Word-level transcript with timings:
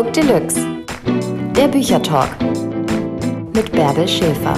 Book 0.00 0.14
Deluxe. 0.14 0.66
Der 1.54 1.68
Büchertalk 1.68 2.30
mit 3.52 3.70
Bärbel 3.70 4.08
Schäfer. 4.08 4.56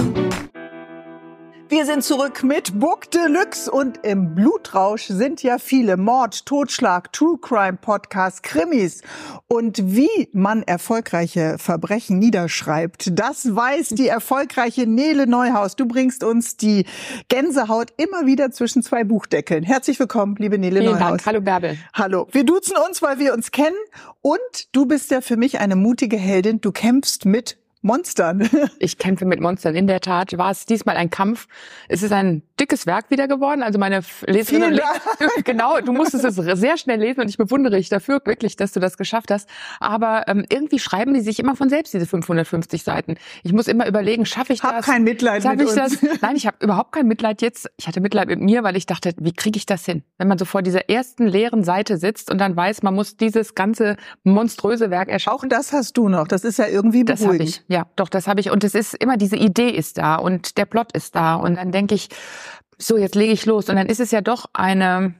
Wir 1.75 1.87
sind 1.87 2.03
zurück 2.03 2.43
mit 2.43 2.79
Book 2.79 3.09
Deluxe 3.09 3.71
und 3.71 4.05
im 4.05 4.35
Blutrausch 4.35 5.07
sind 5.07 5.41
ja 5.41 5.57
viele 5.57 5.97
Mord, 5.97 6.45
Totschlag, 6.45 7.11
True 7.13 7.39
Crime 7.41 7.79
Podcasts, 7.81 8.43
Krimis 8.43 9.01
und 9.47 9.79
wie 9.83 10.29
man 10.33 10.61
erfolgreiche 10.61 11.55
Verbrechen 11.57 12.19
niederschreibt. 12.19 13.17
Das 13.17 13.55
weiß 13.55 13.89
die 13.89 14.07
erfolgreiche 14.07 14.85
Nele 14.85 15.25
Neuhaus. 15.25 15.75
Du 15.75 15.87
bringst 15.87 16.23
uns 16.23 16.57
die 16.57 16.85
Gänsehaut 17.27 17.91
immer 17.97 18.27
wieder 18.27 18.51
zwischen 18.51 18.83
zwei 18.83 19.03
Buchdeckeln. 19.03 19.63
Herzlich 19.63 19.99
willkommen, 19.99 20.35
liebe 20.37 20.59
Nele 20.59 20.81
Vielen 20.81 20.93
Neuhaus. 20.93 21.09
Dank. 21.09 21.25
Hallo 21.25 21.41
Bärbel. 21.41 21.79
Hallo. 21.95 22.27
Wir 22.31 22.43
duzen 22.43 22.75
uns, 22.87 23.01
weil 23.01 23.17
wir 23.17 23.33
uns 23.33 23.49
kennen 23.49 23.77
und 24.21 24.39
du 24.73 24.85
bist 24.85 25.09
ja 25.09 25.21
für 25.21 25.37
mich 25.37 25.57
eine 25.57 25.75
mutige 25.75 26.17
Heldin. 26.17 26.61
Du 26.61 26.71
kämpfst 26.71 27.25
mit 27.25 27.57
Monstern. 27.83 28.49
Ich 28.79 28.97
kämpfe 28.97 29.25
mit 29.25 29.39
Monstern. 29.39 29.75
In 29.75 29.87
der 29.87 29.99
Tat 29.99 30.37
war 30.37 30.51
es 30.51 30.65
diesmal 30.65 30.97
ein 30.97 31.09
Kampf. 31.09 31.47
Es 31.87 32.01
ist 32.01 32.11
ein 32.11 32.41
dickes 32.63 32.85
Werk 32.87 33.09
wieder 33.09 33.27
geworden. 33.27 33.61
Also 33.61 33.77
meine 33.77 34.01
Leserinnen 34.25 34.79
genau, 35.43 35.79
du 35.81 35.91
musstest 35.91 36.23
es 36.25 36.35
sehr 36.35 36.77
schnell 36.77 36.99
lesen 36.99 37.21
und 37.21 37.29
ich 37.29 37.37
bewundere 37.37 37.75
dich 37.75 37.89
dafür 37.89 38.21
wirklich, 38.25 38.55
dass 38.55 38.71
du 38.71 38.79
das 38.79 38.97
geschafft 38.97 39.31
hast. 39.31 39.49
Aber 39.79 40.27
ähm, 40.27 40.45
irgendwie 40.49 40.79
schreiben 40.79 41.13
die 41.13 41.21
sich 41.21 41.39
immer 41.39 41.55
von 41.55 41.69
selbst 41.69 41.93
diese 41.93 42.05
550 42.05 42.83
Seiten. 42.83 43.15
Ich 43.43 43.51
muss 43.53 43.67
immer 43.67 43.87
überlegen, 43.87 44.25
schaffe 44.25 44.53
ich 44.53 44.63
Hab 44.63 44.77
das? 44.77 44.85
kein 44.85 45.03
Mitleid 45.03 45.43
mit 45.43 45.61
ich 45.61 45.67
uns. 45.67 45.75
das? 45.75 45.97
Nein, 46.21 46.35
ich 46.35 46.47
habe 46.47 46.57
überhaupt 46.61 46.93
kein 46.93 47.07
Mitleid 47.07 47.41
jetzt. 47.41 47.69
Ich 47.77 47.87
hatte 47.87 47.99
Mitleid 47.99 48.27
mit 48.29 48.39
mir, 48.39 48.63
weil 48.63 48.77
ich 48.77 48.85
dachte, 48.85 49.13
wie 49.17 49.33
kriege 49.33 49.57
ich 49.57 49.65
das 49.65 49.85
hin? 49.85 50.03
Wenn 50.17 50.27
man 50.29 50.37
so 50.37 50.45
vor 50.45 50.61
dieser 50.61 50.89
ersten 50.89 51.27
leeren 51.27 51.63
Seite 51.63 51.97
sitzt 51.97 52.31
und 52.31 52.37
dann 52.37 52.55
weiß, 52.55 52.81
man 52.83 52.95
muss 52.95 53.17
dieses 53.17 53.55
ganze 53.55 53.97
monströse 54.23 54.89
Werk 54.89 55.09
erschaffen. 55.09 55.33
Auch 55.33 55.43
das 55.49 55.73
hast 55.73 55.97
du 55.97 56.07
noch. 56.09 56.27
Das 56.27 56.43
ist 56.43 56.59
ja 56.59 56.67
irgendwie 56.67 57.03
Das 57.03 57.19
habe 57.21 57.33
beruhigend. 57.33 57.49
ich, 57.49 57.63
ja, 57.67 57.87
doch, 57.95 58.09
das 58.09 58.27
habe 58.27 58.39
ich. 58.39 58.51
Und 58.51 58.63
es 58.63 58.73
ist 58.75 58.93
immer 58.93 59.17
diese 59.17 59.35
Idee 59.35 59.69
ist 59.69 59.97
da 59.97 60.15
und 60.15 60.57
der 60.57 60.65
Plot 60.65 60.91
ist 60.93 61.15
da. 61.15 61.35
Und 61.35 61.55
dann 61.55 61.71
denke 61.71 61.95
ich, 61.95 62.09
so, 62.87 62.97
jetzt 62.97 63.15
lege 63.15 63.33
ich 63.33 63.45
los. 63.45 63.69
Und 63.69 63.75
dann 63.75 63.87
ist 63.87 63.99
es 63.99 64.11
ja 64.11 64.21
doch 64.21 64.45
eine, 64.53 65.15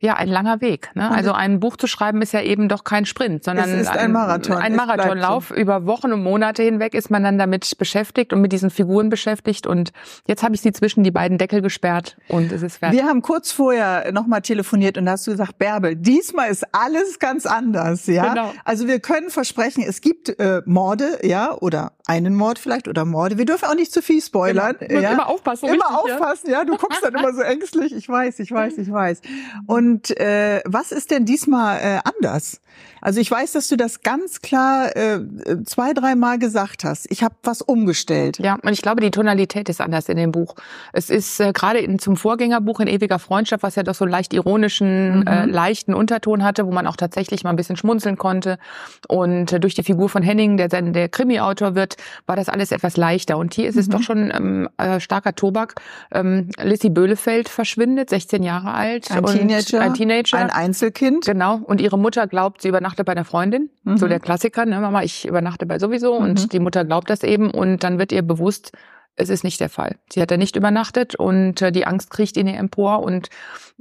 ja, 0.00 0.14
ein 0.14 0.28
langer 0.28 0.60
Weg. 0.60 0.90
Ne? 0.94 1.08
Und 1.08 1.16
Also 1.16 1.32
ein 1.32 1.58
Buch 1.58 1.76
zu 1.76 1.88
schreiben 1.88 2.22
ist 2.22 2.32
ja 2.32 2.40
eben 2.40 2.68
doch 2.68 2.84
kein 2.84 3.04
Sprint, 3.04 3.42
sondern 3.42 3.68
Es 3.68 3.80
ist 3.80 3.88
ein 3.90 4.12
Marathon. 4.12 4.56
Ein 4.56 4.72
Es 4.72 4.76
bleibt 4.76 4.98
Marathonlauf. 4.98 5.50
Über 5.50 5.86
Wochen 5.86 6.12
und 6.12 6.22
Monate 6.22 6.62
hinweg 6.62 6.94
ist 6.94 7.10
man 7.10 7.24
dann 7.24 7.36
damit 7.36 7.76
beschäftigt 7.78 8.32
und 8.32 8.40
mit 8.40 8.52
diesen 8.52 8.70
Figuren 8.70 9.08
beschäftigt. 9.08 9.66
Und 9.66 9.90
jetzt 10.28 10.44
habe 10.44 10.54
ich 10.54 10.60
sie 10.60 10.70
zwischen 10.72 11.02
die 11.02 11.10
beiden 11.10 11.36
Deckel 11.36 11.62
gesperrt 11.62 12.16
und 12.28 12.52
es 12.52 12.62
ist 12.62 12.76
fertig. 12.78 13.00
Wir 13.00 13.08
haben 13.08 13.22
kurz 13.22 13.50
vorher 13.50 14.12
nochmal 14.12 14.42
telefoniert 14.42 14.98
und 14.98 15.06
da 15.06 15.12
hast 15.12 15.26
du 15.26 15.32
gesagt, 15.32 15.58
Bärbel, 15.58 15.96
diesmal 15.96 16.48
ist 16.48 16.64
alles 16.72 17.18
ganz 17.18 17.44
anders, 17.44 18.06
ja? 18.06 18.28
Genau. 18.28 18.52
Also 18.64 18.86
wir 18.86 19.00
können 19.00 19.30
versprechen, 19.30 19.82
es 19.86 20.00
gibt 20.00 20.28
äh, 20.38 20.62
Morde, 20.64 21.18
ja, 21.22 21.56
oder 21.60 21.92
einen 22.08 22.34
Mord 22.34 22.58
vielleicht 22.58 22.88
oder 22.88 23.04
Morde. 23.04 23.38
Wir 23.38 23.44
dürfen 23.44 23.66
auch 23.66 23.74
nicht 23.76 23.92
zu 23.92 24.02
viel 24.02 24.20
spoilern. 24.20 24.74
Genau. 24.80 25.00
Ja? 25.00 25.12
immer 25.12 25.28
aufpassen, 25.28 25.66
Immer 25.66 25.84
richtig, 25.90 26.08
ja. 26.08 26.14
aufpassen, 26.14 26.50
ja. 26.50 26.64
Du 26.64 26.76
guckst 26.76 27.02
dann 27.04 27.14
immer 27.14 27.32
so 27.32 27.42
ängstlich. 27.42 27.92
Ich 27.94 28.08
weiß, 28.08 28.40
ich 28.40 28.50
weiß, 28.50 28.78
ich 28.78 28.90
weiß. 28.90 29.20
Und 29.66 30.18
äh, 30.18 30.60
was 30.64 30.90
ist 30.90 31.10
denn 31.10 31.24
diesmal 31.24 31.78
äh, 31.78 31.98
anders? 32.04 32.60
Also 33.00 33.20
ich 33.20 33.30
weiß, 33.30 33.52
dass 33.52 33.68
du 33.68 33.76
das 33.76 34.02
ganz 34.02 34.40
klar 34.40 34.94
äh, 34.96 35.20
zwei, 35.64 35.92
dreimal 35.92 36.38
gesagt 36.38 36.84
hast. 36.84 37.06
Ich 37.10 37.22
habe 37.22 37.34
was 37.42 37.60
umgestellt. 37.62 38.38
Ja, 38.38 38.54
und 38.62 38.72
ich 38.72 38.82
glaube, 38.82 39.00
die 39.00 39.10
Tonalität 39.10 39.68
ist 39.68 39.80
anders 39.80 40.08
in 40.08 40.16
dem 40.16 40.32
Buch. 40.32 40.54
Es 40.92 41.10
ist 41.10 41.38
äh, 41.40 41.52
gerade 41.52 41.78
in, 41.80 41.98
zum 41.98 42.16
Vorgängerbuch 42.16 42.80
in 42.80 42.88
ewiger 42.88 43.18
Freundschaft, 43.18 43.62
was 43.62 43.74
ja 43.76 43.82
doch 43.82 43.94
so 43.94 44.04
einen 44.04 44.12
leicht 44.12 44.32
ironischen, 44.32 45.20
Mhm. 45.20 45.26
äh, 45.26 45.44
leichten 45.46 45.92
Unterton 45.94 46.42
hatte, 46.42 46.66
wo 46.66 46.72
man 46.72 46.86
auch 46.86 46.96
tatsächlich 46.96 47.44
mal 47.44 47.50
ein 47.50 47.56
bisschen 47.56 47.76
schmunzeln 47.76 48.16
konnte. 48.16 48.58
Und 49.08 49.52
äh, 49.52 49.60
durch 49.60 49.74
die 49.74 49.82
Figur 49.82 50.08
von 50.08 50.22
Henning, 50.22 50.56
der 50.56 50.68
dann 50.68 50.92
der 50.92 51.08
Krimi-Autor 51.08 51.74
wird, 51.74 51.96
war 52.26 52.36
das 52.36 52.48
alles 52.48 52.72
etwas 52.72 52.96
leichter. 52.96 53.38
Und 53.38 53.54
hier 53.54 53.68
ist 53.68 53.76
es 53.76 53.88
Mhm. 53.88 53.92
doch 53.92 54.02
schon 54.02 54.30
ähm, 54.34 54.68
äh, 54.78 55.00
starker 55.00 55.34
Tobak. 55.34 55.74
Ähm, 56.12 56.50
Lissy 56.62 56.90
Böhlefeld 56.90 57.48
verschwindet, 57.48 58.10
16 58.10 58.42
Jahre 58.42 58.72
alt. 58.72 59.10
Ein 59.10 59.24
Teenager, 59.24 59.80
Ein 59.80 59.94
Teenager. 59.94 60.38
ein 60.38 60.50
Einzelkind. 60.50 61.24
Genau. 61.26 61.56
Und 61.64 61.80
ihre 61.80 61.98
Mutter 61.98 62.26
glaubt, 62.26 62.62
sie 62.62 62.68
übernachtet 62.68 63.06
bei 63.06 63.12
einer 63.12 63.24
Freundin. 63.24 63.70
So 63.84 64.06
Mhm. 64.06 64.10
der 64.10 64.20
Klassiker, 64.20 64.66
ne, 64.66 64.80
Mama, 64.80 65.02
ich 65.02 65.26
übernachte 65.26 65.66
bei 65.66 65.78
sowieso. 65.78 66.18
Mhm. 66.18 66.24
Und 66.26 66.52
die 66.52 66.60
Mutter 66.60 66.84
glaubt 66.84 67.10
das 67.10 67.22
eben. 67.22 67.50
Und 67.50 67.82
dann 67.84 67.98
wird 67.98 68.12
ihr 68.12 68.22
bewusst, 68.22 68.72
es 69.18 69.28
ist 69.28 69.44
nicht 69.44 69.60
der 69.60 69.68
Fall. 69.68 69.96
Sie 70.12 70.22
hat 70.22 70.30
da 70.30 70.36
nicht 70.36 70.56
übernachtet 70.56 71.14
und 71.14 71.60
äh, 71.60 71.72
die 71.72 71.86
Angst 71.86 72.10
kriecht 72.10 72.36
in 72.36 72.46
ihr 72.46 72.56
empor 72.56 73.02
und 73.02 73.28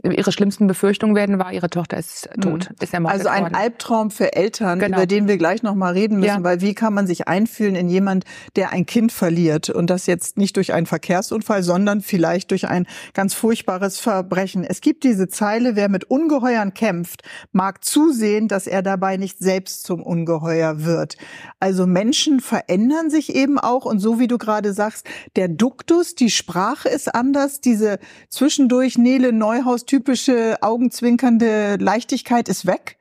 ihre 0.03 0.31
schlimmsten 0.31 0.67
Befürchtungen 0.67 1.15
werden 1.15 1.39
war, 1.39 1.51
ihre 1.51 1.71
Tochter 1.71 1.97
ist 1.97 2.29
tot, 2.39 2.69
ist 2.81 2.93
ermordet 2.93 3.17
Also 3.19 3.29
ein 3.29 3.43
worden. 3.45 3.55
Albtraum 3.55 4.11
für 4.11 4.33
Eltern, 4.35 4.77
Genau. 4.77 4.97
über 4.97 5.07
den 5.07 5.27
wir 5.27 5.37
gleich 5.37 5.63
noch 5.63 5.73
mal 5.73 5.93
reden 5.93 6.19
müssen, 6.19 6.27
Ja. 6.37 6.43
weil 6.43 6.61
wie 6.61 6.75
kann 6.75 6.93
man 6.93 7.07
sich 7.07 7.27
einfühlen 7.27 7.75
in 7.75 7.89
jemand, 7.89 8.23
der 8.55 8.71
ein 8.73 8.85
Kind 8.85 9.11
verliert 9.11 9.71
und 9.71 9.89
das 9.89 10.05
jetzt 10.05 10.37
nicht 10.37 10.55
durch 10.55 10.73
einen 10.73 10.85
Verkehrsunfall, 10.85 11.63
sondern 11.63 12.01
vielleicht 12.01 12.51
durch 12.51 12.67
ein 12.67 12.85
ganz 13.15 13.33
furchtbares 13.33 13.99
Verbrechen. 13.99 14.63
Es 14.63 14.81
gibt 14.81 15.03
diese 15.03 15.29
Zeile, 15.29 15.75
wer 15.75 15.89
mit 15.89 16.03
Ungeheuern 16.11 16.75
kämpft, 16.75 17.23
mag 17.51 17.83
zusehen, 17.83 18.47
dass 18.47 18.67
er 18.67 18.83
dabei 18.83 19.17
nicht 19.17 19.39
selbst 19.39 19.83
zum 19.83 20.03
Ungeheuer 20.03 20.83
wird. 20.83 21.17
Also 21.59 21.87
Menschen 21.87 22.39
verändern 22.39 23.09
sich 23.09 23.33
eben 23.33 23.57
auch 23.57 23.85
und 23.85 23.97
so 23.99 24.19
wie 24.19 24.27
du 24.27 24.37
gerade 24.37 24.73
sagst, 24.73 25.07
der 25.35 25.47
Duktus, 25.47 26.15
die 26.15 26.29
Sprache 26.29 26.89
ist 26.89 27.13
anders, 27.13 27.61
diese 27.61 27.99
zwischendurch 28.29 28.97
Nele 28.97 29.33
Neuhaus 29.33 29.85
typische 29.85 30.57
augenzwinkernde 30.61 31.77
Leichtigkeit 31.79 32.49
ist 32.49 32.65
weg. 32.65 32.97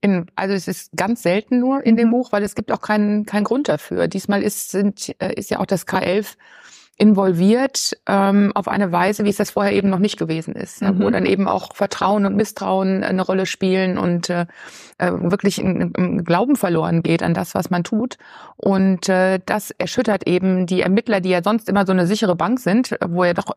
In, 0.00 0.26
also 0.36 0.54
es 0.54 0.68
ist 0.68 0.90
ganz 0.94 1.22
selten 1.22 1.58
nur 1.58 1.84
in 1.84 1.96
dem 1.96 2.08
Mhm. 2.08 2.12
Buch, 2.12 2.32
weil 2.32 2.42
es 2.42 2.54
gibt 2.54 2.70
auch 2.70 2.80
keinen 2.80 3.24
keinen 3.26 3.44
Grund 3.44 3.68
dafür. 3.68 4.08
Diesmal 4.08 4.42
ist 4.42 4.70
sind 4.70 5.14
äh, 5.20 5.34
ist 5.34 5.50
ja 5.50 5.58
auch 5.58 5.66
das 5.66 5.86
K11 5.86 6.36
involviert 6.98 7.96
ähm, 8.06 8.52
auf 8.54 8.68
eine 8.68 8.90
Weise, 8.90 9.24
wie 9.24 9.28
es 9.28 9.36
das 9.36 9.50
vorher 9.50 9.72
eben 9.72 9.90
noch 9.90 9.98
nicht 9.98 10.18
gewesen 10.18 10.54
ist, 10.54 10.80
wo 10.80 11.08
Mhm. 11.08 11.12
dann 11.12 11.26
eben 11.26 11.46
auch 11.46 11.74
Vertrauen 11.76 12.24
und 12.24 12.36
Misstrauen 12.36 13.04
eine 13.04 13.22
Rolle 13.22 13.44
spielen 13.44 13.98
und 13.98 14.30
äh, 14.30 14.46
äh, 14.98 15.12
wirklich 15.12 15.58
ein, 15.58 15.92
ein 15.96 16.24
Glauben 16.24 16.56
verloren 16.56 17.02
geht 17.02 17.22
an 17.22 17.34
das, 17.34 17.54
was 17.54 17.68
man 17.68 17.84
tut. 17.84 18.16
Und 18.56 19.10
äh, 19.10 19.40
das 19.44 19.72
erschüttert 19.72 20.26
eben 20.26 20.66
die 20.66 20.80
Ermittler, 20.80 21.20
die 21.20 21.28
ja 21.30 21.42
sonst 21.42 21.68
immer 21.68 21.84
so 21.84 21.92
eine 21.92 22.06
sichere 22.06 22.34
Bank 22.34 22.60
sind, 22.60 22.96
wo 23.06 23.24
ja 23.24 23.34
doch 23.34 23.56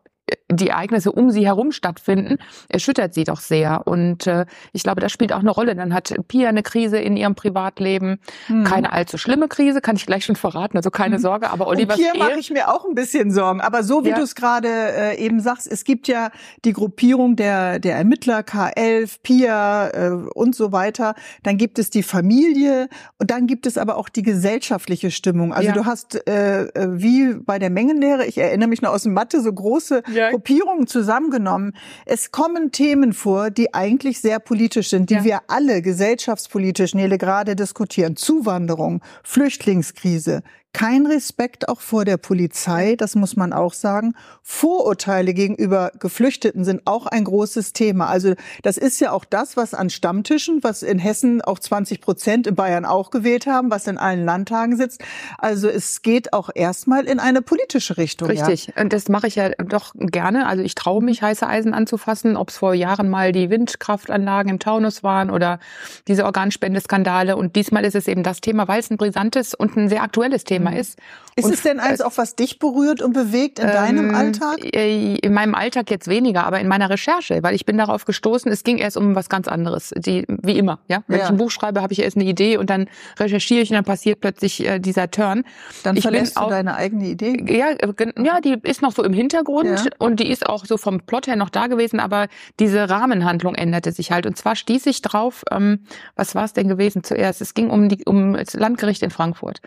die 0.50 0.68
Ereignisse 0.68 1.12
um 1.12 1.30
sie 1.30 1.46
herum 1.46 1.72
stattfinden, 1.72 2.38
erschüttert 2.68 3.14
sie 3.14 3.24
doch 3.24 3.40
sehr. 3.40 3.86
Und 3.86 4.26
äh, 4.26 4.46
ich 4.72 4.82
glaube, 4.82 5.00
das 5.00 5.12
spielt 5.12 5.32
auch 5.32 5.38
eine 5.40 5.50
Rolle. 5.50 5.74
Dann 5.74 5.94
hat 5.94 6.12
Pia 6.28 6.48
eine 6.48 6.62
Krise 6.62 6.98
in 6.98 7.16
ihrem 7.16 7.34
Privatleben. 7.34 8.18
Mhm. 8.48 8.64
Keine 8.64 8.92
allzu 8.92 9.18
schlimme 9.18 9.48
Krise, 9.48 9.80
kann 9.80 9.96
ich 9.96 10.06
gleich 10.06 10.24
schon 10.24 10.36
verraten, 10.36 10.76
also 10.76 10.90
keine 10.90 11.16
Mhm. 11.18 11.22
Sorge. 11.22 11.50
Aber 11.50 11.66
Und 11.66 11.76
Olivers 11.76 11.96
hier 11.96 12.14
mache 12.16 12.38
ich 12.38 12.50
mir 12.50 12.68
auch 12.72 12.84
ein 12.86 12.94
bisschen 12.94 13.30
Sorgen. 13.30 13.60
Aber 13.60 13.82
so 13.82 14.04
wie 14.04 14.10
Ja. 14.10 14.16
du 14.16 14.22
es 14.22 14.34
gerade 14.34 14.68
äh, 14.68 15.16
eben 15.24 15.40
sagst, 15.40 15.66
es 15.70 15.84
gibt 15.84 16.08
ja 16.08 16.30
die 16.64 16.72
Gruppierung 16.72 17.36
der, 17.36 17.78
der 17.78 17.96
Ermittler, 17.96 18.40
K11, 18.40 19.18
PIA 19.22 19.88
äh, 19.88 20.10
und 20.34 20.54
so 20.54 20.72
weiter. 20.72 21.14
Dann 21.42 21.56
gibt 21.58 21.78
es 21.78 21.90
die 21.90 22.02
Familie 22.02 22.88
und 23.18 23.30
dann 23.30 23.46
gibt 23.46 23.66
es 23.66 23.78
aber 23.78 23.96
auch 23.96 24.08
die 24.08 24.22
gesellschaftliche 24.22 25.10
Stimmung. 25.10 25.52
Also 25.52 25.68
Ja. 25.68 25.72
du 25.74 25.84
hast 25.86 26.26
äh, 26.28 26.64
äh, 26.64 26.88
wie 27.00 27.34
bei 27.34 27.58
der 27.58 27.70
Mengenlehre, 27.70 28.26
ich 28.26 28.38
erinnere 28.38 28.68
mich 28.68 28.82
noch 28.82 28.92
aus 28.92 29.02
dem 29.04 29.14
Mathe, 29.14 29.40
so 29.40 29.52
große 29.52 30.02
Ja. 30.12 30.19
Gruppierungen 30.28 30.86
zusammengenommen. 30.86 31.72
Es 32.04 32.30
kommen 32.30 32.70
Themen 32.72 33.12
vor, 33.14 33.50
die 33.50 33.72
eigentlich 33.72 34.20
sehr 34.20 34.38
politisch 34.38 34.90
sind, 34.90 35.08
die 35.08 35.14
Ja. 35.14 35.24
wir 35.24 35.40
alle 35.48 35.80
gesellschaftspolitisch, 35.80 36.94
Nele, 36.94 37.16
gerade 37.16 37.56
diskutieren. 37.56 38.16
Zuwanderung, 38.16 39.00
Flüchtlingskrise, 39.22 40.42
kein 40.72 41.06
Respekt 41.06 41.68
auch 41.68 41.80
vor 41.80 42.04
der 42.04 42.16
Polizei, 42.16 42.94
das 42.94 43.16
muss 43.16 43.36
man 43.36 43.52
auch 43.52 43.72
sagen. 43.72 44.14
Vorurteile 44.42 45.34
gegenüber 45.34 45.90
Geflüchteten 45.98 46.64
sind 46.64 46.82
auch 46.84 47.06
ein 47.06 47.24
großes 47.24 47.72
Thema. 47.72 48.06
Also 48.06 48.34
das 48.62 48.76
ist 48.76 49.00
ja 49.00 49.10
auch 49.10 49.24
das, 49.24 49.56
was 49.56 49.74
an 49.74 49.90
Stammtischen, 49.90 50.62
was 50.62 50.84
in 50.84 51.00
Hessen 51.00 51.42
auch 51.42 51.58
20 51.58 52.00
Prozent, 52.00 52.46
in 52.46 52.54
Bayern 52.54 52.84
auch 52.84 53.10
gewählt 53.10 53.46
haben, 53.46 53.70
was 53.70 53.88
in 53.88 53.98
allen 53.98 54.24
Landtagen 54.24 54.76
sitzt. 54.76 55.02
Also 55.38 55.68
es 55.68 56.02
geht 56.02 56.32
auch 56.32 56.50
erstmal 56.54 57.04
in 57.06 57.18
eine 57.18 57.42
politische 57.42 57.96
Richtung. 57.96 58.28
Richtig. 58.28 58.72
Und 58.76 58.92
das 58.92 59.08
mache 59.08 59.26
ich 59.26 59.34
ja 59.34 59.48
doch 59.50 59.92
gerne. 59.96 60.46
Also 60.46 60.62
ich 60.62 60.76
traue 60.76 61.02
mich, 61.02 61.20
heiße 61.20 61.46
Eisen 61.46 61.74
anzufassen, 61.74 62.36
ob 62.36 62.50
es 62.50 62.58
vor 62.58 62.74
Jahren 62.74 63.08
mal 63.08 63.32
die 63.32 63.50
Windkraftanlagen 63.50 64.50
im 64.50 64.58
Taunus 64.60 65.02
waren 65.02 65.30
oder 65.30 65.58
diese 66.06 66.24
Organspendeskandale. 66.24 67.36
Und 67.36 67.56
diesmal 67.56 67.84
ist 67.84 67.96
es 67.96 68.06
eben 68.06 68.22
das 68.22 68.40
Thema, 68.40 68.68
weil 68.68 68.78
es 68.78 68.90
ein 68.90 68.98
brisantes 68.98 69.54
und 69.54 69.76
ein 69.76 69.88
sehr 69.88 70.04
aktuelles 70.04 70.44
Thema 70.44 70.59
Thema 70.64 70.76
ist. 70.78 70.98
Ist 71.36 71.44
Und 71.44 71.54
es 71.54 71.62
denn 71.62 71.78
eins, 71.80 72.00
auch 72.00 72.12
was 72.16 72.34
dich 72.34 72.58
berührt 72.58 73.00
und 73.00 73.12
bewegt 73.12 73.60
in 73.60 73.68
deinem 73.68 74.10
ähm, 74.10 74.14
Alltag? 74.14 74.58
äh, 74.74 75.14
In 75.16 75.32
meinem 75.32 75.54
Alltag 75.54 75.90
jetzt 75.90 76.08
weniger, 76.08 76.44
aber 76.44 76.60
in 76.60 76.66
meiner 76.68 76.90
Recherche, 76.90 77.42
weil 77.42 77.54
ich 77.54 77.64
bin 77.64 77.78
darauf 77.78 78.04
gestoßen, 78.04 78.50
es 78.50 78.64
ging 78.64 78.78
erst 78.78 78.96
um 78.96 79.14
was 79.14 79.28
ganz 79.28 79.46
anderes, 79.48 79.94
die, 79.96 80.24
wie 80.28 80.58
immer. 80.58 80.80
Ja? 80.88 81.02
Wenn 81.06 81.18
Ja. 81.18 81.24
ich 81.24 81.30
ein 81.30 81.36
Buch 81.36 81.50
schreibe, 81.52 81.82
habe 81.82 81.92
ich 81.92 82.02
erst 82.02 82.16
eine 82.16 82.24
Idee 82.26 82.56
und 82.56 82.68
dann 82.68 82.88
recherchiere 83.18 83.62
ich 83.62 83.70
und 83.70 83.76
dann 83.76 83.84
passiert 83.84 84.20
plötzlich 84.20 84.66
äh, 84.66 84.80
dieser 84.80 85.10
Turn. 85.10 85.44
Dann 85.84 85.96
ich 85.96 86.02
bin 86.02 86.12
verlässt 86.12 86.36
du 86.36 86.40
auch- 86.40 86.50
deine 86.50 86.74
eigene 86.74 87.06
Idee. 87.06 87.42
Ja, 87.48 87.70
äh, 87.70 88.12
ja, 88.22 88.40
die 88.40 88.56
ist 88.64 88.82
noch 88.82 88.92
so 88.92 89.04
im 89.04 89.12
Hintergrund 89.14 89.66
Ja. 89.68 89.84
und 89.98 90.20
die 90.20 90.30
ist 90.30 90.46
auch 90.46 90.66
so 90.66 90.76
vom 90.76 91.00
Plot 91.00 91.28
her 91.28 91.36
noch 91.36 91.50
da 91.50 91.68
gewesen, 91.68 92.00
aber 92.00 92.26
diese 92.58 92.90
Rahmenhandlung 92.90 93.54
änderte 93.54 93.92
sich 93.92 94.10
halt. 94.10 94.26
Und 94.26 94.36
zwar 94.36 94.56
stieß 94.56 94.84
ich 94.86 95.00
drauf, 95.00 95.44
ähm, 95.50 95.84
was 96.16 96.34
war 96.34 96.44
es 96.44 96.52
denn 96.52 96.68
gewesen 96.68 97.04
zuerst? 97.04 97.40
Es 97.40 97.54
ging 97.54 97.70
um, 97.70 97.88
die, 97.88 98.04
um 98.04 98.34
das 98.34 98.54
Landgericht 98.54 99.02
in 99.02 99.10
Frankfurt. 99.10 99.60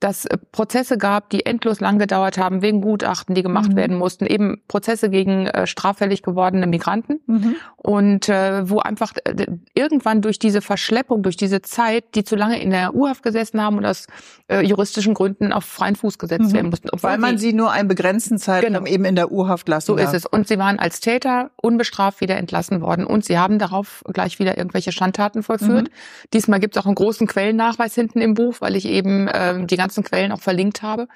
Dass 0.00 0.26
äh, 0.26 0.33
Prozesse 0.38 0.98
gab, 0.98 1.30
die 1.30 1.46
endlos 1.46 1.80
lang 1.80 1.98
gedauert 1.98 2.38
haben, 2.38 2.62
wegen 2.62 2.80
Gutachten, 2.80 3.34
die 3.34 3.42
gemacht 3.42 3.72
Mhm. 3.72 3.76
werden 3.76 3.96
mussten, 3.98 4.26
eben 4.26 4.62
Prozesse 4.68 5.10
gegen 5.10 5.46
äh, 5.46 5.66
straffällig 5.66 6.22
gewordene 6.22 6.66
Migranten 6.66 7.20
Mhm. 7.26 7.56
und 7.76 8.28
äh, 8.28 8.68
wo 8.68 8.78
einfach 8.78 9.12
äh, 9.24 9.46
irgendwann 9.74 10.20
durch 10.22 10.38
diese 10.38 10.60
Verschleppung, 10.60 11.22
durch 11.22 11.36
diese 11.36 11.62
Zeit, 11.62 12.14
die 12.14 12.24
zu 12.24 12.36
lange 12.36 12.60
in 12.62 12.70
der 12.70 12.94
U-Haft 12.94 13.22
gesessen 13.22 13.60
haben 13.60 13.78
und 13.78 13.86
aus 13.86 14.06
äh, 14.48 14.60
juristischen 14.60 15.14
Gründen 15.14 15.52
auf 15.52 15.64
freien 15.64 15.96
Fuß 15.96 16.18
gesetzt 16.18 16.50
Mhm. 16.50 16.52
werden 16.54 16.70
mussten. 16.70 16.88
Weil 17.00 17.18
man 17.18 17.38
sie- 17.38 17.52
nur 17.54 17.70
einen 17.72 17.88
begrenzten 17.88 18.38
Zeitraum 18.38 18.72
Genau. 18.84 18.86
eben 18.86 19.04
in 19.04 19.16
der 19.16 19.32
Urhaft 19.32 19.68
lassen 19.68 19.86
so 19.86 19.96
darf. 19.96 20.12
ist 20.12 20.24
es. 20.24 20.26
Und 20.26 20.48
sie 20.48 20.58
waren 20.58 20.78
als 20.78 21.00
Täter 21.00 21.50
unbestraft 21.56 22.20
wieder 22.20 22.36
entlassen 22.36 22.80
worden. 22.80 23.06
Und 23.06 23.24
sie 23.24 23.38
haben 23.38 23.58
darauf 23.58 24.02
gleich 24.12 24.38
wieder 24.38 24.58
irgendwelche 24.58 24.92
Schandtaten 24.92 25.42
vollführt. 25.42 25.84
Mhm. 25.88 26.28
Diesmal 26.32 26.60
gibt 26.60 26.76
es 26.76 26.82
auch 26.82 26.86
einen 26.86 26.94
großen 26.94 27.26
Quellennachweis 27.26 27.94
hinten 27.94 28.20
im 28.20 28.34
Buch, 28.34 28.56
weil 28.60 28.76
ich 28.76 28.86
eben 28.86 29.28
ähm, 29.32 29.66
die 29.66 29.76
ganzen 29.76 30.04
Quellen 30.04 30.23
auch 30.32 30.40
verlinkt 30.40 30.82
habe. 30.82 31.08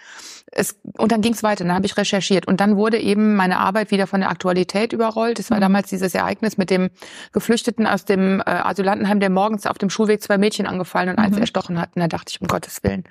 Es, 0.50 0.76
und 0.96 1.12
dann 1.12 1.20
ging 1.20 1.34
es 1.34 1.42
weiter, 1.42 1.64
dann 1.64 1.74
habe 1.74 1.86
ich 1.86 1.96
recherchiert. 1.96 2.46
Und 2.46 2.60
dann 2.60 2.76
wurde 2.76 2.98
eben 2.98 3.36
meine 3.36 3.58
Arbeit 3.58 3.90
wieder 3.90 4.06
von 4.06 4.20
der 4.20 4.30
Aktualität 4.30 4.92
überrollt. 4.92 5.38
Es 5.38 5.50
war 5.50 5.58
Mhm. 5.58 5.62
damals 5.62 5.88
dieses 5.90 6.14
Ereignis 6.14 6.56
mit 6.56 6.70
dem 6.70 6.90
Geflüchteten 7.32 7.86
aus 7.86 8.04
dem 8.04 8.40
äh, 8.40 8.44
Asylantenheim, 8.50 9.20
der 9.20 9.30
morgens 9.30 9.66
auf 9.66 9.78
dem 9.78 9.90
Schulweg 9.90 10.22
zwei 10.22 10.38
Mädchen 10.38 10.66
angefallen 10.66 11.10
und 11.10 11.18
eins 11.18 11.36
Mhm. 11.36 11.42
erstochen 11.42 11.80
hat. 11.80 11.90
Und 11.94 12.00
da 12.00 12.08
dachte 12.08 12.30
ich, 12.34 12.40
um 12.40 12.46
Gottes 12.48 12.82
Willen. 12.82 13.04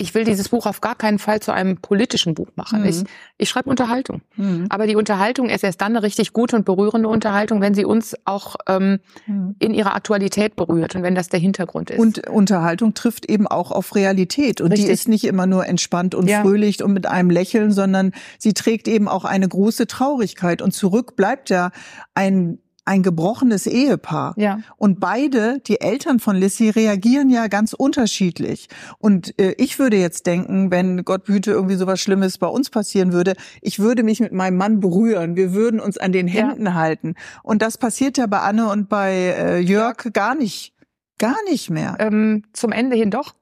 Ich 0.00 0.14
will 0.14 0.24
dieses 0.24 0.48
Buch 0.48 0.64
auf 0.66 0.80
gar 0.80 0.94
keinen 0.94 1.18
Fall 1.18 1.40
zu 1.40 1.52
einem 1.52 1.76
politischen 1.76 2.34
Buch 2.34 2.48
machen. 2.56 2.80
Mhm. 2.80 2.86
Ich, 2.86 3.02
ich 3.38 3.48
schreibe 3.50 3.68
Unterhaltung. 3.68 4.22
Mhm. 4.36 4.66
Aber 4.70 4.86
die 4.86 4.96
Unterhaltung 4.96 5.48
ist 5.50 5.62
erst 5.62 5.80
dann 5.80 5.92
eine 5.94 6.02
richtig 6.02 6.32
gute 6.32 6.56
und 6.56 6.64
berührende 6.64 7.08
Unterhaltung, 7.08 7.60
wenn 7.60 7.74
sie 7.74 7.84
uns 7.84 8.16
auch 8.24 8.56
ähm, 8.66 8.98
Mhm. 9.26 9.56
in 9.58 9.74
ihrer 9.74 9.94
Aktualität 9.94 10.56
berührt 10.56 10.94
und 10.96 11.02
wenn 11.02 11.14
das 11.14 11.28
der 11.28 11.38
Hintergrund 11.40 11.90
ist. 11.90 11.98
Und 11.98 12.26
Unterhaltung 12.28 12.94
trifft 12.94 13.26
eben 13.28 13.46
auch 13.46 13.70
auf 13.72 13.94
Realität. 13.94 14.60
Und 14.60 14.70
die 14.70 14.76
Richtig. 14.82 14.90
ist 14.92 15.08
nicht 15.08 15.24
immer 15.24 15.46
nur 15.46 15.66
entspannt 15.66 16.14
und 16.14 16.28
Ja. 16.28 16.40
fröhlich 16.40 16.82
und 16.82 16.92
mit 16.92 17.06
einem 17.06 17.28
Lächeln, 17.30 17.70
sondern 17.70 18.12
sie 18.38 18.54
trägt 18.54 18.88
eben 18.88 19.06
auch 19.08 19.24
eine 19.26 19.46
große 19.48 19.86
Traurigkeit. 19.86 20.62
Und 20.62 20.72
zurück 20.72 21.14
bleibt 21.16 21.50
ja 21.50 21.70
ein, 22.14 22.58
ein 22.90 23.02
gebrochenes 23.02 23.66
Ehepaar. 23.66 24.34
ja, 24.36 24.58
Und 24.76 24.98
beide, 25.00 25.60
die 25.60 25.80
Eltern 25.80 26.18
von 26.18 26.34
Lissy, 26.36 26.70
reagieren 26.70 27.30
ja 27.30 27.46
ganz 27.46 27.72
unterschiedlich. 27.72 28.68
Und 28.98 29.38
äh, 29.40 29.54
ich 29.58 29.78
würde 29.78 29.96
jetzt 29.96 30.26
denken, 30.26 30.70
wenn 30.70 31.04
Gott 31.04 31.24
behüte 31.24 31.52
irgendwie 31.52 31.76
sowas 31.76 32.00
Schlimmes 32.00 32.38
bei 32.38 32.48
uns 32.48 32.68
passieren 32.68 33.12
würde, 33.12 33.34
ich 33.62 33.78
würde 33.78 34.02
mich 34.02 34.18
mit 34.20 34.32
meinem 34.32 34.56
Mann 34.56 34.80
berühren. 34.80 35.36
Wir 35.36 35.52
würden 35.54 35.78
uns 35.80 35.98
an 35.98 36.10
den 36.12 36.26
Ja. 36.26 36.48
Händen 36.48 36.74
halten. 36.74 37.14
Und 37.44 37.62
das 37.62 37.78
passiert 37.78 38.18
ja 38.18 38.26
bei 38.26 38.40
Anne 38.40 38.68
und 38.68 38.88
bei 38.88 39.12
äh, 39.14 39.58
Jörg 39.60 40.12
gar 40.12 40.34
nicht. 40.34 40.74
Gar 41.18 41.36
nicht 41.48 41.70
mehr. 41.70 41.96
ähm, 42.00 42.42
zum 42.54 42.72
Ende 42.72 42.96
hin 42.96 43.10
doch. 43.10 43.34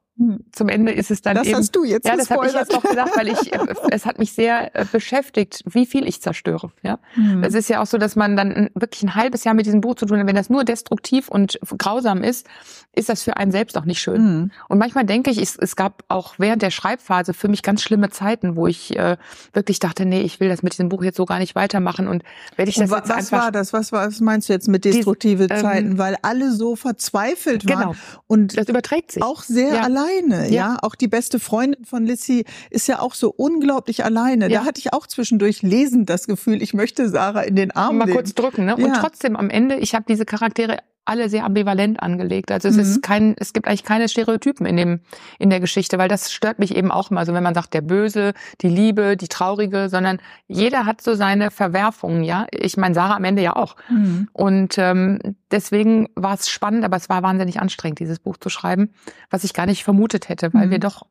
Zum 0.53 0.69
Ende 0.69 0.91
ist 0.93 1.11
es 1.13 1.23
dann 1.23 1.37
Das 1.37 1.47
eben. 1.47 1.57
hast 1.59 1.77
du 1.77 1.85
jetzt 1.85 2.07
ja, 2.07 2.17
das 2.17 2.29
habe 2.31 2.47
ich 2.49 2.53
jetzt 2.53 2.73
doch 2.73 2.83
gesagt, 2.83 3.17
weil 3.17 3.29
ich 3.29 3.53
äh, 3.53 3.59
es 3.91 4.05
hat 4.05 4.19
mich 4.19 4.33
sehr 4.33 4.75
äh, 4.75 4.85
beschäftigt, 4.91 5.63
wie 5.71 5.87
viel 5.87 6.09
ich 6.09 6.21
zerstöre. 6.21 6.73
Ja, 6.83 6.99
Hm. 7.15 7.45
es 7.45 7.55
ist 7.55 7.69
ja 7.69 7.81
auch 7.81 7.87
so, 7.87 7.99
dass 7.99 8.17
man 8.17 8.37
dann 8.37 8.71
wirklich 8.75 9.03
ein 9.05 9.15
halbes 9.15 9.45
Jahr 9.45 9.55
mit 9.55 9.67
diesem 9.67 9.81
Buch 9.81 9.95
zu 9.95 10.07
tun 10.07 10.19
hat. 10.19 10.27
Wenn 10.27 10.35
das 10.35 10.51
nur 10.51 10.65
destruktiv 10.65 11.29
und 11.29 11.59
grausam 11.79 12.23
ist, 12.25 12.47
ist 12.95 13.09
das 13.09 13.23
für 13.23 13.37
einen 13.37 13.53
selbst 13.53 13.79
auch 13.79 13.85
nicht 13.85 14.01
schön. 14.01 14.17
Hm. 14.17 14.51
Und 14.69 14.79
manchmal 14.79 15.05
denke 15.05 15.31
ich, 15.31 15.39
es, 15.41 15.57
es 15.57 15.77
gab 15.77 16.03
auch 16.09 16.35
während 16.39 16.63
der 16.63 16.71
Schreibphase 16.71 17.33
für 17.33 17.47
mich 17.49 17.63
ganz 17.63 17.83
schlimme 17.83 18.11
Zeiten, 18.11 18.57
wo 18.57 18.67
ich 18.67 18.97
äh, 18.99 19.17
wirklich 19.53 19.79
dachte, 19.79 20.05
nee, 20.05 20.23
ich 20.23 20.41
will 20.41 20.49
das 20.49 20.63
mit 20.65 20.73
diesem 20.73 20.89
Buch 20.89 21.05
jetzt 21.05 21.17
so 21.17 21.27
gar 21.27 21.39
nicht 21.39 21.55
weitermachen. 21.55 22.09
Und 22.09 22.25
werde 22.57 22.71
ich 22.71 22.77
Und 22.79 22.83
das 22.85 22.91
wa- 22.91 22.97
jetzt 22.99 23.09
was 23.11 23.17
einfach 23.17 23.39
war 23.45 23.53
das? 23.53 23.73
Was, 23.73 23.93
war, 23.93 24.07
was 24.09 24.21
meinst 24.21 24.49
du 24.49 24.53
jetzt 24.53 24.67
mit 24.67 24.85
destruktive 24.85 25.45
ähm, 25.49 25.61
Zeiten? 25.61 25.99
Weil 25.99 26.17
alle 26.23 26.51
so 26.53 26.75
verzweifelt 26.75 27.69
waren 27.69 27.79
Genau. 27.79 27.95
und 28.27 28.57
das 28.59 28.69
überträgt 28.69 29.13
sich. 29.13 29.23
auch 29.23 29.43
sehr 29.43 29.75
Ja. 29.75 29.83
Alleine, 30.09 30.49
ja. 30.49 30.59
Ja. 30.59 30.79
Auch 30.83 30.95
die 30.95 31.09
beste 31.09 31.39
Freundin 31.41 31.85
von 31.85 32.05
Lissy 32.05 32.45
ist 32.71 32.89
ja 32.89 33.01
auch 33.01 33.15
so 33.15 33.33
unglaublich 33.37 34.05
alleine. 34.05 34.51
Ja. 34.51 34.61
Da 34.61 34.65
hatte 34.65 34.81
ich 34.81 34.93
auch 34.93 35.07
zwischendurch 35.07 35.63
lesend 35.63 36.11
das 36.11 36.27
Gefühl, 36.27 36.63
ich 36.63 36.75
möchte 36.75 37.09
Sarah 37.09 37.43
in 37.43 37.57
den 37.57 37.71
Arm 37.71 37.99
mal 37.99 38.05
nehmen. 38.05 38.17
kurz 38.17 38.35
drücken. 38.35 38.67
Ne? 38.67 38.77
Und 38.77 38.95
trotzdem 38.95 39.37
am 39.37 39.51
Ende, 39.51 39.77
ich 39.77 39.95
habe 39.95 40.05
diese 40.09 40.25
Charaktere 40.25 40.79
alle 41.09 41.29
sehr 41.29 41.45
ambivalent 41.45 42.01
angelegt. 42.03 42.51
Also 42.53 42.69
es 42.69 42.75
Mhm. 42.77 42.81
ist 42.83 43.03
kein, 43.03 43.35
es 43.39 43.53
gibt 43.53 43.67
eigentlich 43.67 43.85
keine 43.85 44.09
Stereotypen 44.09 44.67
in 44.67 44.77
dem 44.77 45.01
in 45.39 45.51
der 45.51 45.61
Geschichte, 45.61 45.99
weil 45.99 46.09
das 46.09 46.33
stört 46.33 46.59
mich 46.59 46.77
eben 46.77 46.91
auch 46.91 47.11
immer. 47.11 47.25
So 47.27 47.35
wenn 47.35 47.43
man 47.43 47.55
sagt 47.55 47.75
der 47.75 47.81
Böse, 47.81 48.35
die 48.61 48.69
Liebe, 48.69 49.17
die 49.17 49.29
Traurige, 49.29 49.89
sondern 49.89 50.19
jeder 50.47 50.87
hat 50.87 51.01
so 51.01 51.15
seine 51.15 51.51
Verwerfungen. 51.51 52.23
Ja, 52.25 52.47
ich 52.53 52.77
meine 52.77 52.95
Sarah 52.95 53.17
am 53.17 53.25
Ende 53.25 53.43
ja 53.43 53.57
auch. 53.57 53.77
Mhm. 53.89 54.29
Und 54.33 54.77
ähm, 54.79 55.19
deswegen 55.51 56.09
war 56.15 56.35
es 56.35 56.49
spannend, 56.51 56.85
aber 56.85 56.97
es 56.97 57.09
war 57.09 57.23
wahnsinnig 57.23 57.61
anstrengend, 57.61 57.99
dieses 58.01 58.19
Buch 58.19 58.37
zu 58.37 58.49
schreiben, 58.49 58.91
was 59.31 59.45
ich 59.45 59.55
gar 59.55 59.67
nicht 59.67 59.85
vermutet 59.85 60.29
hätte, 60.29 60.53
weil 60.55 60.67
Mhm. 60.67 60.71
wir 60.71 60.79
doch 60.79 61.07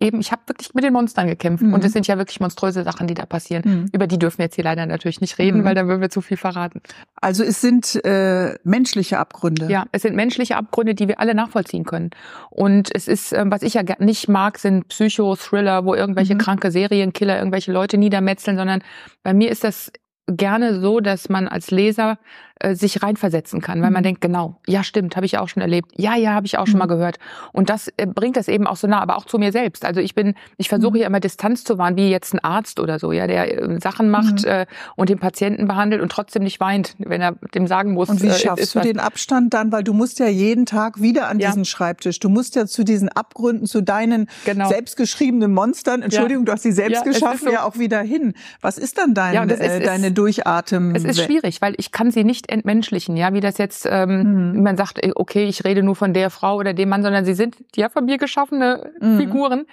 eben, 0.00 0.20
ich 0.20 0.32
habe 0.32 0.42
wirklich 0.46 0.74
mit 0.74 0.84
den 0.84 0.92
Monstern 0.92 1.26
gekämpft 1.28 1.62
Mhm. 1.62 1.72
und 1.72 1.84
es 1.84 1.92
sind 1.92 2.06
ja 2.06 2.18
wirklich 2.18 2.40
monströse 2.40 2.82
Sachen, 2.82 3.06
die 3.06 3.14
da 3.14 3.26
passieren. 3.26 3.62
Mhm. 3.64 3.86
Über 3.92 4.06
die 4.06 4.18
dürfen 4.18 4.38
wir 4.38 4.46
jetzt 4.46 4.56
hier 4.56 4.64
leider 4.64 4.84
natürlich 4.86 5.20
nicht 5.20 5.38
reden, 5.38 5.60
Mhm. 5.60 5.64
weil 5.64 5.74
dann 5.74 5.86
würden 5.88 6.00
wir 6.00 6.10
zu 6.10 6.20
viel 6.20 6.36
verraten. 6.36 6.80
Also 7.20 7.44
es 7.44 7.60
sind 7.60 8.04
äh, 8.04 8.54
menschliche 8.64 9.18
Abgründe. 9.18 9.66
Ja, 9.70 9.84
es 9.92 10.02
sind 10.02 10.16
menschliche 10.16 10.56
Abgründe, 10.56 10.94
die 10.94 11.08
wir 11.08 11.20
alle 11.20 11.34
nachvollziehen 11.34 11.84
können. 11.84 12.10
Und 12.50 12.94
es 12.94 13.08
ist, 13.08 13.32
ähm, 13.32 13.50
was 13.50 13.62
ich 13.62 13.74
ja 13.74 13.82
nicht 13.98 14.28
mag, 14.28 14.58
sind 14.58 14.88
Psycho-Thriller, 14.88 15.84
wo 15.84 15.94
irgendwelche 15.94 16.34
Mhm. 16.34 16.38
kranke 16.38 16.70
Serienkiller 16.70 17.38
irgendwelche 17.38 17.72
Leute 17.72 17.96
niedermetzeln, 17.96 18.56
sondern 18.56 18.82
bei 19.22 19.32
mir 19.32 19.50
ist 19.50 19.64
das 19.64 19.92
gerne 20.26 20.80
so, 20.80 21.00
dass 21.00 21.28
man 21.28 21.48
als 21.48 21.70
Leser 21.70 22.18
äh, 22.60 22.74
sich 22.76 23.02
reinversetzen 23.02 23.60
kann, 23.60 23.82
weil 23.82 23.90
man 23.90 24.02
Mhm. 24.02 24.04
denkt, 24.04 24.20
genau, 24.20 24.60
ja 24.66 24.84
stimmt, 24.84 25.16
habe 25.16 25.26
ich 25.26 25.38
auch 25.38 25.48
schon 25.48 25.60
erlebt, 25.60 25.90
ja, 25.96 26.14
ja, 26.16 26.32
habe 26.34 26.46
ich 26.46 26.56
auch 26.56 26.66
schon 26.68 26.78
mal 26.78 26.84
Mhm. 26.86 26.90
gehört. 26.90 27.16
Und 27.52 27.68
das 27.68 27.88
äh, 27.96 28.06
bringt 28.06 28.36
das 28.36 28.46
eben 28.48 28.66
auch 28.66 28.76
so 28.76 28.86
nah, 28.86 29.00
aber 29.00 29.16
auch 29.16 29.24
zu 29.26 29.38
mir 29.38 29.50
selbst. 29.50 29.84
Also 29.84 30.00
ich 30.00 30.14
bin, 30.14 30.34
ich 30.56 30.68
versuche 30.68 30.92
Mhm. 30.92 31.00
ja 31.00 31.06
immer 31.08 31.20
Distanz 31.20 31.64
zu 31.64 31.78
wahren, 31.78 31.96
wie 31.96 32.10
jetzt 32.10 32.32
ein 32.32 32.38
Arzt 32.40 32.78
oder 32.78 32.98
so, 33.00 33.10
ja, 33.12 33.26
der 33.26 33.60
äh, 33.62 33.80
Sachen 33.80 34.08
macht 34.08 34.42
Mhm. 34.44 34.48
äh, 34.48 34.66
und 34.96 35.08
den 35.08 35.18
Patienten 35.18 35.66
behandelt 35.66 36.00
und 36.00 36.10
trotzdem 36.12 36.44
nicht 36.44 36.60
weint, 36.60 36.94
wenn 36.98 37.20
er 37.20 37.32
dem 37.54 37.66
sagen 37.66 37.92
muss. 37.92 38.08
Und 38.08 38.22
wie 38.22 38.30
schaffst 38.30 38.74
du 38.74 38.80
den 38.80 39.00
Abstand 39.00 39.52
dann? 39.52 39.72
Weil 39.72 39.82
du 39.82 39.92
musst 39.92 40.18
ja 40.20 40.28
jeden 40.28 40.64
Tag 40.66 41.00
wieder 41.02 41.28
an 41.28 41.40
Ja. 41.40 41.48
diesen 41.48 41.64
Schreibtisch. 41.64 42.20
Du 42.20 42.28
musst 42.28 42.54
ja 42.54 42.66
zu 42.66 42.84
diesen 42.84 43.08
Abgründen, 43.08 43.66
zu 43.66 43.80
deinen 43.82 44.28
Genau. 44.44 44.68
selbstgeschriebenen 44.68 45.52
Monstern, 45.52 46.02
Entschuldigung, 46.02 46.44
du 46.44 46.52
hast 46.52 46.62
sie 46.62 46.72
selbst 46.72 47.04
Ja, 47.04 47.12
geschaffen, 47.12 47.46
so. 47.46 47.50
ja 47.52 47.64
auch 47.64 47.78
wieder 47.78 48.00
hin. 48.00 48.34
Was 48.60 48.78
ist 48.78 48.98
dann 48.98 49.14
dein, 49.14 49.34
Ja, 49.34 49.42
ist- 49.42 49.86
deine 49.86 50.12
Durchatem? 50.12 50.94
Es 50.94 51.04
ist 51.04 51.20
schwierig, 51.22 51.60
weil 51.60 51.74
ich 51.78 51.90
kann 51.92 52.10
sie 52.10 52.22
nicht 52.24 52.43
entmenschlichen, 52.50 53.16
ja, 53.16 53.32
wie 53.32 53.40
das 53.40 53.58
jetzt, 53.58 53.86
ähm, 53.90 54.52
Mhm. 54.54 54.62
man 54.62 54.76
sagt, 54.76 55.02
äh, 55.04 55.12
okay, 55.14 55.44
ich 55.44 55.64
rede 55.64 55.82
nur 55.82 55.96
von 55.96 56.12
der 56.12 56.30
Frau 56.30 56.56
oder 56.56 56.74
dem 56.74 56.88
Mann, 56.88 57.02
sondern 57.02 57.24
sie 57.24 57.34
sind 57.34 57.56
ja 57.76 57.88
von 57.88 58.04
mir 58.04 58.18
geschaffene 58.18 58.92
Mhm. 59.00 59.16
Figuren. 59.18 59.66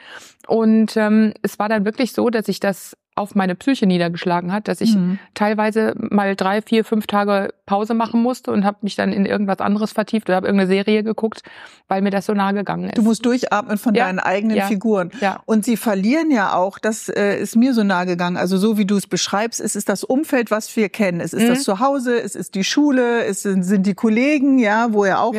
Und 0.48 0.96
ähm, 0.98 1.34
es 1.42 1.60
war 1.60 1.70
dann 1.70 1.86
wirklich 1.86 2.14
so, 2.14 2.30
dass 2.30 2.46
sich 2.46 2.60
das 2.60 2.98
auf 3.22 3.36
meine 3.36 3.56
Psyche 3.56 3.86
niedergeschlagen 3.88 4.52
hat, 4.52 4.68
dass 4.68 4.82
ich 4.82 4.96
Mhm. 4.96 5.20
teilweise 5.34 5.94
mal 5.98 6.36
drei, 6.36 6.62
vier, 6.62 6.84
fünf 6.84 7.08
Tage 7.08 7.54
Pause 7.66 7.94
machen 7.94 8.22
musste 8.22 8.52
und 8.52 8.66
habe 8.66 8.78
mich 8.82 8.96
dann 8.96 9.14
in 9.14 9.26
irgendwas 9.26 9.60
anderes 9.60 9.92
vertieft 9.94 10.28
oder 10.30 10.36
habe 10.36 10.48
irgendeine 10.48 10.68
Serie 10.70 11.04
geguckt, 11.04 11.42
weil 11.88 12.02
mir 12.02 12.10
das 12.12 12.26
so 12.26 12.34
nahe 12.34 12.54
gegangen 12.54 12.86
ist. 12.90 12.98
Du 12.98 13.02
musst 13.02 13.26
durchatmen 13.26 13.78
von 13.78 13.94
Ja, 13.96 14.06
deinen 14.06 14.20
eigenen 14.20 14.58
ja, 14.58 14.68
Figuren. 14.68 15.12
ja. 15.22 15.40
Und 15.46 15.64
sie 15.66 15.78
verlieren 15.78 16.32
ja 16.32 16.54
auch, 16.54 16.80
das 16.80 17.08
äh, 17.10 17.40
ist 17.40 17.56
mir 17.56 17.74
so 17.74 17.84
nahe 17.84 18.06
gegangen, 18.06 18.36
also 18.38 18.58
so 18.58 18.78
wie 18.78 18.86
du 18.86 18.98
es 18.98 19.08
beschreibst, 19.08 19.62
es 19.62 19.76
ist 19.76 19.88
das 19.90 20.04
Umfeld, 20.04 20.52
was 20.52 20.76
wir 20.76 20.90
kennen. 20.90 21.22
Es 21.22 21.34
ist 21.34 21.44
Mhm. 21.44 21.48
das 21.50 21.64
Zuhause, 21.64 22.20
es 22.22 22.36
ist 22.36 22.56
die 22.56 22.64
Schule, 22.64 23.24
es 23.26 23.44
sind, 23.44 23.64
sind 23.64 23.86
die 23.86 23.94
Kollegen, 23.94 24.60
ja, 24.60 24.92
wo 24.92 25.06
ja 25.06 25.20
auch 25.20 25.34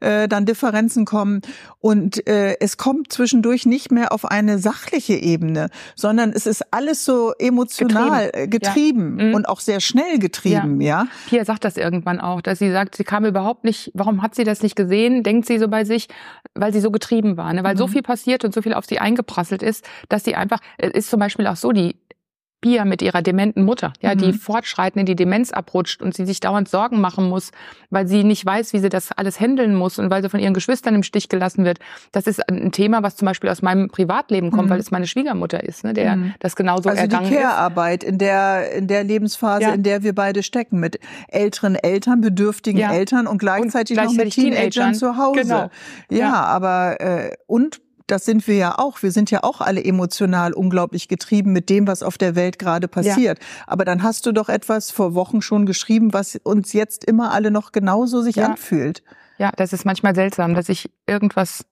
äh, 0.00 0.26
dann 0.28 0.46
Differenzen 0.46 1.04
kommen. 1.04 1.42
Und 1.80 2.26
äh, 2.26 2.56
es 2.60 2.76
kommt 2.78 3.12
zwischendurch 3.12 3.66
nicht 3.66 3.90
mehr 3.90 4.12
auf 4.12 4.24
eine 4.24 4.58
sachliche 4.58 5.14
Ebene, 5.14 5.68
sondern 5.96 6.32
es 6.32 6.46
ist 6.46 6.62
alles 6.72 7.04
so 7.04 7.23
emotional 7.38 8.26
Getrieben. 8.30 8.44
äh, 8.44 8.48
getrieben 8.48 9.18
Ja. 9.18 9.24
Mhm. 9.26 9.34
und 9.34 9.48
auch 9.48 9.60
sehr 9.60 9.80
schnell 9.80 10.18
getrieben, 10.18 10.80
ja. 10.80 11.06
Pia 11.28 11.44
sagt 11.44 11.64
das 11.64 11.76
irgendwann 11.76 12.20
auch, 12.20 12.40
dass 12.40 12.58
sie 12.58 12.70
sagt, 12.70 12.96
sie 12.96 13.04
kam 13.04 13.24
überhaupt 13.24 13.64
nicht, 13.64 13.90
warum 13.94 14.22
hat 14.22 14.34
sie 14.34 14.44
das 14.44 14.62
nicht 14.62 14.76
gesehen, 14.76 15.22
denkt 15.22 15.46
sie 15.46 15.58
so 15.58 15.68
bei 15.68 15.84
sich, 15.84 16.08
weil 16.54 16.72
sie 16.72 16.80
so 16.80 16.90
getrieben 16.90 17.36
war, 17.36 17.52
ne? 17.52 17.64
weil 17.64 17.76
so 17.76 17.86
Mhm. 17.86 17.92
viel 17.92 18.02
passiert 18.02 18.44
und 18.44 18.54
so 18.54 18.62
viel 18.62 18.74
auf 18.74 18.84
sie 18.86 18.98
eingeprasselt 18.98 19.62
ist, 19.62 19.84
dass 20.08 20.24
sie 20.24 20.34
einfach, 20.34 20.60
ist 20.78 21.10
zum 21.10 21.20
Beispiel 21.20 21.46
auch 21.46 21.56
so, 21.56 21.72
die 21.72 21.96
Pia 22.64 22.86
mit 22.86 23.02
ihrer 23.02 23.20
dementen 23.20 23.62
Mutter, 23.62 23.92
ja, 24.00 24.14
mhm. 24.14 24.18
die 24.20 24.32
fortschreitend 24.32 25.00
in 25.00 25.04
die 25.04 25.16
Demenz 25.16 25.52
abrutscht 25.52 26.00
und 26.00 26.14
sie 26.14 26.24
sich 26.24 26.40
dauernd 26.40 26.66
Sorgen 26.66 26.98
machen 26.98 27.28
muss, 27.28 27.50
weil 27.90 28.08
sie 28.08 28.24
nicht 28.24 28.46
weiß, 28.46 28.72
wie 28.72 28.78
sie 28.78 28.88
das 28.88 29.12
alles 29.12 29.38
handeln 29.38 29.74
muss 29.74 29.98
und 29.98 30.08
weil 30.08 30.22
sie 30.22 30.30
von 30.30 30.40
ihren 30.40 30.54
Geschwistern 30.54 30.94
im 30.94 31.02
Stich 31.02 31.28
gelassen 31.28 31.66
wird. 31.66 31.78
Das 32.12 32.26
ist 32.26 32.48
ein 32.48 32.72
Thema, 32.72 33.02
was 33.02 33.16
zum 33.16 33.26
Beispiel 33.26 33.50
aus 33.50 33.60
meinem 33.60 33.90
Privatleben 33.90 34.50
kommt, 34.50 34.68
mhm. 34.68 34.70
weil 34.70 34.80
es 34.80 34.90
meine 34.90 35.06
Schwiegermutter 35.06 35.62
ist, 35.62 35.84
ne, 35.84 35.92
der 35.92 36.16
mhm. 36.16 36.34
das 36.38 36.56
genauso 36.56 36.88
also 36.88 37.02
ergangen 37.02 37.28
die 37.28 37.36
Care-Arbeit 37.36 38.02
in 38.02 38.16
der 38.16 38.72
in 38.72 38.86
der 38.86 39.04
Lebensphase, 39.04 39.62
ja. 39.62 39.74
in 39.74 39.82
der 39.82 40.02
wir 40.02 40.14
beide 40.14 40.42
stecken, 40.42 40.80
mit 40.80 40.98
älteren 41.28 41.74
Eltern, 41.74 42.22
bedürftigen 42.22 42.80
ja. 42.80 42.94
Eltern 42.94 43.26
und 43.26 43.36
gleichzeitig, 43.36 43.98
und 43.98 44.04
gleichzeitig 44.04 44.16
noch 44.16 44.24
mit 44.24 44.32
Teenagern, 44.32 44.70
Teenagern 44.70 44.94
zu 44.94 45.16
Hause. 45.18 45.40
Genau. 45.42 45.70
Ja, 46.08 46.18
ja, 46.18 46.44
aber 46.44 46.98
äh, 47.02 47.36
und 47.46 47.83
das 48.06 48.24
sind 48.24 48.46
wir 48.46 48.56
ja 48.56 48.78
auch. 48.78 49.02
Wir 49.02 49.12
sind 49.12 49.30
ja 49.30 49.42
auch 49.42 49.60
alle 49.60 49.82
emotional 49.82 50.52
unglaublich 50.52 51.08
getrieben 51.08 51.52
mit 51.52 51.70
dem, 51.70 51.86
was 51.86 52.02
auf 52.02 52.18
der 52.18 52.34
Welt 52.34 52.58
gerade 52.58 52.88
passiert. 52.88 53.38
Ja. 53.38 53.44
Aber 53.66 53.84
dann 53.84 54.02
hast 54.02 54.26
du 54.26 54.32
doch 54.32 54.48
etwas 54.48 54.90
vor 54.90 55.14
Wochen 55.14 55.40
schon 55.42 55.66
geschrieben, 55.66 56.12
was 56.12 56.38
uns 56.42 56.72
jetzt 56.72 57.04
immer 57.04 57.32
alle 57.32 57.50
noch 57.50 57.72
genauso 57.72 58.20
sich 58.22 58.36
ja. 58.36 58.46
anfühlt. 58.46 59.02
Ja, 59.38 59.52
das 59.56 59.72
ist 59.72 59.84
manchmal 59.84 60.14
seltsam, 60.14 60.54
dass 60.54 60.68
ich 60.68 60.90
irgendwas 61.06 61.64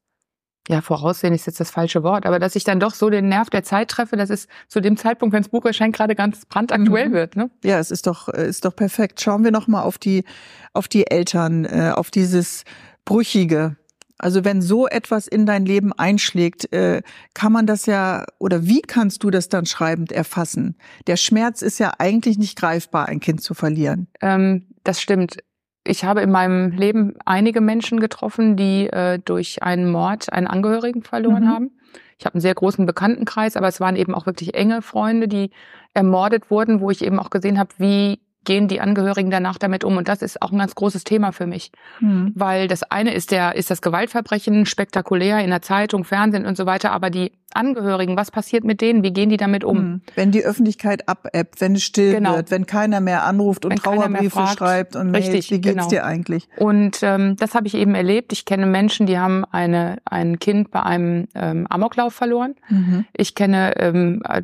ja, 0.69 0.81
voraussehen 0.81 1.35
ist 1.35 1.47
jetzt 1.47 1.59
das 1.59 1.71
falsche 1.71 2.05
Wort, 2.05 2.25
aber 2.25 2.39
dass 2.39 2.55
ich 2.55 2.63
dann 2.63 2.79
doch 2.79 2.95
so 2.95 3.11
den 3.11 3.29
Nerv 3.29 3.51
der 3.51 3.65
Zeit 3.65 3.89
treffe, 3.89 4.17
das 4.17 4.31
ist 4.31 4.49
zu 4.69 4.81
dem 4.81 4.97
Zeitpunkt, 4.97 5.33
wenn 5.33 5.43
das 5.43 5.51
Buch 5.51 5.65
erscheint, 5.65 5.97
gerade 5.97 6.15
ganz 6.15 6.47
brandaktuell 6.47 7.09
mhm. 7.09 7.13
wird. 7.13 7.37
Ne? 7.37 7.51
Ja, 7.65 7.81
es 7.81 7.91
ist 7.91 8.07
doch, 8.07 8.29
äh, 8.29 8.49
ist 8.49 8.65
doch 8.65 8.77
perfekt. 8.77 9.21
Schauen 9.21 9.43
wir 9.43 9.51
noch 9.51 9.67
mal 9.67 9.83
auf 9.83 9.99
die, 9.99 10.25
auf 10.73 10.87
die 10.87 11.11
Eltern, 11.11 11.65
äh, 11.65 11.93
auf 11.95 12.13
dieses 12.13 12.65
Brüchige, 13.05 13.77
also 14.19 14.45
wenn 14.45 14.63
so 14.63 14.87
etwas 14.87 15.27
in 15.27 15.47
dein 15.47 15.65
Leben 15.65 15.93
einschlägt, 15.93 16.73
äh, 16.73 17.03
kann 17.35 17.53
man 17.53 17.67
das 17.67 17.87
ja, 17.87 18.25
oder 18.39 18.67
wie 18.67 18.83
kannst 18.83 19.25
du 19.25 19.31
das 19.31 19.49
dann 19.49 19.67
schreibend 19.67 20.13
erfassen? 20.13 20.77
Der 21.07 21.17
Schmerz 21.17 21.63
ist 21.63 21.79
ja 21.79 21.93
eigentlich 21.99 22.39
nicht 22.39 22.59
greifbar, 22.59 23.09
ein 23.09 23.21
Kind 23.21 23.43
zu 23.43 23.55
verlieren. 23.55 24.09
Ähm, 24.21 24.67
das 24.85 25.01
stimmt. 25.01 25.39
Ich 25.85 26.05
habe 26.05 26.21
in 26.21 26.31
meinem 26.31 26.71
Leben 26.71 27.15
einige 27.25 27.61
Menschen 27.61 27.99
getroffen, 27.99 28.57
die 28.57 28.87
äh, 28.89 29.19
durch 29.19 29.63
einen 29.63 29.91
Mord 29.91 30.33
einen 30.33 30.47
Angehörigen 30.47 31.03
verloren 31.03 31.45
mhm. 31.45 31.49
haben. 31.49 31.71
Ich 32.19 32.25
habe 32.25 32.35
einen 32.35 32.41
sehr 32.41 32.55
großen 32.55 32.87
Bekanntenkreis, 32.87 33.57
aber 33.57 33.67
es 33.67 33.81
waren 33.81 33.97
eben 33.97 34.15
auch 34.15 34.27
wirklich 34.27 34.55
enge 34.55 34.81
Freunde, 34.81 35.27
die 35.27 35.51
ermordet 35.93 36.51
wurden, 36.53 36.81
wo 36.81 36.91
ich 36.91 37.05
eben 37.05 37.19
auch 37.19 37.31
gesehen 37.31 37.59
habe, 37.59 37.71
wie 37.79 38.21
gehen 38.45 38.69
die 38.69 38.81
Angehörigen 38.81 39.31
danach 39.31 39.59
damit 39.59 39.85
um? 39.85 39.97
Und 39.97 40.09
das 40.09 40.23
ist 40.23 40.43
auch 40.43 40.53
ein 40.53 40.59
ganz 40.59 40.75
großes 40.75 41.05
Thema 41.05 41.33
für 41.33 41.47
mich. 41.47 41.73
Mhm. 42.01 42.33
Weil 42.35 42.69
das 42.69 42.83
eine 42.83 43.15
ist 43.15 43.31
der, 43.31 43.55
ist 43.55 43.71
das 43.71 43.83
Gewaltverbrechen 43.83 44.67
spektakulär 44.67 45.39
in 45.41 45.51
der 45.51 45.63
Zeitung, 45.63 46.05
Fernsehen 46.05 46.47
und 46.47 46.57
so 46.57 46.67
weiter, 46.67 46.93
aber 46.93 47.11
die 47.11 47.33
Angehörigen, 47.55 48.17
was 48.17 48.31
passiert 48.31 48.65
mit 48.65 48.81
denen? 48.81 49.03
Wie 49.03 49.13
gehen 49.13 49.29
die 49.29 49.37
damit 49.37 49.65
um? 49.65 49.79
Mhm. 49.79 50.01
Wenn 50.15 50.31
die 50.31 50.45
Öffentlichkeit 50.45 51.09
abebbt, 51.09 51.61
wenn 51.61 51.75
es 51.75 51.83
still 51.83 52.15
genau. 52.15 52.37
wird, 52.37 52.51
wenn 52.51 52.67
keiner 52.67 53.01
mehr 53.01 53.25
anruft 53.25 53.65
und 53.65 53.73
wenn 53.73 53.79
Trauerbriefe 53.79 54.47
schreibt 54.57 54.97
und 54.97 55.15
Richtig, 55.15 55.33
Mails, 55.33 55.51
wie 55.51 55.61
geht's 55.61 55.75
genau. 55.77 55.89
dir 55.89 56.05
eigentlich? 56.05 56.49
Und 56.57 57.01
ähm, 57.03 57.37
das 57.37 57.55
habe 57.55 57.67
ich 57.67 57.75
eben 57.75 57.95
erlebt. 57.95 58.33
Ich 58.33 58.45
kenne 58.45 58.67
Menschen, 58.67 59.07
die 59.07 59.19
haben 59.19 59.45
eine, 59.51 59.99
ein 60.05 60.39
Kind 60.39 60.71
bei 60.71 60.83
einem 60.83 61.29
ähm, 61.35 61.67
Amoklauf 61.69 62.15
verloren. 62.15 62.55
Mhm. 62.69 63.05
Ich 63.13 63.35
kenne 63.35 63.75
ähm, 63.79 64.23
äh, 64.29 64.43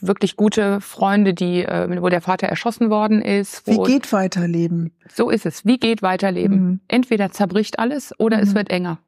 wirklich 0.00 0.36
gute 0.36 0.80
Freunde, 0.80 1.34
die, 1.34 1.64
äh, 1.64 2.00
wo 2.00 2.08
der 2.08 2.20
Vater 2.20 2.46
erschossen 2.46 2.90
worden 2.90 3.19
ist. 3.20 3.66
wie 3.66 3.78
geht 3.78 4.12
Weiterleben? 4.12 4.92
So 5.08 5.30
ist 5.30 5.46
es. 5.46 5.64
Wie 5.64 5.78
geht 5.78 6.02
Weiterleben? 6.02 6.60
Mhm. 6.60 6.80
Entweder 6.88 7.30
zerbricht 7.30 7.78
alles 7.78 8.12
oder 8.18 8.40
es 8.40 8.50
mhm. 8.50 8.54
wird 8.54 8.70
enger. 8.70 8.98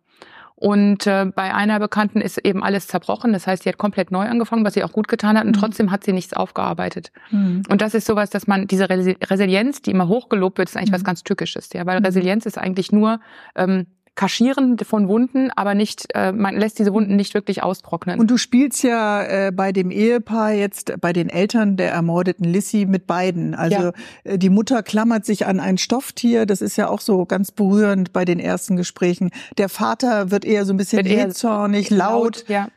Und 0.63 1.09
äh, 1.09 1.27
bei 1.35 1.53
einer 1.53 1.81
Bekannten 1.81 2.21
ist 2.21 2.39
eben 2.39 2.63
alles 2.63 2.87
zerbrochen. 2.87 3.33
Das 3.33 3.49
heißt, 3.49 3.65
sie 3.65 3.69
hat 3.69 3.79
komplett 3.79 4.13
neu 4.13 4.29
angefangen, 4.29 4.65
was 4.65 4.75
sie 4.75 4.85
auch 4.85 4.93
gut 4.93 5.09
getan 5.09 5.37
hat. 5.37 5.45
Und 5.45 5.57
mhm. 5.57 5.61
trotzdem 5.61 5.91
hat 5.91 6.05
sie 6.05 6.13
nichts 6.13 6.35
aufgearbeitet. 6.35 7.11
Mhm. 7.33 7.65
Und 7.69 7.83
das 7.83 7.95
ist 7.95 8.07
sowas, 8.07 8.31
dass 8.31 8.47
man 8.47 8.69
diese 8.69 8.89
Resilienz, 8.89 9.83
die 9.83 9.91
immer 9.91 10.07
hochgelobt 10.07 10.59
wird, 10.59 10.69
ist 10.69 10.77
eigentlich 10.77 10.91
mhm. 10.91 10.95
was 10.95 11.05
ganz 11.05 11.25
Tückisches. 11.25 11.73
Ja, 11.73 11.85
weil 11.85 11.99
mhm. 11.99 12.07
Resilienz 12.07 12.47
ist 12.47 12.59
eigentlich 12.59 12.93
nur 12.93 13.19
ähm, 13.57 13.87
Kaschieren 14.15 14.79
von 14.79 15.09
Wunden, 15.09 15.51
aber 15.57 15.75
nicht, 15.75 16.09
äh, 16.15 16.33
man 16.33 16.57
lässt 16.57 16.79
diese 16.79 16.93
Wunden 16.93 17.17
nicht 17.17 17.33
wirklich 17.33 17.63
austrocknen. 17.63 18.21
Und 18.21 18.31
du 18.31 18.37
spielst 18.37 18.83
ja 18.83 19.23
äh, 19.23 19.53
bei 19.53 19.73
dem 19.73 19.91
Ehepaar 19.91 20.53
jetzt, 20.53 20.93
bei 21.01 21.15
den 21.15 21.31
Eltern 21.31 21.79
der 21.79 21.93
ermordeten 21.93 22.45
Lissy 22.45 22.85
mit 22.87 23.07
beiden. 23.07 23.55
Also 23.55 23.77
ja. 23.77 23.93
äh, 24.25 24.39
die 24.39 24.51
Mutter 24.51 24.83
klammert 24.83 25.25
sich 25.25 25.47
an 25.47 25.61
ein 25.61 25.79
Stofftier, 25.79 26.45
das 26.45 26.61
ist 26.61 26.77
ja 26.77 26.89
auch 26.89 27.01
so 27.01 27.25
ganz 27.25 27.53
berührend 27.53 28.13
bei 28.13 28.27
den 28.27 28.39
ersten 28.39 28.77
Gesprächen. 28.77 29.31
Der 29.57 29.71
Vater 29.71 30.31
wird 30.31 30.45
eher 30.45 30.67
so 30.67 30.75
ein 30.75 30.77
bisschen 30.77 31.07
jähzornig, 31.07 31.89
laut. 31.89 32.37
laut 32.37 32.45
ja. 32.49 32.69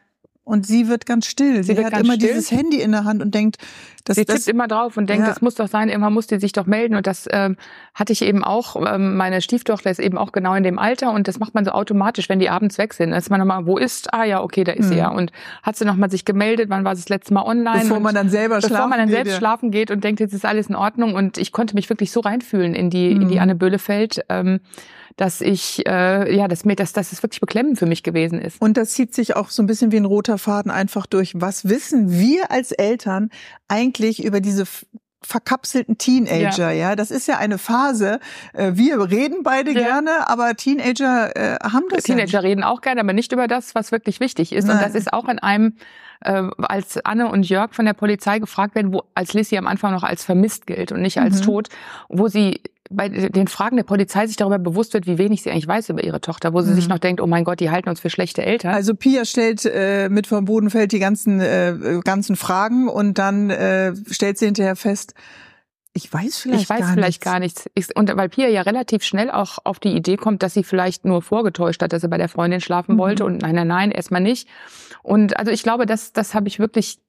Und 0.45 0.67
sie 0.67 0.87
wird 0.87 1.07
ganz 1.07 1.25
still. 1.25 1.63
Sie, 1.63 1.75
sie 1.75 1.83
hat 1.83 1.99
immer 1.99 2.13
still. 2.13 2.29
dieses 2.29 2.51
Handy 2.51 2.79
in 2.79 2.91
der 2.91 3.03
Hand 3.03 3.21
und 3.23 3.33
denkt, 3.33 3.57
das, 4.05 4.17
sie 4.17 4.25
tippt 4.25 4.47
immer 4.47 4.67
drauf 4.67 4.97
und 4.97 5.09
denkt, 5.09 5.23
ja. 5.23 5.29
das 5.29 5.41
muss 5.41 5.55
doch 5.55 5.67
sein, 5.67 5.89
immer 5.89 6.11
muss 6.11 6.27
die 6.27 6.39
sich 6.39 6.51
doch 6.51 6.67
melden. 6.67 6.95
Und 6.95 7.07
das 7.07 7.27
ähm, 7.31 7.57
hatte 7.95 8.13
ich 8.13 8.21
eben 8.21 8.43
auch. 8.43 8.75
Ähm, 8.87 9.17
meine 9.17 9.41
Stieftochter 9.41 9.89
ist 9.89 9.99
eben 9.99 10.17
auch 10.17 10.31
genau 10.31 10.53
in 10.53 10.63
dem 10.63 10.77
Alter 10.77 11.11
und 11.11 11.27
das 11.27 11.39
macht 11.39 11.55
man 11.55 11.65
so 11.65 11.71
automatisch, 11.71 12.29
wenn 12.29 12.39
die 12.39 12.49
abends 12.49 12.77
weg 12.77 12.93
sind. 12.93 13.11
Dass 13.11 13.31
man 13.31 13.39
nochmal, 13.39 13.65
wo 13.65 13.77
ist? 13.77 14.13
Ah 14.13 14.23
ja, 14.23 14.43
okay, 14.43 14.63
da 14.63 14.73
ist 14.73 14.85
mhm. 14.85 14.89
sie 14.89 14.97
ja. 14.97 15.09
Und 15.09 15.31
hat 15.63 15.75
sie 15.75 15.85
nochmal 15.85 16.11
sich 16.11 16.23
gemeldet, 16.23 16.69
wann 16.69 16.85
war 16.85 16.95
sie 16.95 17.01
das 17.01 17.09
letzte 17.09 17.33
Mal 17.33 17.43
online? 17.43 17.81
Bevor 17.81 17.99
man 17.99 18.13
dann 18.13 18.29
selber 18.29 18.57
bevor 18.57 18.69
schlafen 18.69 18.89
man 18.91 18.99
dann 18.99 19.09
selbst 19.09 19.31
ja. 19.31 19.37
schlafen 19.39 19.71
geht 19.71 19.89
und 19.89 20.03
denkt, 20.03 20.19
jetzt 20.19 20.33
ist 20.33 20.45
alles 20.45 20.67
in 20.67 20.75
Ordnung. 20.75 21.15
Und 21.15 21.39
ich 21.39 21.51
konnte 21.51 21.73
mich 21.73 21.89
wirklich 21.89 22.11
so 22.11 22.19
reinfühlen 22.19 22.75
in 22.75 22.91
die, 22.91 23.15
mhm. 23.15 23.21
in 23.21 23.27
die 23.29 23.35
mhm. 23.35 23.41
Anne 23.41 23.55
Böhlefeld. 23.55 24.23
Ähm, 24.29 24.59
dass 25.17 25.39
ich, 25.39 25.85
äh, 25.87 26.35
ja, 26.35 26.47
dass 26.47 26.65
mir, 26.65 26.75
dass 26.75 26.93
es 26.95 27.23
wirklich 27.23 27.39
beklemmend 27.39 27.79
für 27.79 27.85
mich 27.85 28.03
gewesen 28.03 28.39
ist. 28.39 28.61
Und 28.61 28.75
das 28.75 28.91
zieht 28.91 29.13
sich 29.13 29.35
auch 29.35 29.49
so 29.49 29.63
ein 29.63 29.65
bisschen 29.65 29.91
wie 29.91 29.97
ein 29.97 30.05
roter 30.05 30.37
Faden 30.37 30.71
einfach 30.71 31.05
durch. 31.05 31.33
Was 31.35 31.69
wissen 31.69 32.11
wir 32.11 32.51
als 32.51 32.71
Eltern 32.73 33.29
eigentlich 33.67 33.94
über 33.99 34.41
diese 34.41 34.65
verkapselten 35.25 35.97
Teenager, 35.97 36.71
ja. 36.71 36.89
ja. 36.89 36.95
Das 36.95 37.11
ist 37.11 37.27
ja 37.27 37.37
eine 37.37 37.57
Phase. 37.57 38.19
Äh, 38.53 38.73
wir 38.75 39.09
reden 39.09 39.43
beide 39.43 39.71
ja. 39.71 39.81
gerne, 39.81 40.29
aber 40.29 40.55
Teenager 40.55 41.35
äh, 41.35 41.57
haben 41.63 41.85
das 41.89 42.03
Teenager 42.03 42.33
ja 42.33 42.39
reden 42.39 42.63
auch 42.63 42.81
gerne, 42.81 43.01
aber 43.01 43.13
nicht 43.13 43.31
über 43.31 43.47
das, 43.47 43.75
was 43.75 43.91
wirklich 43.91 44.19
wichtig 44.19 44.53
ist. 44.53 44.65
Nein. 44.65 44.77
Und 44.77 44.83
das 44.83 44.95
ist 44.95 45.11
auch 45.11 45.27
in 45.27 45.39
einem, 45.39 45.77
äh, 46.21 46.43
als 46.57 47.03
Anne 47.03 47.29
und 47.29 47.49
Jörg 47.49 47.73
von 47.73 47.85
der 47.85 47.93
Polizei 47.93 48.39
gefragt 48.39 48.75
werden, 48.75 48.93
wo 48.93 49.03
als 49.15 49.33
Lissy 49.33 49.57
am 49.57 49.67
Anfang 49.67 49.91
noch 49.93 50.03
als 50.03 50.23
vermisst 50.23 50.67
gilt 50.67 50.91
und 50.91 51.01
nicht 51.01 51.19
als 51.19 51.39
mhm. 51.39 51.45
tot, 51.45 51.69
wo 52.07 52.27
sie 52.27 52.61
bei 52.89 53.09
den 53.09 53.47
Fragen 53.47 53.77
der 53.77 53.83
Polizei 53.83 54.27
sich 54.27 54.35
darüber 54.35 54.59
bewusst 54.59 54.93
wird, 54.93 55.07
wie 55.07 55.17
wenig 55.17 55.41
sie 55.41 55.51
eigentlich 55.51 55.67
weiß 55.67 55.89
über 55.89 56.03
ihre 56.03 56.21
Tochter, 56.21 56.53
wo 56.53 56.61
sie 56.61 56.71
mhm. 56.71 56.75
sich 56.75 56.87
noch 56.87 56.99
denkt, 56.99 57.21
oh 57.21 57.27
mein 57.27 57.43
Gott, 57.43 57.59
die 57.59 57.71
halten 57.71 57.89
uns 57.89 57.99
für 57.99 58.09
schlechte 58.09 58.45
Eltern. 58.45 58.73
Also 58.73 58.93
Pia 58.93 59.25
stellt 59.25 59.65
äh, 59.65 60.09
mit 60.09 60.27
vom 60.27 60.45
Bodenfeld 60.45 60.91
die 60.91 60.99
ganzen 60.99 61.39
äh, 61.39 61.99
ganzen 62.03 62.35
Fragen 62.35 62.87
und 62.87 63.17
dann 63.17 63.49
äh, 63.49 63.93
stellt 64.11 64.37
sie 64.37 64.45
hinterher 64.45 64.75
fest, 64.75 65.13
ich 65.97 66.11
weiß 66.11 66.39
vielleicht 66.39 66.63
ich 66.63 66.69
weiß 66.69 66.81
gar 66.81 66.93
vielleicht 66.93 67.07
nichts. 67.07 67.25
gar 67.25 67.39
nichts. 67.39 67.69
Ich, 67.73 67.95
und 67.95 68.15
weil 68.17 68.27
Pia 68.27 68.49
ja 68.49 68.63
relativ 68.63 69.03
schnell 69.03 69.31
auch 69.31 69.59
auf 69.63 69.79
die 69.79 69.95
Idee 69.95 70.17
kommt, 70.17 70.43
dass 70.43 70.53
sie 70.53 70.65
vielleicht 70.65 71.05
nur 71.05 71.21
vorgetäuscht 71.21 71.81
hat, 71.81 71.93
dass 71.93 72.01
sie 72.01 72.09
bei 72.09 72.17
der 72.17 72.27
Freundin 72.27 72.59
schlafen 72.59 72.95
mhm. 72.95 72.99
wollte 72.99 73.25
und 73.25 73.41
nein, 73.41 73.55
nein, 73.55 73.67
nein, 73.67 73.91
erstmal 73.91 74.21
nicht. 74.21 74.47
Und 75.03 75.37
also 75.37 75.51
ich 75.51 75.63
glaube, 75.63 75.85
das, 75.85 76.11
das 76.11 76.33
habe 76.33 76.49
ich 76.49 76.59
wirklich 76.59 76.99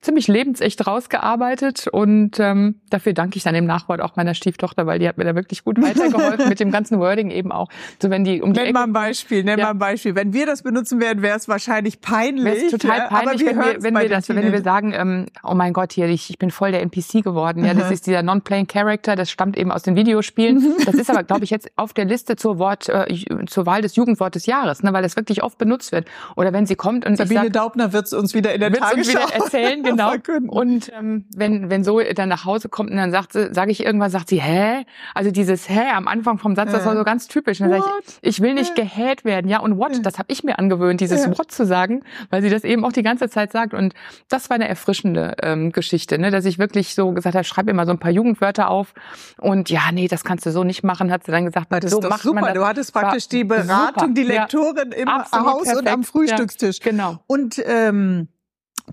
ziemlich 0.00 0.28
lebensecht 0.28 0.86
rausgearbeitet 0.86 1.88
und 1.88 2.38
ähm, 2.38 2.80
dafür 2.88 3.14
danke 3.14 3.36
ich 3.36 3.42
dann 3.42 3.56
im 3.56 3.66
Nachwort 3.66 4.00
auch 4.00 4.14
meiner 4.14 4.34
Stieftochter, 4.34 4.86
weil 4.86 5.00
die 5.00 5.08
hat 5.08 5.18
mir 5.18 5.24
da 5.24 5.34
wirklich 5.34 5.64
gut 5.64 5.82
weitergeholfen 5.82 6.48
mit 6.48 6.60
dem 6.60 6.70
ganzen 6.70 7.00
Wording 7.00 7.30
eben 7.32 7.50
auch. 7.50 7.68
So 8.00 8.08
wenn 8.08 8.22
die 8.22 8.40
um 8.40 8.52
die 8.52 8.60
nenn 8.60 8.72
mal 8.72 8.84
ein 8.84 8.92
Beispiel, 8.92 9.42
nenn 9.42 9.58
ja. 9.58 9.66
mal 9.66 9.70
ein 9.72 9.78
Beispiel. 9.78 10.14
Wenn 10.14 10.32
wir 10.32 10.46
das 10.46 10.62
benutzen 10.62 11.00
werden, 11.00 11.22
wäre 11.22 11.36
es 11.36 11.48
wahrscheinlich 11.48 12.00
peinlich. 12.00 12.44
Wäre 12.44 12.56
es 12.66 12.70
total 12.70 13.08
peinlich, 13.08 13.40
wir 13.40 13.48
wenn, 13.48 13.58
wir, 13.58 13.82
wenn 13.82 13.94
wir 13.94 14.08
das, 14.08 14.28
wenn 14.28 14.52
wir 14.52 14.62
sagen, 14.62 14.92
ähm, 14.94 15.26
oh 15.42 15.54
mein 15.54 15.72
Gott, 15.72 15.92
hier 15.92 16.08
ich, 16.08 16.30
ich 16.30 16.38
bin 16.38 16.52
voll 16.52 16.70
der 16.70 16.82
NPC 16.82 17.24
geworden. 17.24 17.64
Ja, 17.64 17.74
das 17.74 17.90
ist 17.90 18.06
dieser 18.06 18.22
non-playing 18.22 18.68
Character, 18.68 19.16
das 19.16 19.30
stammt 19.30 19.56
eben 19.56 19.72
aus 19.72 19.82
den 19.82 19.96
Videospielen. 19.96 20.58
Mhm. 20.58 20.74
Das 20.86 20.94
ist 20.94 21.10
aber, 21.10 21.24
glaube 21.24 21.42
ich, 21.42 21.50
jetzt 21.50 21.70
auf 21.74 21.92
der 21.92 22.04
Liste 22.04 22.36
zur 22.36 22.58
Wort 22.58 22.88
äh, 22.88 23.06
zur 23.46 23.66
Wahl 23.66 23.82
des 23.82 23.96
Jugendwort 23.96 24.36
des 24.36 24.46
Jahres, 24.46 24.84
ne, 24.84 24.92
weil 24.92 25.02
das 25.02 25.16
wirklich 25.16 25.42
oft 25.42 25.58
benutzt 25.58 25.90
wird. 25.90 26.06
Oder 26.36 26.52
wenn 26.52 26.66
sie 26.66 26.76
kommt 26.76 27.04
und 27.04 27.16
Sabine 27.16 27.40
ich 27.40 27.46
sag, 27.46 27.52
Daubner 27.52 27.92
wird 27.92 28.06
es 28.06 28.12
uns 28.12 28.34
wieder 28.34 28.54
in 28.54 28.60
der 28.60 28.72
Tagesschau 28.72 29.28
erzählen, 29.32 29.82
genau. 29.90 30.12
Und 30.48 30.68
und 30.68 30.92
ähm, 30.96 31.24
wenn, 31.34 31.70
wenn 31.70 31.82
so 31.82 32.00
dann 32.00 32.28
nach 32.28 32.44
Hause 32.44 32.68
kommt 32.68 32.90
und 32.90 32.96
dann 32.96 33.10
sagt 33.10 33.32
sie, 33.32 33.52
sage 33.52 33.70
ich 33.70 33.84
irgendwas, 33.84 34.12
sagt 34.12 34.28
sie, 34.28 34.40
hä? 34.40 34.84
Also 35.14 35.30
dieses 35.30 35.68
hä 35.68 35.80
am 35.94 36.06
Anfang 36.06 36.38
vom 36.38 36.54
Satz, 36.54 36.70
das 36.70 36.86
war 36.86 36.96
so 36.96 37.04
ganz 37.04 37.26
typisch. 37.26 37.60
Und 37.60 37.70
dann 37.70 37.80
sage 37.80 37.92
ich, 38.06 38.18
ich 38.20 38.40
will 38.40 38.54
nicht 38.54 38.74
gehäht 38.74 39.24
werden. 39.24 39.48
Ja, 39.48 39.60
und 39.60 39.78
what? 39.78 40.04
Das 40.04 40.18
habe 40.18 40.30
ich 40.30 40.44
mir 40.44 40.58
angewöhnt, 40.58 41.00
dieses 41.00 41.24
ja. 41.24 41.36
what 41.36 41.50
zu 41.50 41.66
sagen, 41.66 42.02
weil 42.30 42.42
sie 42.42 42.50
das 42.50 42.64
eben 42.64 42.84
auch 42.84 42.92
die 42.92 43.02
ganze 43.02 43.28
Zeit 43.28 43.50
sagt. 43.50 43.74
Und 43.74 43.94
das 44.28 44.50
war 44.50 44.54
eine 44.54 44.68
erfrischende 44.68 45.34
ähm, 45.42 45.72
Geschichte, 45.72 46.18
ne? 46.18 46.30
dass 46.30 46.44
ich 46.44 46.58
wirklich 46.58 46.94
so 46.94 47.12
gesagt 47.12 47.34
habe, 47.34 47.44
schreib 47.44 47.66
mir 47.66 47.74
mal 47.74 47.86
so 47.86 47.92
ein 47.92 47.98
paar 47.98 48.12
Jugendwörter 48.12 48.68
auf. 48.68 48.94
Und 49.38 49.70
ja, 49.70 49.90
nee, 49.92 50.06
das 50.06 50.24
kannst 50.24 50.46
du 50.46 50.52
so 50.52 50.64
nicht 50.64 50.84
machen, 50.84 51.10
hat 51.10 51.24
sie 51.24 51.32
dann 51.32 51.46
gesagt. 51.46 51.66
Das 51.70 51.90
so 51.90 51.98
ist 51.98 52.04
doch 52.04 52.18
super. 52.18 52.52
Du 52.52 52.66
hattest 52.66 52.92
praktisch 52.92 53.28
die 53.28 53.44
Beratung, 53.44 54.08
super. 54.08 54.14
die 54.14 54.22
Lektorin 54.22 54.90
ja, 54.92 54.96
im 54.96 55.08
Haus 55.08 55.64
perfekt. 55.64 55.78
und 55.78 55.88
am 55.88 56.04
Frühstückstisch. 56.04 56.78
Ja, 56.84 56.90
genau. 56.90 57.18
Und 57.26 57.62
ähm, 57.66 58.28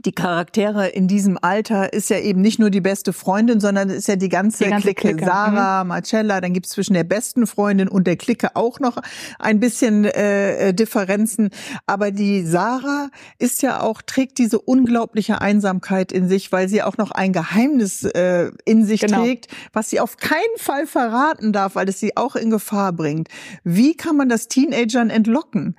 die 0.03 0.11
Charaktere 0.11 0.87
in 0.87 1.07
diesem 1.07 1.37
Alter 1.41 1.93
ist 1.93 2.09
ja 2.09 2.19
eben 2.19 2.41
nicht 2.41 2.59
nur 2.59 2.69
die 2.69 2.81
beste 2.81 3.13
Freundin, 3.13 3.59
sondern 3.59 3.89
es 3.89 3.97
ist 3.97 4.07
ja 4.07 4.15
die 4.15 4.29
ganze, 4.29 4.63
Die 4.63 4.69
ganze 4.69 4.93
Clique. 4.93 5.15
Clique, 5.15 5.25
Sarah, 5.25 5.83
Marcella, 5.83 6.41
dann 6.41 6.53
gibt's 6.53 6.69
zwischen 6.71 6.93
der 6.93 7.03
besten 7.03 7.47
Freundin 7.47 7.87
und 7.87 8.05
der 8.07 8.17
Clique 8.17 8.55
auch 8.55 8.79
noch 8.79 8.97
ein 9.39 9.59
bisschen 9.59 10.05
äh, 10.05 10.69
äh, 10.69 10.73
Differenzen. 10.73 11.49
Aber 11.85 12.11
die 12.11 12.45
Sarah 12.45 13.09
ist 13.39 13.61
ja 13.61 13.81
auch, 13.81 14.01
trägt 14.01 14.37
diese 14.37 14.59
unglaubliche 14.59 15.41
Einsamkeit 15.41 16.11
in 16.11 16.27
sich, 16.27 16.51
weil 16.51 16.67
sie 16.67 16.83
auch 16.83 16.97
noch 16.97 17.11
ein 17.11 17.31
Geheimnis 17.33 18.03
äh, 18.03 18.51
in 18.65 18.83
sich 18.85 19.01
Genau. 19.01 19.23
trägt, 19.23 19.47
was 19.73 19.89
sie 19.89 19.99
auf 19.99 20.17
keinen 20.17 20.57
Fall 20.57 20.87
verraten 20.87 21.53
darf, 21.53 21.75
weil 21.75 21.87
es 21.89 21.99
sie 21.99 22.17
auch 22.17 22.35
in 22.35 22.49
Gefahr 22.49 22.91
bringt. 22.93 23.27
Wie 23.63 23.95
kann 23.95 24.15
man 24.17 24.29
das 24.29 24.47
Teenagern 24.47 25.09
entlocken? 25.09 25.75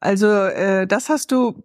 Also 0.00 0.26
äh, 0.28 0.86
das 0.86 1.08
hast 1.08 1.32
du. 1.32 1.62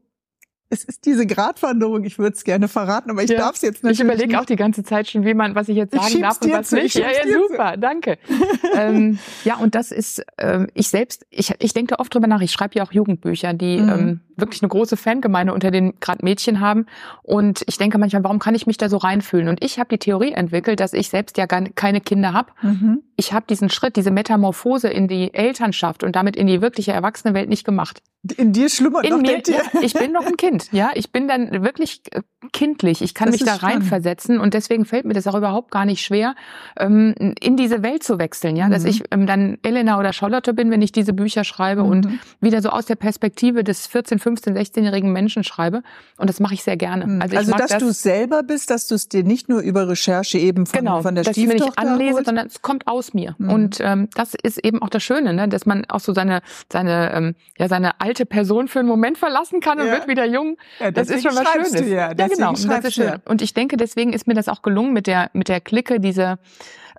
Es 0.74 0.84
ist 0.84 1.06
diese 1.06 1.28
Gratwanderung. 1.28 2.04
Ich 2.04 2.18
würde 2.18 2.36
es 2.36 2.44
gerne 2.44 2.68
verraten, 2.68 3.12
aber 3.12 3.22
ich 3.24 3.30
Ja. 3.30 3.38
darf 3.38 3.56
es 3.56 3.62
jetzt 3.62 3.78
Ich 3.78 3.84
natürlich 3.84 4.02
überlege 4.02 4.28
nicht. 4.30 4.38
auch 4.40 4.46
die 4.46 4.56
ganze 4.56 4.84
Zeit 4.84 5.08
schon, 5.08 5.24
wie 5.24 5.36
man, 5.36 5.54
was 5.54 5.70
ich 5.70 5.78
jetzt 5.78 5.94
Ich 5.94 6.02
sagen 6.02 6.22
darf 6.22 6.42
und 6.42 6.52
was 6.52 6.70
zu, 6.70 6.78
ich 6.78 6.96
nicht. 6.96 6.96
Ja, 6.96 7.12
ja, 7.12 7.24
dir 7.26 7.34
zu. 7.34 7.48
super, 7.52 7.78
danke. 7.78 8.18
ähm, 8.76 9.20
ja, 9.44 9.58
und 9.58 9.76
das 9.76 9.92
ist, 9.92 10.26
ähm, 10.40 10.68
ich 10.74 10.90
selbst, 10.90 11.26
ich, 11.30 11.54
ich 11.60 11.74
denke 11.74 12.00
oft 12.00 12.14
drüber 12.14 12.26
nach. 12.28 12.42
Ich 12.42 12.52
schreibe 12.52 12.74
ja 12.76 12.84
auch 12.84 12.92
Jugendbücher, 12.92 13.54
die 13.54 13.78
Mhm. 13.78 13.90
ähm, 13.90 14.22
wirklich 14.36 14.64
eine 14.64 14.70
große 14.70 14.98
Fangemeinde 14.98 15.54
unter 15.54 15.70
den 15.70 16.00
gerade 16.00 16.26
Mädchen 16.26 16.60
haben. 16.60 16.88
Und 17.22 17.62
ich 17.68 17.78
denke 17.78 18.00
manchmal, 18.00 18.24
warum 18.24 18.40
kann 18.40 18.56
ich 18.56 18.66
mich 18.66 18.78
da 18.78 18.90
so 18.90 18.98
reinfühlen? 18.98 19.48
Und 19.48 19.64
ich 19.64 19.78
habe 19.78 19.90
die 19.90 20.00
Theorie 20.00 20.32
entwickelt, 20.32 20.80
dass 20.80 20.94
ich 20.94 21.10
selbst 21.10 21.38
ja 21.38 21.46
gar 21.46 21.62
keine 21.62 22.02
Kinder 22.02 22.34
habe. 22.34 22.52
Mhm. 22.64 23.04
Ich 23.16 23.32
habe 23.32 23.46
diesen 23.48 23.70
Schritt, 23.70 23.96
diese 23.96 24.10
Metamorphose 24.10 24.88
in 24.90 25.08
die 25.08 25.34
Elternschaft 25.36 26.04
und 26.04 26.16
damit 26.16 26.36
in 26.36 26.48
die 26.48 26.62
wirkliche 26.62 26.94
Erwachsenenwelt 26.94 27.48
nicht 27.48 27.64
gemacht. 27.64 28.02
In 28.38 28.54
dir 28.54 28.70
schlummert 28.70 29.04
In 29.06 29.12
noch 29.12 29.20
mir, 29.22 29.44
Tier. 29.44 29.62
ich 29.82 29.94
bin 29.94 30.14
noch 30.14 30.26
ein 30.26 30.38
Kind, 30.38 30.72
ja. 30.72 30.92
Ich 30.96 31.12
bin 31.12 31.28
dann 31.28 31.62
wirklich 31.64 32.02
äh, 32.12 32.22
kindlich. 32.54 33.02
Ich 33.02 33.14
kann 33.14 33.30
Das 33.30 33.40
mich 33.42 33.44
da 33.46 33.56
reinversetzen 33.56 34.40
und 34.40 34.54
deswegen 34.54 34.86
fällt 34.86 35.04
mir 35.04 35.14
das 35.14 35.28
auch 35.28 35.36
überhaupt 35.36 35.72
gar 35.72 35.84
nicht 35.84 36.02
schwer, 36.06 36.34
ähm, 36.80 37.14
in 37.42 37.58
diese 37.58 37.84
Welt 37.84 38.02
zu 38.04 38.20
wechseln, 38.20 38.56
ja. 38.56 38.70
Dass 38.70 38.84
Mhm. 38.84 38.90
ich 38.90 39.04
ähm, 39.12 39.28
dann 39.28 39.58
Elena 39.62 40.00
oder 40.00 40.14
Charlotte 40.14 40.54
bin, 40.54 40.72
wenn 40.72 40.82
ich 40.82 40.94
diese 40.94 41.12
Bücher 41.12 41.44
schreibe 41.44 41.84
und 41.84 42.06
Mhm. 42.06 42.20
wieder 42.40 42.62
so 42.62 42.70
aus 42.70 42.86
der 42.86 42.96
Perspektive 42.96 43.66
des 43.66 43.88
14, 43.88 44.20
15, 44.20 44.56
16-jährigen 44.56 45.12
Menschen 45.12 45.44
schreibe. 45.44 45.84
Und 46.18 46.30
das 46.30 46.40
mache 46.40 46.54
ich 46.54 46.64
sehr 46.64 46.78
gerne. 46.78 47.06
Mhm. 47.06 47.22
Also, 47.22 47.36
Also, 47.38 47.52
dass 47.52 47.72
das, 47.72 47.80
du 47.84 47.88
es 47.90 48.02
selber 48.04 48.42
bist, 48.44 48.70
dass 48.70 48.88
du 48.88 48.96
es 48.96 49.10
dir 49.10 49.24
nicht 49.26 49.50
nur 49.50 49.60
über 49.60 49.90
Recherche 49.90 50.38
eben 50.38 50.66
von, 50.66 50.80
genau, 50.80 51.02
von 51.02 51.16
der 51.16 51.26
dass 51.26 51.36
ich 51.36 51.44
mir 51.46 51.56
nicht 51.56 51.64
Stieftochter 51.64 51.92
anlese, 51.92 52.14
holst. 52.14 52.26
sondern 52.28 52.48
es 52.48 52.62
kommt 52.62 52.88
aus 52.88 53.14
mir. 53.14 53.36
Mhm. 53.38 53.50
Und 53.50 53.78
ähm, 53.82 54.08
das 54.16 54.34
ist 54.42 54.64
eben 54.64 54.82
auch 54.82 54.90
das 54.90 55.04
Schöne, 55.04 55.34
ne? 55.34 55.50
dass 55.50 55.66
man 55.66 55.84
auch 55.90 56.00
so 56.00 56.14
seine 56.14 56.42
seine 56.72 57.12
ähm, 57.14 57.36
ja 57.58 57.68
seine 57.68 58.00
alte 58.00 58.13
Person 58.26 58.68
für 58.68 58.80
einen 58.80 58.88
Moment 58.88 59.18
verlassen 59.18 59.60
kann 59.60 59.80
und 59.80 59.88
Ja. 59.88 59.94
wird 59.94 60.08
wieder 60.08 60.26
jung. 60.26 60.58
Ja, 60.80 60.92
Das 60.92 61.10
ist 61.10 61.24
schon 61.24 61.36
was 61.36 61.52
Schönes. 61.52 61.90
Ja, 61.90 62.12
ja 62.18 62.28
genau. 62.28 62.50
Und 62.50 62.70
Das 62.70 62.86
ist 62.86 62.94
schön. 62.94 63.16
Und 63.26 63.42
ich 63.42 63.54
denke, 63.54 63.78
deswegen 63.78 64.14
ist 64.14 64.28
mir 64.28 64.34
das 64.36 64.48
auch 64.48 64.62
gelungen 64.62 64.94
mit 64.94 65.08
der 65.08 65.30
mit 65.34 65.48
der 65.50 65.60
Clique 65.60 66.00
diese 66.00 66.38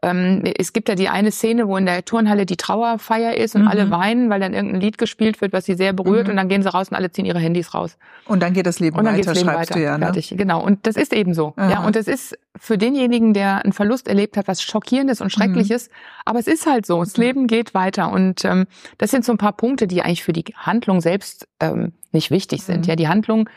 ähm, 0.04 0.42
es 0.58 0.72
gibt 0.72 0.88
ja 0.88 0.94
die 0.94 1.08
eine 1.08 1.30
Szene, 1.32 1.66
wo 1.66 1.76
in 1.76 1.86
der 1.86 2.04
Turnhalle 2.04 2.46
die 2.46 2.56
Trauerfeier 2.56 3.36
ist 3.36 3.54
und 3.54 3.62
Mhm. 3.62 3.68
alle 3.68 3.90
weinen, 3.90 4.30
weil 4.30 4.40
dann 4.40 4.52
irgendein 4.54 4.80
Lied 4.80 4.98
gespielt 4.98 5.40
wird, 5.40 5.52
was 5.52 5.64
sie 5.64 5.74
sehr 5.74 5.92
berührt 5.92 6.24
Mhm. 6.26 6.30
und 6.32 6.36
dann 6.36 6.48
gehen 6.48 6.62
sie 6.62 6.68
raus 6.72 6.88
und 6.90 6.96
alle 6.96 7.10
ziehen 7.10 7.24
ihre 7.24 7.38
Handys 7.38 7.74
raus. 7.74 7.96
Und 8.26 8.42
dann 8.42 8.52
geht 8.52 8.66
das 8.66 8.80
Leben 8.80 8.96
Und 8.96 9.04
dann 9.04 9.14
weiter, 9.14 9.24
geht's 9.32 9.38
Leben 9.38 9.50
schreibst 9.50 9.70
weiter. 9.70 9.80
du 9.80 9.84
ja. 9.84 9.98
Ne? 9.98 10.04
Fertig. 10.06 10.34
Genau. 10.36 10.62
Und 10.62 10.86
das 10.86 10.96
ist 10.96 11.12
eben 11.12 11.34
so. 11.34 11.54
Aha. 11.56 11.70
Ja. 11.70 11.84
Und 11.86 11.96
es 11.96 12.06
ist 12.08 12.38
für 12.56 12.78
denjenigen, 12.78 13.34
der 13.34 13.64
einen 13.64 13.72
Verlust 13.72 14.06
erlebt 14.08 14.36
hat, 14.36 14.46
was 14.48 14.62
schockierendes 14.62 15.20
und 15.20 15.30
schreckliches. 15.30 15.90
Aber 16.24 16.38
es 16.38 16.46
ist 16.46 16.66
halt 16.66 16.86
so. 16.86 17.00
Das 17.00 17.16
Mhm. 17.16 17.22
Leben 17.22 17.46
geht 17.46 17.74
weiter. 17.74 18.12
Und 18.12 18.44
ähm, 18.44 18.66
das 18.98 19.10
sind 19.10 19.24
so 19.24 19.32
ein 19.32 19.38
paar 19.38 19.52
Punkte, 19.52 19.86
die 19.86 20.02
eigentlich 20.02 20.22
für 20.24 20.32
die 20.32 20.44
Handlung 20.56 21.00
selbst 21.00 21.48
ähm, 21.60 21.92
nicht 22.12 22.30
wichtig 22.30 22.62
sind. 22.62 22.82
Mhm. 22.82 22.88
Ja, 22.88 22.96
die 22.96 23.08
Handlung, 23.08 23.48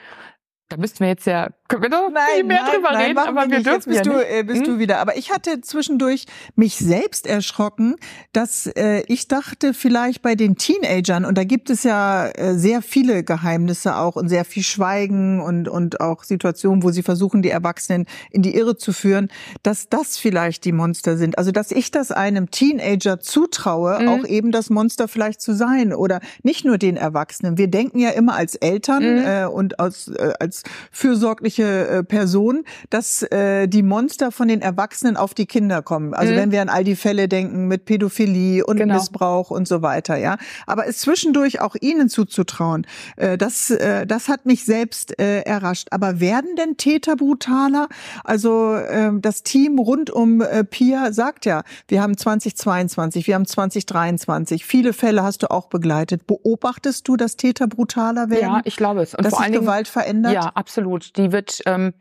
da 0.69 0.77
müssten 0.77 0.99
wir 0.99 1.07
jetzt 1.07 1.25
ja, 1.25 1.49
können 1.69 1.83
wir 1.83 1.89
noch 1.89 2.09
viel 2.35 2.43
mehr 2.43 2.63
drüber 2.73 2.97
reden, 2.97 3.13
machen 3.15 3.37
aber 3.37 3.47
wir. 3.49 3.57
Jetzt 3.57 3.65
dürfen 3.67 3.89
bist 3.91 4.05
ja 4.05 4.11
du, 4.11 4.17
nicht. 4.17 4.31
äh, 4.31 4.43
bist 4.43 4.65
Hm? 4.65 4.73
du 4.73 4.79
wieder. 4.79 4.99
Aber 4.99 5.15
ich 5.17 5.31
hatte 5.31 5.61
zwischendurch 5.61 6.25
mich 6.55 6.75
selbst 6.77 7.25
erschrocken, 7.27 7.95
dass 8.33 8.67
äh, 8.67 9.03
ich 9.07 9.27
dachte, 9.29 9.73
vielleicht 9.73 10.21
bei 10.21 10.35
den 10.35 10.55
Teenagern, 10.57 11.23
und 11.25 11.37
da 11.37 11.43
gibt 11.45 11.69
es 11.69 11.83
ja 11.83 12.27
äh, 12.27 12.55
sehr 12.57 12.81
viele 12.81 13.23
Geheimnisse 13.23 13.95
auch 13.95 14.15
und 14.17 14.27
sehr 14.29 14.43
viel 14.45 14.63
Schweigen 14.63 15.39
und, 15.41 15.69
und 15.69 16.01
auch 16.01 16.23
Situationen, 16.23 16.83
wo 16.83 16.91
sie 16.91 17.03
versuchen, 17.03 17.41
die 17.41 17.49
Erwachsenen 17.49 18.05
in 18.31 18.41
die 18.41 18.55
Irre 18.55 18.75
zu 18.77 18.91
führen, 18.91 19.29
dass 19.63 19.87
das 19.89 20.17
vielleicht 20.17 20.65
die 20.65 20.71
Monster 20.73 21.17
sind. 21.17 21.37
Also, 21.37 21.51
dass 21.51 21.71
ich 21.71 21.91
das 21.91 22.11
einem 22.11 22.51
Teenager 22.51 23.19
zutraue, 23.19 23.99
Mhm. 24.01 24.07
auch 24.09 24.25
eben 24.25 24.51
das 24.51 24.69
Monster 24.69 25.07
vielleicht 25.07 25.39
zu 25.41 25.53
sein 25.53 25.93
oder 25.93 26.19
nicht 26.43 26.65
nur 26.65 26.77
den 26.77 26.97
Erwachsenen. 26.97 27.57
Wir 27.57 27.67
denken 27.69 27.99
ja 27.99 28.09
immer 28.09 28.35
als 28.35 28.55
Eltern 28.55 29.03
Mhm. 29.03 29.25
äh, 29.25 29.45
und 29.45 29.79
als, 29.79 30.09
äh, 30.09 30.33
als 30.39 30.56
fürsorgliche 30.91 31.87
äh, 31.87 32.03
Person, 32.03 32.63
dass 32.89 33.23
äh, 33.23 33.67
die 33.67 33.83
Monster 33.83 34.31
von 34.31 34.47
den 34.47 34.61
Erwachsenen 34.61 35.17
auf 35.17 35.33
die 35.33 35.45
Kinder 35.45 35.81
kommen. 35.81 36.13
Also 36.13 36.33
Mhm. 36.33 36.37
wenn 36.37 36.51
wir 36.51 36.61
an 36.61 36.69
all 36.69 36.83
die 36.83 36.95
Fälle 36.95 37.27
denken 37.27 37.67
mit 37.67 37.85
Pädophilie 37.85 38.65
und 38.65 38.77
Genau. 38.77 38.95
Missbrauch 38.95 39.49
und 39.51 39.67
so 39.67 39.81
weiter, 39.81 40.17
ja. 40.17 40.37
Aber 40.65 40.87
es 40.87 40.99
zwischendurch 40.99 41.61
auch 41.61 41.75
ihnen 41.79 42.09
zuzutrauen, 42.09 42.85
äh, 43.15 43.37
das, 43.37 43.69
äh, 43.71 44.05
das 44.05 44.27
hat 44.27 44.45
mich 44.45 44.65
selbst 44.65 45.19
äh, 45.19 45.41
errascht. 45.41 45.87
Aber 45.91 46.19
werden 46.19 46.55
denn 46.57 46.77
Täter 46.77 47.15
brutaler? 47.15 47.87
Also 48.23 48.75
äh, 48.75 49.11
das 49.19 49.43
Team 49.43 49.79
rund 49.79 50.09
um 50.09 50.41
äh, 50.41 50.63
Pia 50.63 51.11
sagt 51.13 51.45
ja, 51.45 51.63
wir 51.87 52.01
haben 52.01 52.17
2022, 52.17 53.27
wir 53.27 53.35
haben 53.35 53.45
2023. 53.45 54.65
Viele 54.65 54.93
Fälle 54.93 55.23
hast 55.23 55.43
du 55.43 55.51
auch 55.51 55.67
begleitet. 55.67 56.27
Beobachtest 56.27 57.07
du, 57.07 57.15
dass 57.17 57.35
Täter 57.37 57.67
brutaler 57.67 58.29
werden? 58.29 58.41
Ja, 58.41 58.61
ich 58.63 58.75
glaube 58.75 59.01
es. 59.01 59.13
Und 59.15 59.23
dass 59.25 59.31
vor 59.31 59.39
sich 59.39 59.43
allen 59.45 59.53
Dingen, 59.53 59.65
Gewalt 59.65 59.87
verändert? 59.87 60.33
Ja, 60.33 60.46
absolut. 60.55 61.15
Die 61.17 61.31
wird 61.31 61.61
ähm, 61.65 61.93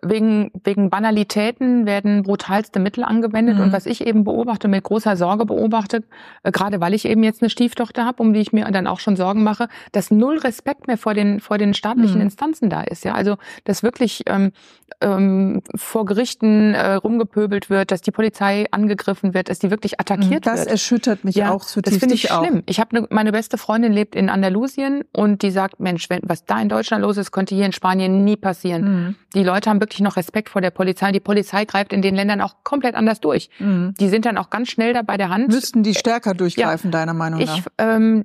wegen 0.00 0.50
wegen 0.64 0.88
Banalitäten 0.88 1.84
werden 1.86 2.22
brutalste 2.22 2.80
Mittel 2.80 3.04
angewendet 3.04 3.56
Mhm. 3.56 3.62
und 3.64 3.72
was 3.72 3.84
ich 3.84 4.06
eben 4.06 4.24
beobachte 4.24 4.66
mit 4.68 4.84
großer 4.84 5.16
Sorge 5.16 5.44
beobachte, 5.44 6.02
äh, 6.44 6.50
gerade 6.50 6.80
weil 6.80 6.94
ich 6.94 7.04
eben 7.04 7.22
jetzt 7.22 7.42
eine 7.42 7.50
Stieftochter 7.50 8.06
habe, 8.06 8.22
um 8.22 8.32
die 8.32 8.40
ich 8.40 8.52
mir 8.54 8.64
dann 8.70 8.86
auch 8.86 9.00
schon 9.00 9.16
Sorgen 9.16 9.42
mache, 9.42 9.68
dass 9.92 10.10
null 10.10 10.38
Respekt 10.38 10.86
mehr 10.86 10.96
vor 10.96 11.12
den 11.12 11.40
vor 11.40 11.58
den 11.58 11.74
staatlichen 11.74 12.16
Mhm. 12.16 12.22
Instanzen 12.22 12.70
da 12.70 12.80
ist. 12.82 13.04
Ja, 13.04 13.12
also 13.14 13.36
dass 13.64 13.82
wirklich 13.82 14.22
ähm, 14.26 14.52
ähm, 15.00 15.62
vor 15.74 16.04
Gerichten 16.06 16.74
äh, 16.74 16.94
rumgepöbelt 16.94 17.68
wird, 17.70 17.90
dass 17.90 18.00
die 18.02 18.10
Polizei 18.12 18.66
angegriffen 18.70 19.34
wird, 19.34 19.48
dass 19.48 19.58
die 19.58 19.70
wirklich 19.70 20.00
attackiert 20.00 20.46
das 20.46 20.60
wird. 20.60 20.68
erschüttert 20.70 21.24
mich 21.24 21.42
auch 21.44 21.60
das 21.60 21.72
zutiefst. 21.72 22.00
finde 22.00 22.14
ich 22.14 22.30
auch. 22.30 22.44
schlimm. 22.44 22.62
Ich 22.66 22.80
habe 22.80 23.00
ne, 23.02 23.06
meine 23.10 23.32
beste 23.32 23.58
Freundin 23.58 23.92
lebt 23.92 24.14
in 24.14 24.28
Andalusien 24.30 25.02
und 25.12 25.42
die 25.42 25.50
sagt, 25.50 25.80
Mensch, 25.80 26.08
wenn, 26.10 26.20
was 26.22 26.44
da 26.44 26.60
in 26.60 26.68
Deutschland 26.68 27.02
los 27.02 27.16
ist, 27.16 27.30
könnte 27.32 27.54
hier 27.54 27.66
in 27.66 27.72
Spanien 27.72 28.24
nie 28.24 28.36
passieren. 28.36 28.82
Mhm. 29.06 29.14
Die 29.34 29.42
Leute 29.44 29.70
haben 29.70 29.80
wirklich 29.82 30.00
noch 30.00 30.16
Respekt 30.16 30.48
vor 30.48 30.62
der 30.62 30.70
Polizei. 30.70 31.10
Die 31.12 31.20
Polizei 31.20 31.64
greift 31.64 31.92
in 31.92 32.00
den 32.00 32.14
Ländern 32.14 32.40
auch 32.40 32.62
komplett 32.62 32.94
anders 32.94 33.20
durch. 33.20 33.50
Mhm. 33.58 33.94
Die 33.98 34.08
sind 34.08 34.24
dann 34.24 34.38
auch 34.38 34.48
ganz 34.48 34.70
schnell 34.70 34.94
da 34.94 35.02
bei 35.02 35.16
der 35.16 35.28
Hand. 35.28 35.48
Müssten 35.48 35.82
die 35.82 35.94
stärker 35.94 36.34
durchgreifen, 36.34 36.90
deiner 36.90 37.14
Meinung 37.14 37.40
nach? 37.40 37.58
Ich 37.58 37.64
ähm, 37.78 38.24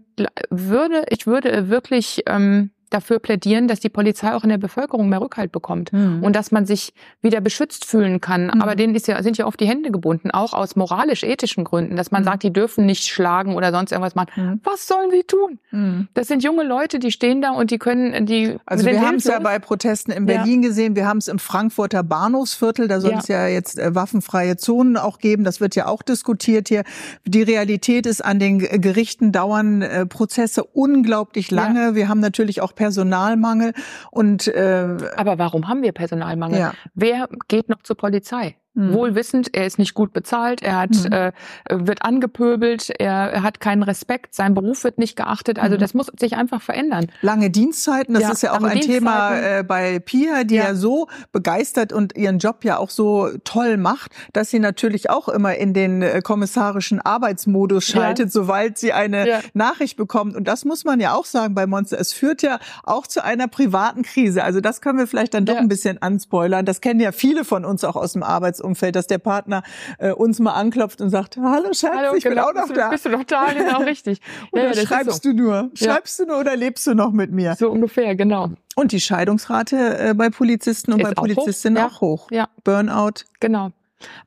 würde, 0.50 1.04
ich 1.10 1.26
würde 1.26 1.70
wirklich 1.70 2.24
ähm, 2.28 2.70
dafür 2.90 3.20
plädieren, 3.20 3.68
dass 3.68 3.80
die 3.80 3.90
Polizei 3.90 4.34
auch 4.34 4.44
in 4.44 4.50
der 4.50 4.58
Bevölkerung 4.58 5.10
mehr 5.10 5.22
Rückhalt 5.22 5.52
bekommt 5.52 5.92
Mhm. 5.94 6.24
und 6.24 6.36
dass 6.36 6.52
man 6.52 6.66
sich 6.66 6.94
wieder 7.22 7.42
beschützt 7.42 7.86
fühlen 7.86 8.22
kann. 8.22 8.46
Mhm. 8.46 8.62
Aber 8.62 8.76
denen 8.76 8.96
ja, 8.96 9.22
sind 9.24 9.38
ja 9.38 9.46
oft 9.46 9.60
die 9.60 9.68
Hände 9.68 9.92
gebunden, 9.92 10.32
auch 10.32 10.54
aus 10.54 10.76
moralisch-ethischen 10.76 11.64
Gründen, 11.64 11.96
dass 11.96 12.12
man 12.12 12.22
Mhm. 12.22 12.26
sagt, 12.26 12.44
die 12.44 12.52
dürfen 12.54 12.86
nicht 12.86 13.06
schlagen 13.06 13.56
oder 13.56 13.72
sonst 13.72 13.92
irgendwas 13.92 14.16
machen. 14.16 14.30
Mhm. 14.36 14.62
Was 14.64 14.88
sollen 14.88 15.12
sie 15.12 15.24
tun? 15.24 15.60
Mhm. 15.72 16.08
Das 16.14 16.28
sind 16.28 16.44
junge 16.44 16.64
Leute, 16.64 17.00
die 17.00 17.12
stehen 17.12 17.42
da 17.42 17.52
und 17.52 17.72
die 17.72 17.78
können, 17.78 18.26
die 18.26 18.58
Also 18.66 18.86
wir 18.86 19.02
haben 19.02 19.16
es 19.16 19.26
ja 19.26 19.40
bei 19.40 19.60
Protesten 19.60 20.12
in 20.12 20.28
Ja. 20.28 20.38
Berlin 20.38 20.62
gesehen, 20.62 20.96
wir 20.96 21.06
haben 21.08 21.18
es 21.18 21.28
im 21.28 21.40
Frankfurter 21.40 22.04
Bahnhofsviertel, 22.04 22.88
da 22.88 23.00
soll 23.02 23.12
Ja. 23.12 23.20
es 23.20 23.28
ja 23.28 23.48
jetzt 23.48 23.78
äh, 23.80 23.94
waffenfreie 23.96 24.58
Zonen 24.58 24.98
auch 24.98 25.20
geben, 25.20 25.44
das 25.44 25.60
wird 25.62 25.76
ja 25.76 25.88
auch 25.88 26.02
diskutiert 26.02 26.68
hier. 26.70 26.84
Die 27.26 27.42
Realität 27.44 28.06
ist, 28.06 28.24
an 28.24 28.40
den 28.40 28.60
Gerichten 28.60 29.32
dauern 29.32 29.82
äh, 29.82 30.06
Prozesse 30.06 30.64
unglaublich 30.64 31.52
lange, 31.52 31.96
wir 31.96 32.08
haben 32.10 32.20
natürlich 32.20 32.62
auch 32.62 32.74
Personalmangel 32.78 33.74
und 34.12 34.48
äh, 34.48 34.98
Aber 35.18 35.38
warum 35.38 35.68
haben 35.68 35.82
wir 35.82 35.92
Personalmangel? 35.92 36.60
ja. 36.60 36.74
Wer 36.94 37.28
geht 37.50 37.68
noch 37.68 37.82
zur 37.84 37.98
Polizei? 37.98 38.56
Mhm. 38.78 38.94
Wohl 38.94 39.16
wissend, 39.16 39.50
er 39.56 39.66
ist 39.66 39.80
nicht 39.80 39.96
gut 39.96 40.14
bezahlt, 40.14 40.62
er 40.62 40.78
hat, 40.80 40.92
Mhm. 40.92 41.12
äh, 41.12 41.32
wird 41.70 42.04
angepöbelt, 42.04 42.92
er, 43.00 43.32
er 43.34 43.42
hat 43.42 43.60
keinen 43.60 43.82
Respekt, 43.82 44.36
sein 44.36 44.54
Beruf 44.54 44.84
wird 44.84 45.00
nicht 45.00 45.16
geachtet. 45.16 45.58
Also 45.58 45.76
Mhm. 45.76 45.80
das 45.80 45.94
muss 45.96 46.12
sich 46.20 46.36
einfach 46.36 46.62
verändern. 46.62 47.08
Lange 47.22 47.50
Dienstzeiten, 47.50 48.14
das 48.14 48.24
Ja, 48.24 48.32
ist 48.32 48.44
ja 48.44 48.52
auch 48.54 48.62
ein 48.64 48.82
Thema 48.82 49.36
äh, 49.36 49.64
bei 49.64 49.98
Pia, 50.00 50.44
die 50.44 50.56
ja. 50.56 50.66
Ja. 50.66 50.76
so 50.76 51.08
begeistert 51.32 51.92
und 51.92 52.16
ihren 52.16 52.38
Job 52.38 52.64
ja 52.64 52.78
auch 52.78 52.92
so 52.92 53.30
toll 53.44 53.78
macht, 53.78 54.12
dass 54.34 54.52
sie 54.52 54.60
natürlich 54.60 55.10
auch 55.10 55.28
immer 55.28 55.56
in 55.56 55.74
den 55.74 56.04
äh, 56.04 56.22
kommissarischen 56.24 57.02
Arbeitsmodus 57.02 57.88
Ja. 57.88 58.02
schaltet, 58.02 58.32
sobald 58.32 58.78
sie 58.78 58.94
eine 58.94 59.28
Ja. 59.28 59.40
Nachricht 59.56 59.98
bekommt. 59.98 60.36
Und 60.36 60.48
das 60.48 60.66
muss 60.66 60.86
man 60.86 61.00
ja 61.00 61.14
auch 61.16 61.26
sagen 61.26 61.56
bei 61.56 61.66
Monster. 61.66 62.00
Es 62.00 62.14
führt 62.14 62.44
ja 62.44 62.60
auch 62.84 63.08
zu 63.08 63.24
einer 63.24 63.48
privaten 63.48 64.04
Krise. 64.04 64.44
Also 64.44 64.62
das 64.62 64.82
können 64.82 65.00
wir 65.00 65.08
vielleicht 65.08 65.34
dann 65.34 65.46
doch 65.46 65.56
Ja. 65.56 65.62
ein 65.62 65.68
bisschen 65.68 66.00
anspoilern. 66.02 66.64
Das 66.66 66.80
kennen 66.82 67.00
ja 67.00 67.12
viele 67.12 67.44
von 67.44 67.66
uns 67.66 67.84
auch 67.84 67.96
aus 67.96 68.14
dem 68.14 68.22
Arbeitsumfeld. 68.22 68.67
Arbeitsumfeld, 68.68 68.96
dass 68.96 69.08
der 69.08 69.18
Partner 69.18 69.64
äh, 69.98 70.12
uns 70.12 70.40
mal 70.40 70.54
anklopft 70.54 71.02
und 71.02 71.10
sagt, 71.10 71.38
hallo 71.38 71.74
Schatz, 71.74 71.96
Hallo, 71.96 72.16
ich 72.16 72.24
bin 72.24 72.34
genau, 72.34 72.50
auch 72.50 72.54
noch 72.54 72.70
da. 72.74 72.90
Bist 72.90 73.06
du 73.06 73.10
noch 73.10 73.24
da? 73.24 73.48
Genau, 73.54 73.78
richtig. 73.84 74.20
Oder 74.52 74.70
Ja, 74.70 74.74
ja, 74.74 74.86
schreibst 74.86 75.24
so. 75.24 75.32
du 75.32 75.36
nur? 75.36 75.70
Ja. 75.76 75.94
Schreibst 75.94 76.20
du 76.20 76.26
nur 76.26 76.40
oder 76.40 76.56
lebst 76.56 76.86
du 76.88 76.94
noch 76.94 77.12
mit 77.12 77.32
mir? 77.32 77.56
So 77.56 77.70
ungefähr, 77.70 78.16
genau. 78.16 78.52
Und 78.76 78.92
die 78.92 79.00
Scheidungsrate 79.00 80.10
äh, 80.10 80.14
bei 80.14 80.30
Polizisten 80.30 80.94
und 80.94 81.00
Ist 81.00 81.06
bei 81.06 81.12
auch 81.18 81.24
hoch, 81.24 81.36
Polizistinnen 81.36 81.78
ja. 81.78 81.88
auch 81.88 82.02
hoch. 82.02 82.32
Ja. 82.32 82.50
Burnout. 82.64 83.24
Genau. 83.40 83.72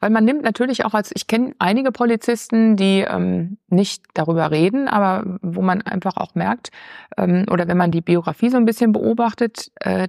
Weil 0.01 0.11
man 0.11 0.25
nimmt 0.25 0.43
natürlich 0.43 0.85
auch 0.85 0.95
als, 0.95 1.13
ich 1.15 1.29
kenne 1.29 1.55
einige 1.61 1.93
Polizisten, 1.93 2.77
die 2.77 3.05
ähm, 3.09 3.57
nicht 3.69 4.03
darüber 4.15 4.51
reden, 4.51 4.89
aber 4.89 5.39
wo 5.43 5.63
man 5.63 5.81
einfach 5.83 6.17
auch 6.17 6.35
merkt, 6.35 6.71
ähm, 7.17 7.47
oder 7.49 7.69
wenn 7.69 7.77
man 7.77 7.93
die 7.93 8.01
Biografie 8.01 8.51
so 8.51 8.57
ein 8.57 8.65
bisschen 8.65 8.91
beobachtet, 8.91 9.71
äh, 9.77 10.09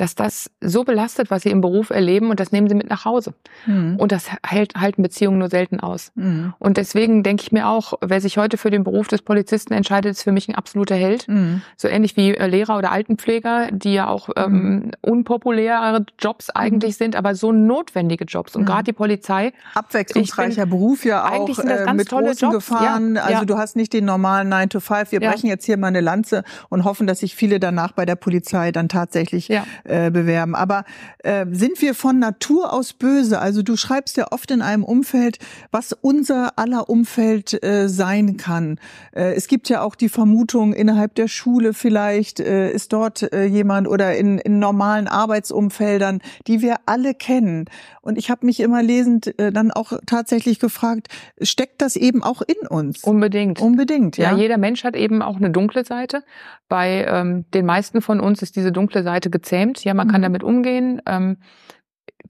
dass 0.00 0.14
das 0.14 0.50
so 0.60 0.84
belastet, 0.84 1.30
was 1.30 1.42
sie 1.42 1.50
im 1.50 1.60
Beruf 1.60 1.90
erleben 1.90 2.30
und 2.30 2.40
das 2.40 2.52
nehmen 2.52 2.68
sie 2.68 2.74
mit 2.74 2.88
nach 2.88 3.04
Hause. 3.04 3.34
Mhm. 3.66 3.96
Und 3.96 4.12
das 4.12 4.28
hält, 4.46 4.74
halten 4.76 5.02
Beziehungen 5.02 5.38
nur 5.38 5.48
selten 5.50 5.80
aus. 5.80 6.12
Mhm. 6.14 6.54
Und 6.58 6.76
deswegen 6.76 7.22
denke 7.22 7.42
ich 7.42 7.52
mir 7.52 7.68
auch, 7.68 7.94
wer 8.00 8.20
sich 8.20 8.38
heute 8.38 8.56
für 8.56 8.70
den 8.70 8.82
Beruf 8.84 9.08
des 9.08 9.22
Polizisten 9.22 9.72
entscheidet, 9.74 10.12
ist 10.12 10.22
für 10.22 10.32
mich 10.32 10.48
ein 10.48 10.54
absoluter 10.54 10.94
Held. 10.94 11.28
Mhm. 11.28 11.62
So 11.76 11.88
ähnlich 11.88 12.16
wie 12.16 12.34
äh, 12.34 12.46
Lehrer 12.46 12.78
oder 12.78 12.92
Altenpfleger, 12.92 13.68
die 13.72 13.94
ja 13.94 14.08
auch 14.08 14.30
ähm, 14.36 14.90
unpopuläre 15.02 16.04
Jobs 16.18 16.50
eigentlich 16.50 16.96
sind, 16.96 17.16
aber 17.16 17.34
so 17.34 17.52
notwendige 17.52 18.24
Jobs. 18.24 18.56
Und 18.56 18.62
Mhm. 18.62 18.66
gerade 18.66 18.84
die 18.84 18.92
Polizei, 18.92 19.52
Abwechslungsreicher 19.74 20.66
Beruf 20.66 21.04
ja 21.04 21.24
auch 21.24 21.30
eigentlich 21.32 21.56
sind 21.56 21.68
das 21.68 21.80
äh, 21.80 21.84
ganz 21.84 21.96
mit 21.98 22.08
tolle 22.08 22.26
großen 22.28 22.50
Jobs, 22.52 22.66
Gefahren. 22.68 23.16
ja, 23.16 23.22
also 23.22 23.38
ja. 23.40 23.44
du 23.44 23.58
hast 23.58 23.76
nicht 23.76 23.92
den 23.92 24.04
normalen 24.04 24.48
9 24.48 24.68
to 24.70 24.80
5. 24.80 25.12
Wir 25.12 25.20
Ja. 25.20 25.30
brechen 25.30 25.46
jetzt 25.48 25.64
hier 25.64 25.76
mal 25.76 25.88
eine 25.88 26.00
Lanze 26.00 26.42
und 26.68 26.84
hoffen, 26.84 27.06
dass 27.06 27.20
sich 27.20 27.34
viele 27.34 27.60
danach 27.60 27.92
bei 27.92 28.06
der 28.06 28.16
Polizei 28.16 28.72
dann 28.72 28.88
tatsächlich 28.88 29.48
Ja. 29.48 29.64
Äh, 29.90 30.10
bewerben. 30.10 30.54
Aber 30.54 30.84
äh, 31.18 31.44
sind 31.50 31.82
wir 31.82 31.94
von 31.94 32.18
Natur 32.18 32.72
aus 32.72 32.92
böse? 32.92 33.38
Also 33.40 33.62
du 33.62 33.76
schreibst 33.76 34.16
ja 34.16 34.28
oft 34.30 34.50
in 34.50 34.62
einem 34.62 34.84
Umfeld, 34.84 35.38
was 35.70 35.92
unser 35.92 36.58
aller 36.58 36.88
Umfeld 36.88 37.62
äh, 37.62 37.88
sein 37.88 38.36
kann. 38.36 38.78
Äh, 39.12 39.34
es 39.34 39.48
gibt 39.48 39.68
ja 39.68 39.82
auch 39.82 39.94
die 39.94 40.08
Vermutung, 40.08 40.72
innerhalb 40.72 41.14
der 41.14 41.28
Schule 41.28 41.74
vielleicht 41.74 42.40
äh, 42.40 42.70
ist 42.70 42.92
dort 42.92 43.32
äh, 43.32 43.44
jemand 43.44 43.86
oder 43.88 44.16
in, 44.16 44.38
in 44.38 44.58
normalen 44.58 45.08
Arbeitsumfeldern, 45.08 46.20
die 46.46 46.62
wir 46.62 46.76
alle 46.86 47.14
kennen. 47.14 47.66
Und 48.00 48.16
ich 48.16 48.30
habe 48.30 48.46
mich 48.46 48.60
immer 48.60 48.82
lesend 48.82 49.38
äh, 49.38 49.52
dann 49.52 49.70
auch 49.70 49.92
tatsächlich 50.06 50.58
gefragt, 50.58 51.08
steckt 51.42 51.82
das 51.82 51.96
eben 51.96 52.22
auch 52.22 52.40
in 52.42 52.66
uns? 52.66 53.04
unbedingt. 53.04 53.60
Unbedingt, 53.60 54.16
Ja, 54.16 54.32
ja. 54.32 54.36
jeder 54.36 54.58
Mensch 54.58 54.84
hat 54.84 54.96
eben 54.96 55.22
auch 55.22 55.36
eine 55.36 55.50
dunkle 55.50 55.84
Seite. 55.84 56.22
Bei 56.68 57.04
ähm, 57.06 57.44
den 57.52 57.66
meisten 57.66 58.00
von 58.00 58.20
uns 58.20 58.42
ist 58.42 58.56
diese 58.56 58.72
dunkle 58.72 59.02
Seite 59.02 59.30
gezähmt. 59.30 59.69
Ja, 59.84 59.94
man 59.94 60.08
kann 60.08 60.20
Mhm. 60.20 60.24
damit 60.24 60.42
umgehen. 60.42 61.00
Ähm, 61.06 61.36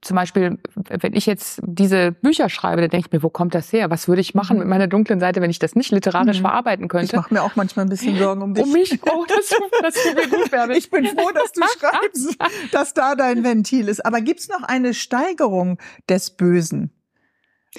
zum 0.02 0.16
Beispiel, 0.16 0.58
wenn 0.88 1.12
ich 1.14 1.26
jetzt 1.26 1.60
diese 1.62 2.12
Bücher 2.12 2.48
schreibe, 2.48 2.80
dann 2.80 2.90
denke 2.90 3.08
ich 3.08 3.12
mir, 3.12 3.22
wo 3.22 3.28
kommt 3.28 3.54
das 3.54 3.70
her? 3.72 3.90
Was 3.90 4.08
würde 4.08 4.20
ich 4.22 4.34
machen 4.34 4.58
mit 4.58 4.66
meiner 4.66 4.86
dunklen 4.86 5.20
Seite, 5.20 5.42
wenn 5.42 5.50
ich 5.50 5.58
das 5.58 5.74
nicht 5.74 5.90
literarisch 5.90 6.38
Mhm. 6.38 6.42
verarbeiten 6.42 6.84
Ich 6.84 6.88
könnte? 6.90 7.16
mache 7.16 7.34
mir 7.34 7.42
auch 7.42 7.54
manchmal 7.56 7.84
ein 7.84 7.88
bisschen 7.90 8.16
Sorgen 8.16 8.40
um 8.40 8.54
dich. 8.54 8.64
Um 8.64 8.72
mich? 8.72 8.98
Oh, 9.02 9.26
das, 9.28 9.50
das 9.82 9.94
tut 10.02 10.14
mir 10.14 10.28
gut, 10.28 10.50
Bärbel. 10.50 10.76
Ich 10.76 10.90
bin 10.90 11.04
froh, 11.06 11.30
dass 11.34 11.52
du 11.52 11.60
schreibst, 11.78 12.38
dass 12.72 12.94
da 12.94 13.14
dein 13.14 13.44
Ventil 13.44 13.88
ist. 13.88 14.04
Aber 14.06 14.20
gibt's 14.22 14.48
noch 14.48 14.62
eine 14.62 14.94
Steigerung 14.94 15.78
des 16.08 16.30
Bösen? 16.30 16.90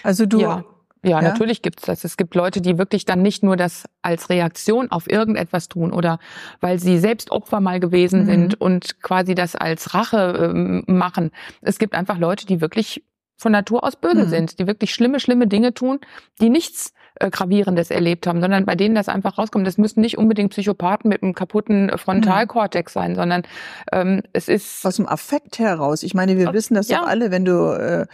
Also 0.04 0.26
du, 0.28 0.42
Ja. 0.42 0.66
Ja, 1.04 1.12
Ja? 1.18 1.22
natürlich 1.22 1.62
gibt's 1.62 1.84
das. 1.84 2.04
Es 2.04 2.16
gibt 2.16 2.36
Leute, 2.36 2.62
die 2.62 2.78
wirklich 2.78 3.06
dann 3.06 3.22
nicht 3.22 3.42
nur 3.44 3.56
das 3.58 3.86
als 4.02 4.30
Reaktion 4.30 4.92
auf 4.92 5.10
irgendetwas 5.10 5.68
tun 5.68 5.92
oder 5.94 6.20
weil 6.60 6.78
sie 6.80 7.00
selbst 7.00 7.32
Opfer 7.32 7.60
mal 7.60 7.80
gewesen 7.80 8.22
Mhm. 8.22 8.26
sind 8.26 8.62
und 8.62 9.02
quasi 9.02 9.34
das 9.34 9.56
als 9.56 9.94
Rache 9.96 10.52
ähm, 10.54 10.84
machen. 10.88 11.32
Es 11.62 11.80
gibt 11.80 11.96
einfach 11.96 12.18
Leute, 12.20 12.46
die 12.46 12.62
wirklich 12.62 13.04
von 13.38 13.52
Natur 13.52 13.84
aus 13.84 13.96
böse 13.96 14.26
Mhm. 14.26 14.30
sind, 14.30 14.60
die 14.60 14.68
wirklich 14.68 14.94
schlimme, 14.94 15.20
schlimme 15.20 15.48
Dinge 15.48 15.74
tun, 15.74 16.00
die 16.40 16.50
nichts 16.50 16.94
Gravierendes 17.30 17.92
erlebt 17.92 18.26
haben, 18.28 18.42
sondern 18.42 18.66
bei 18.66 18.76
denen 18.76 18.96
das 18.96 19.10
einfach 19.10 19.38
rauskommt. 19.38 19.68
Das 19.68 19.78
müssen 19.78 20.02
nicht 20.02 20.18
unbedingt 20.18 20.52
Psychopathen 20.52 21.10
mit 21.10 21.22
einem 21.22 21.36
kaputten 21.36 21.90
äh, 21.90 21.98
Frontalkortex 21.98 22.94
sein, 22.94 23.16
sondern 23.16 23.44
ähm, 23.92 24.22
es 24.34 24.48
ist 24.48 24.86
aus 24.86 24.96
dem 24.96 25.08
Affekt 25.08 25.60
heraus. 25.60 26.04
Ich 26.04 26.14
meine, 26.14 26.38
wir 26.38 26.54
wissen 26.54 26.74
das 26.74 26.88
ja. 26.88 27.00
doch 27.00 27.08
alle, 27.08 27.32
wenn 27.32 27.46
du 27.46 27.72
äh, 27.72 28.06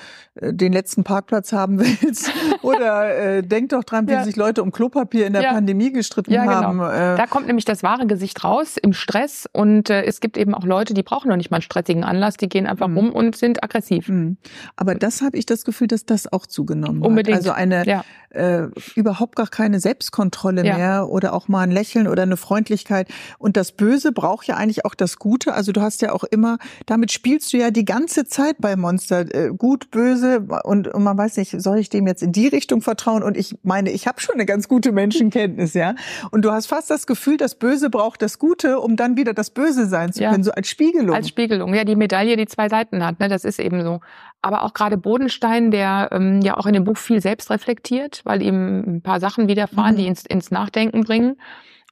den 0.53 0.73
letzten 0.73 1.03
Parkplatz 1.03 1.53
haben 1.53 1.79
willst. 2.01 2.31
Oder 2.61 3.15
äh, 3.37 3.43
denk 3.43 3.69
doch 3.69 3.83
dran, 3.83 4.07
wie 4.07 4.11
Ja. 4.11 4.23
sich 4.23 4.35
Leute 4.35 4.63
um 4.63 4.71
Klopapier 4.71 5.27
in 5.27 5.33
der 5.33 5.41
Ja. 5.43 5.53
Pandemie 5.53 5.91
gestritten 5.91 6.31
genau. 6.31 6.45
haben. 6.51 6.79
Äh, 6.79 7.17
Da 7.17 7.25
kommt 7.27 7.47
nämlich 7.47 7.65
das 7.65 7.83
wahre 7.83 8.07
Gesicht 8.07 8.43
raus 8.43 8.77
im 8.81 8.93
Stress 8.93 9.47
und 9.51 9.89
äh, 9.89 10.03
es 10.03 10.19
gibt 10.19 10.37
eben 10.37 10.53
auch 10.53 10.63
Leute, 10.65 10.93
die 10.93 11.03
brauchen 11.03 11.29
noch 11.29 11.37
nicht 11.37 11.51
mal 11.51 11.57
einen 11.57 11.61
stressigen 11.61 12.03
Anlass, 12.03 12.37
die 12.37 12.49
gehen 12.49 12.67
einfach 12.67 12.87
Mhm. 12.87 12.97
rum 12.97 13.11
und 13.11 13.35
sind 13.35 13.63
aggressiv. 13.63 14.07
hm. 14.07 14.37
Aber 14.75 14.95
das 14.95 15.21
habe 15.21 15.37
ich 15.37 15.45
das 15.45 15.63
Gefühl, 15.65 15.87
dass 15.87 16.05
das 16.05 16.31
auch 16.31 16.45
zugenommen 16.45 17.01
Unbedingt. 17.01 17.37
hat. 17.37 17.43
Also 17.43 17.51
eine 17.51 18.03
äh, 18.29 18.67
überhaupt 18.97 19.35
gar 19.35 19.47
keine 19.47 19.79
Selbstkontrolle 19.79 20.65
Ja. 20.65 20.77
mehr 20.77 21.09
oder 21.09 21.33
auch 21.33 21.47
mal 21.47 21.61
ein 21.61 21.71
Lächeln 21.71 22.07
oder 22.07 22.23
eine 22.23 22.35
Freundlichkeit. 22.37 23.07
Und 23.37 23.55
das 23.55 23.71
Böse 23.71 24.11
braucht 24.11 24.47
ja 24.47 24.55
eigentlich 24.55 24.83
auch 24.85 24.95
das 24.95 25.17
Gute. 25.19 25.53
Also 25.53 25.71
du 25.71 25.81
hast 25.81 26.01
ja 26.01 26.11
auch 26.11 26.23
immer, 26.25 26.57
damit 26.87 27.11
spielst 27.11 27.53
du 27.53 27.57
ja 27.57 27.71
die 27.71 27.85
ganze 27.85 28.25
Zeit 28.25 28.55
bei 28.59 28.75
Monster. 28.75 29.33
Äh, 29.33 29.49
gut, 29.55 29.91
böse 29.91 30.47
und, 30.63 30.87
und 30.87 31.03
man 31.03 31.17
weiß 31.17 31.37
nicht, 31.37 31.61
soll 31.61 31.77
ich 31.79 31.89
dem 31.89 32.07
jetzt 32.07 32.23
in 32.23 32.31
die 32.31 32.47
Richtung 32.47 32.81
vertrauen? 32.81 33.23
Und 33.23 33.37
ich 33.37 33.55
meine, 33.63 33.91
ich 33.91 34.07
habe 34.07 34.19
schon 34.19 34.35
eine 34.35 34.45
ganz 34.45 34.67
gute 34.67 34.91
Menschenkenntnis, 34.91 35.73
ja. 35.73 35.93
Und 36.31 36.43
du 36.43 36.51
hast 36.51 36.65
fast 36.67 36.89
das 36.89 37.05
Gefühl, 37.07 37.37
das 37.37 37.55
Böse 37.55 37.89
braucht 37.89 38.21
das 38.21 38.39
Gute, 38.39 38.79
um 38.79 38.95
dann 38.95 39.15
wieder 39.15 39.33
das 39.33 39.51
Böse 39.51 39.85
sein 39.87 40.11
zu 40.11 40.23
Ja. 40.23 40.31
können, 40.31 40.43
so 40.43 40.51
als 40.51 40.67
Spiegelung. 40.67 41.15
Als 41.15 41.29
Spiegelung, 41.29 41.73
ja, 41.73 41.83
die 41.83 41.95
Medaille, 41.95 42.35
die 42.35 42.47
zwei 42.47 42.67
Seiten 42.69 43.05
hat, 43.05 43.19
ne, 43.19 43.27
das 43.29 43.43
ist 43.45 43.59
eben 43.59 43.83
so. 43.83 43.99
Aber 44.41 44.63
auch 44.63 44.73
gerade 44.73 44.97
Bodenstein, 44.97 45.71
der 45.71 46.09
ähm, 46.11 46.41
ja 46.41 46.57
auch 46.57 46.65
in 46.67 46.73
dem 46.73 46.83
Buch 46.83 46.97
viel 46.97 47.21
selbst 47.21 47.49
reflektiert, 47.49 48.21
weil 48.23 48.41
ihm 48.41 48.83
ein 48.87 49.01
paar 49.01 49.19
Sachen 49.19 49.47
widerfahren, 49.47 49.93
Mhm. 49.95 49.97
die 49.99 50.07
ins, 50.07 50.25
ins 50.25 50.51
Nachdenken 50.51 51.03
bringen. 51.03 51.39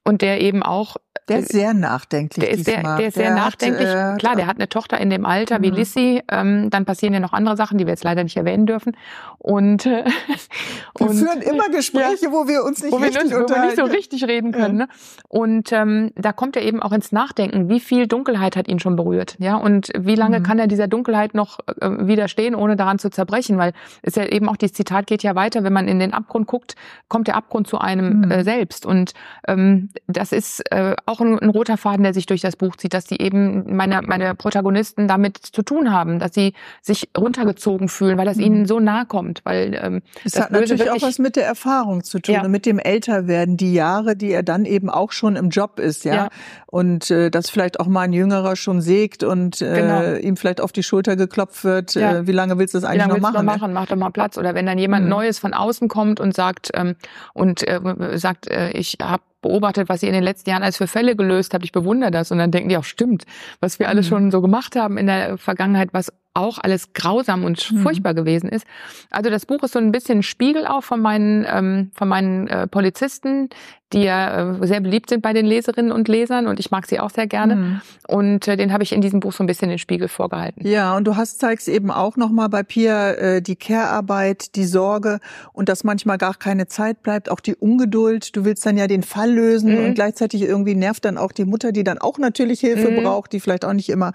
Und 0.03 0.21
der 0.21 0.41
eben 0.41 0.63
auch 0.63 0.97
der 1.27 1.39
ist 1.39 1.51
sehr 1.51 1.73
nachdenklich 1.73 2.45
Der 2.45 2.53
ist 2.55 2.65
sehr, 2.65 2.75
diesmal. 2.77 2.97
der 2.97 3.07
ist 3.07 3.15
sehr 3.15 3.29
hat, 3.29 3.35
nachdenklich. 3.35 3.87
äh, 3.89 4.15
Klar, 4.17 4.35
der 4.35 4.47
hat 4.47 4.57
eine 4.57 4.69
Tochter 4.69 4.99
in 4.99 5.09
dem 5.09 5.25
Alter 5.25 5.61
wie 5.61 5.71
Mhm. 5.71 5.77
Lissy. 5.77 6.21
Ähm, 6.31 6.69
dann 6.69 6.85
passieren 6.85 7.13
ja 7.13 7.19
noch 7.19 7.33
andere 7.33 7.57
Sachen, 7.57 7.77
die 7.77 7.85
wir 7.85 7.91
jetzt 7.93 8.03
leider 8.03 8.23
nicht 8.23 8.37
erwähnen 8.37 8.65
dürfen. 8.65 8.95
Und, 9.39 9.85
äh, 9.85 10.03
Wir 10.97 11.07
und 11.07 11.15
führen 11.17 11.41
immer 11.41 11.69
Gespräche, 11.69 12.31
wo 12.31 12.47
wir 12.47 12.63
uns 12.63 12.81
nicht 12.81 12.91
wo 12.93 12.99
wir, 12.99 13.07
richtig 13.07 13.23
nicht, 13.25 13.35
wo 13.35 13.49
wir 13.49 13.61
nicht 13.65 13.75
so 13.75 13.83
richtig 13.83 14.23
reden 14.27 14.51
können. 14.51 14.77
Ne? 14.77 14.87
Und 15.27 15.71
ähm, 15.71 16.11
da 16.15 16.31
kommt 16.31 16.55
er 16.55 16.61
eben 16.63 16.81
auch 16.81 16.91
ins 16.93 17.11
Nachdenken, 17.11 17.69
wie 17.69 17.79
viel 17.79 18.07
Dunkelheit 18.07 18.55
hat 18.55 18.67
ihn 18.67 18.79
schon 18.79 18.95
berührt, 18.95 19.35
ja, 19.39 19.55
und 19.57 19.89
wie 19.97 20.15
lange 20.15 20.39
Mhm. 20.39 20.43
kann 20.43 20.59
er 20.59 20.67
dieser 20.67 20.87
Dunkelheit 20.87 21.33
noch 21.33 21.59
äh, 21.81 21.89
widerstehen, 22.07 22.55
ohne 22.55 22.75
daran 22.75 22.99
zu 22.99 23.09
zerbrechen, 23.09 23.57
weil 23.57 23.73
es 24.01 24.15
ja 24.15 24.25
eben 24.25 24.47
auch 24.49 24.55
dieses 24.57 24.73
Zitat 24.75 25.05
geht 25.07 25.23
ja 25.23 25.35
weiter, 25.35 25.63
wenn 25.63 25.73
man 25.73 25.87
in 25.87 25.99
den 25.99 26.13
Abgrund 26.13 26.47
guckt, 26.47 26.75
kommt 27.09 27.27
der 27.27 27.35
Abgrund 27.35 27.67
zu 27.67 27.77
einem 27.79 28.21
Mhm. 28.21 28.31
äh, 28.31 28.43
selbst 28.43 28.85
und 28.85 29.13
ähm, 29.47 29.89
das 30.07 30.31
ist 30.31 30.61
äh, 30.71 30.95
auch 31.05 31.14
ein, 31.21 31.39
ein 31.39 31.49
roter 31.49 31.77
Faden, 31.77 32.03
der 32.03 32.13
sich 32.13 32.25
durch 32.25 32.41
das 32.41 32.55
Buch 32.55 32.75
zieht, 32.75 32.93
dass 32.93 33.05
die 33.05 33.21
eben 33.21 33.75
meine 33.75 34.01
meine 34.01 34.35
Protagonisten 34.35 35.07
damit 35.07 35.37
zu 35.37 35.61
tun 35.63 35.91
haben, 35.91 36.19
dass 36.19 36.33
sie 36.33 36.53
sich 36.81 37.09
runtergezogen 37.17 37.87
fühlen, 37.89 38.17
weil 38.17 38.25
das 38.25 38.37
Mhm. 38.37 38.43
ihnen 38.43 38.65
so 38.65 38.79
nahe 38.79 39.05
kommt, 39.05 39.41
weil 39.43 39.79
ähm, 39.81 40.01
Es 40.23 40.33
das 40.33 40.43
hat 40.43 40.51
Böse 40.51 40.75
natürlich 40.75 40.91
auch 40.91 41.01
was 41.07 41.19
mit 41.19 41.35
der 41.35 41.45
Erfahrung 41.45 42.03
zu 42.03 42.19
tun 42.19 42.35
Ja. 42.35 42.43
und 42.43 42.51
mit 42.51 42.65
dem 42.65 42.79
Älterwerden, 42.79 43.57
die 43.57 43.73
Jahre, 43.73 44.15
die 44.15 44.31
er 44.31 44.43
dann 44.43 44.65
eben 44.65 44.89
auch 44.89 45.11
schon 45.11 45.35
im 45.35 45.49
Job 45.49 45.79
ist, 45.79 46.05
ja. 46.05 46.13
Ja. 46.15 46.27
Und 46.67 47.09
äh, 47.11 47.29
dass 47.31 47.49
vielleicht 47.49 47.79
auch 47.79 47.87
mal 47.87 48.01
ein 48.01 48.13
Jüngerer 48.13 48.55
schon 48.55 48.81
sägt 48.81 49.23
und 49.23 49.61
äh, 49.61 49.75
Genau. 49.75 50.15
ihm 50.19 50.37
vielleicht 50.37 50.61
auf 50.61 50.71
die 50.71 50.83
Schulter 50.83 51.15
geklopft 51.15 51.63
wird, 51.63 51.95
Ja. 51.95 52.17
äh, 52.17 52.27
wie 52.27 52.31
lange 52.31 52.57
willst 52.57 52.73
du 52.73 52.77
das 52.79 52.85
eigentlich 52.85 53.07
noch 53.07 53.15
willst 53.15 53.19
du 53.19 53.21
machen? 53.21 53.33
noch 53.45 53.53
ne? 53.53 53.59
machen? 53.59 53.73
Mach 53.73 53.85
doch 53.87 53.95
mal 53.95 54.09
Platz. 54.09 54.37
Oder 54.37 54.53
wenn 54.55 54.65
dann 54.65 54.77
jemand 54.77 55.03
Mhm. 55.05 55.09
Neues 55.09 55.39
von 55.39 55.53
außen 55.53 55.87
kommt 55.87 56.19
und 56.19 56.33
sagt 56.35 56.71
ähm, 56.73 56.95
und 57.33 57.67
äh, 57.67 57.79
sagt, 58.17 58.49
äh, 58.49 58.71
ich 58.71 58.97
habe 59.01 59.23
beobachtet, 59.47 59.89
was 59.89 60.01
ihr 60.03 60.09
in 60.09 60.15
den 60.15 60.23
letzten 60.23 60.49
Jahren 60.49 60.63
alles 60.63 60.77
für 60.77 60.87
Fälle 60.87 61.15
gelöst 61.15 61.53
habt. 61.53 61.63
Ich 61.63 61.71
bewundere 61.71 62.11
das. 62.11 62.31
Und 62.31 62.39
dann 62.39 62.51
denken 62.51 62.69
die 62.69 62.77
auch, 62.77 62.83
stimmt, 62.83 63.25
was 63.59 63.79
wir 63.79 63.87
alles 63.89 64.07
Mhm. 64.07 64.09
schon 64.09 64.31
so 64.31 64.41
gemacht 64.41 64.75
haben 64.75 64.97
in 64.97 65.05
der 65.07 65.37
Vergangenheit, 65.37 65.89
was 65.93 66.11
auch 66.33 66.57
alles 66.61 66.91
grausam 66.93 67.45
und 67.45 67.71
Mhm. 67.71 67.77
furchtbar 67.77 68.13
gewesen 68.13 68.49
ist. 68.49 68.65
Also 69.09 69.29
das 69.29 69.45
Buch 69.45 69.63
ist 69.63 69.73
so 69.73 69.79
ein 69.79 69.91
bisschen 69.91 70.21
Spiegel 70.23 70.65
auch 70.67 70.83
von 70.83 70.99
meinen, 71.01 71.45
ähm, 71.49 71.91
von 71.93 72.07
meinen 72.09 72.47
äh, 72.47 72.67
Polizisten, 72.67 73.49
die 73.93 74.01
ja 74.01 74.55
äh, 74.61 74.67
sehr 74.67 74.81
beliebt 74.81 75.09
sind 75.09 75.21
bei 75.21 75.31
den 75.31 75.45
Leserinnen 75.45 75.91
und 75.91 76.07
Lesern 76.07 76.47
und 76.47 76.59
ich 76.59 76.71
mag 76.71 76.87
sie 76.87 76.99
auch 76.99 77.11
sehr 77.11 77.27
gerne. 77.27 77.55
Mhm. 77.55 77.81
Und 78.07 78.47
äh, 78.47 78.57
den 78.57 78.73
habe 78.73 78.83
ich 78.83 78.91
in 78.93 79.01
diesem 79.01 79.19
Buch 79.19 79.31
so 79.31 79.43
ein 79.43 79.47
bisschen 79.47 79.69
den 79.69 79.77
Spiegel 79.77 80.07
vorgehalten. 80.07 80.65
Ja, 80.67 80.95
und 80.97 81.05
du 81.05 81.15
hast 81.15 81.39
zeigst 81.39 81.67
eben 81.67 81.91
auch 81.91 82.17
noch 82.17 82.29
mal 82.31 82.47
bei 82.49 82.63
Pia 82.63 83.11
äh, 83.11 83.41
die 83.41 83.55
Care-Arbeit, 83.55 84.55
die 84.55 84.65
Sorge 84.65 85.19
und 85.53 85.69
dass 85.69 85.83
manchmal 85.83 86.17
gar 86.17 86.33
keine 86.33 86.67
Zeit 86.67 87.03
bleibt, 87.03 87.29
auch 87.29 87.39
die 87.39 87.55
Ungeduld. 87.55 88.35
Du 88.35 88.43
willst 88.43 88.65
dann 88.65 88.75
ja 88.77 88.87
den 88.87 89.03
Fall 89.03 89.31
lösen 89.31 89.77
Mhm. 89.79 89.85
und 89.85 89.93
gleichzeitig 89.95 90.41
irgendwie 90.41 90.75
nervt 90.75 91.05
dann 91.05 91.17
auch 91.17 91.31
die 91.31 91.45
Mutter, 91.45 91.71
die 91.71 91.83
dann 91.83 91.99
auch 91.99 92.17
natürlich 92.17 92.59
Hilfe 92.61 92.89
Mhm. 92.89 93.03
braucht, 93.03 93.33
die 93.33 93.39
vielleicht 93.39 93.65
auch 93.65 93.73
nicht 93.73 93.89
immer 93.89 94.13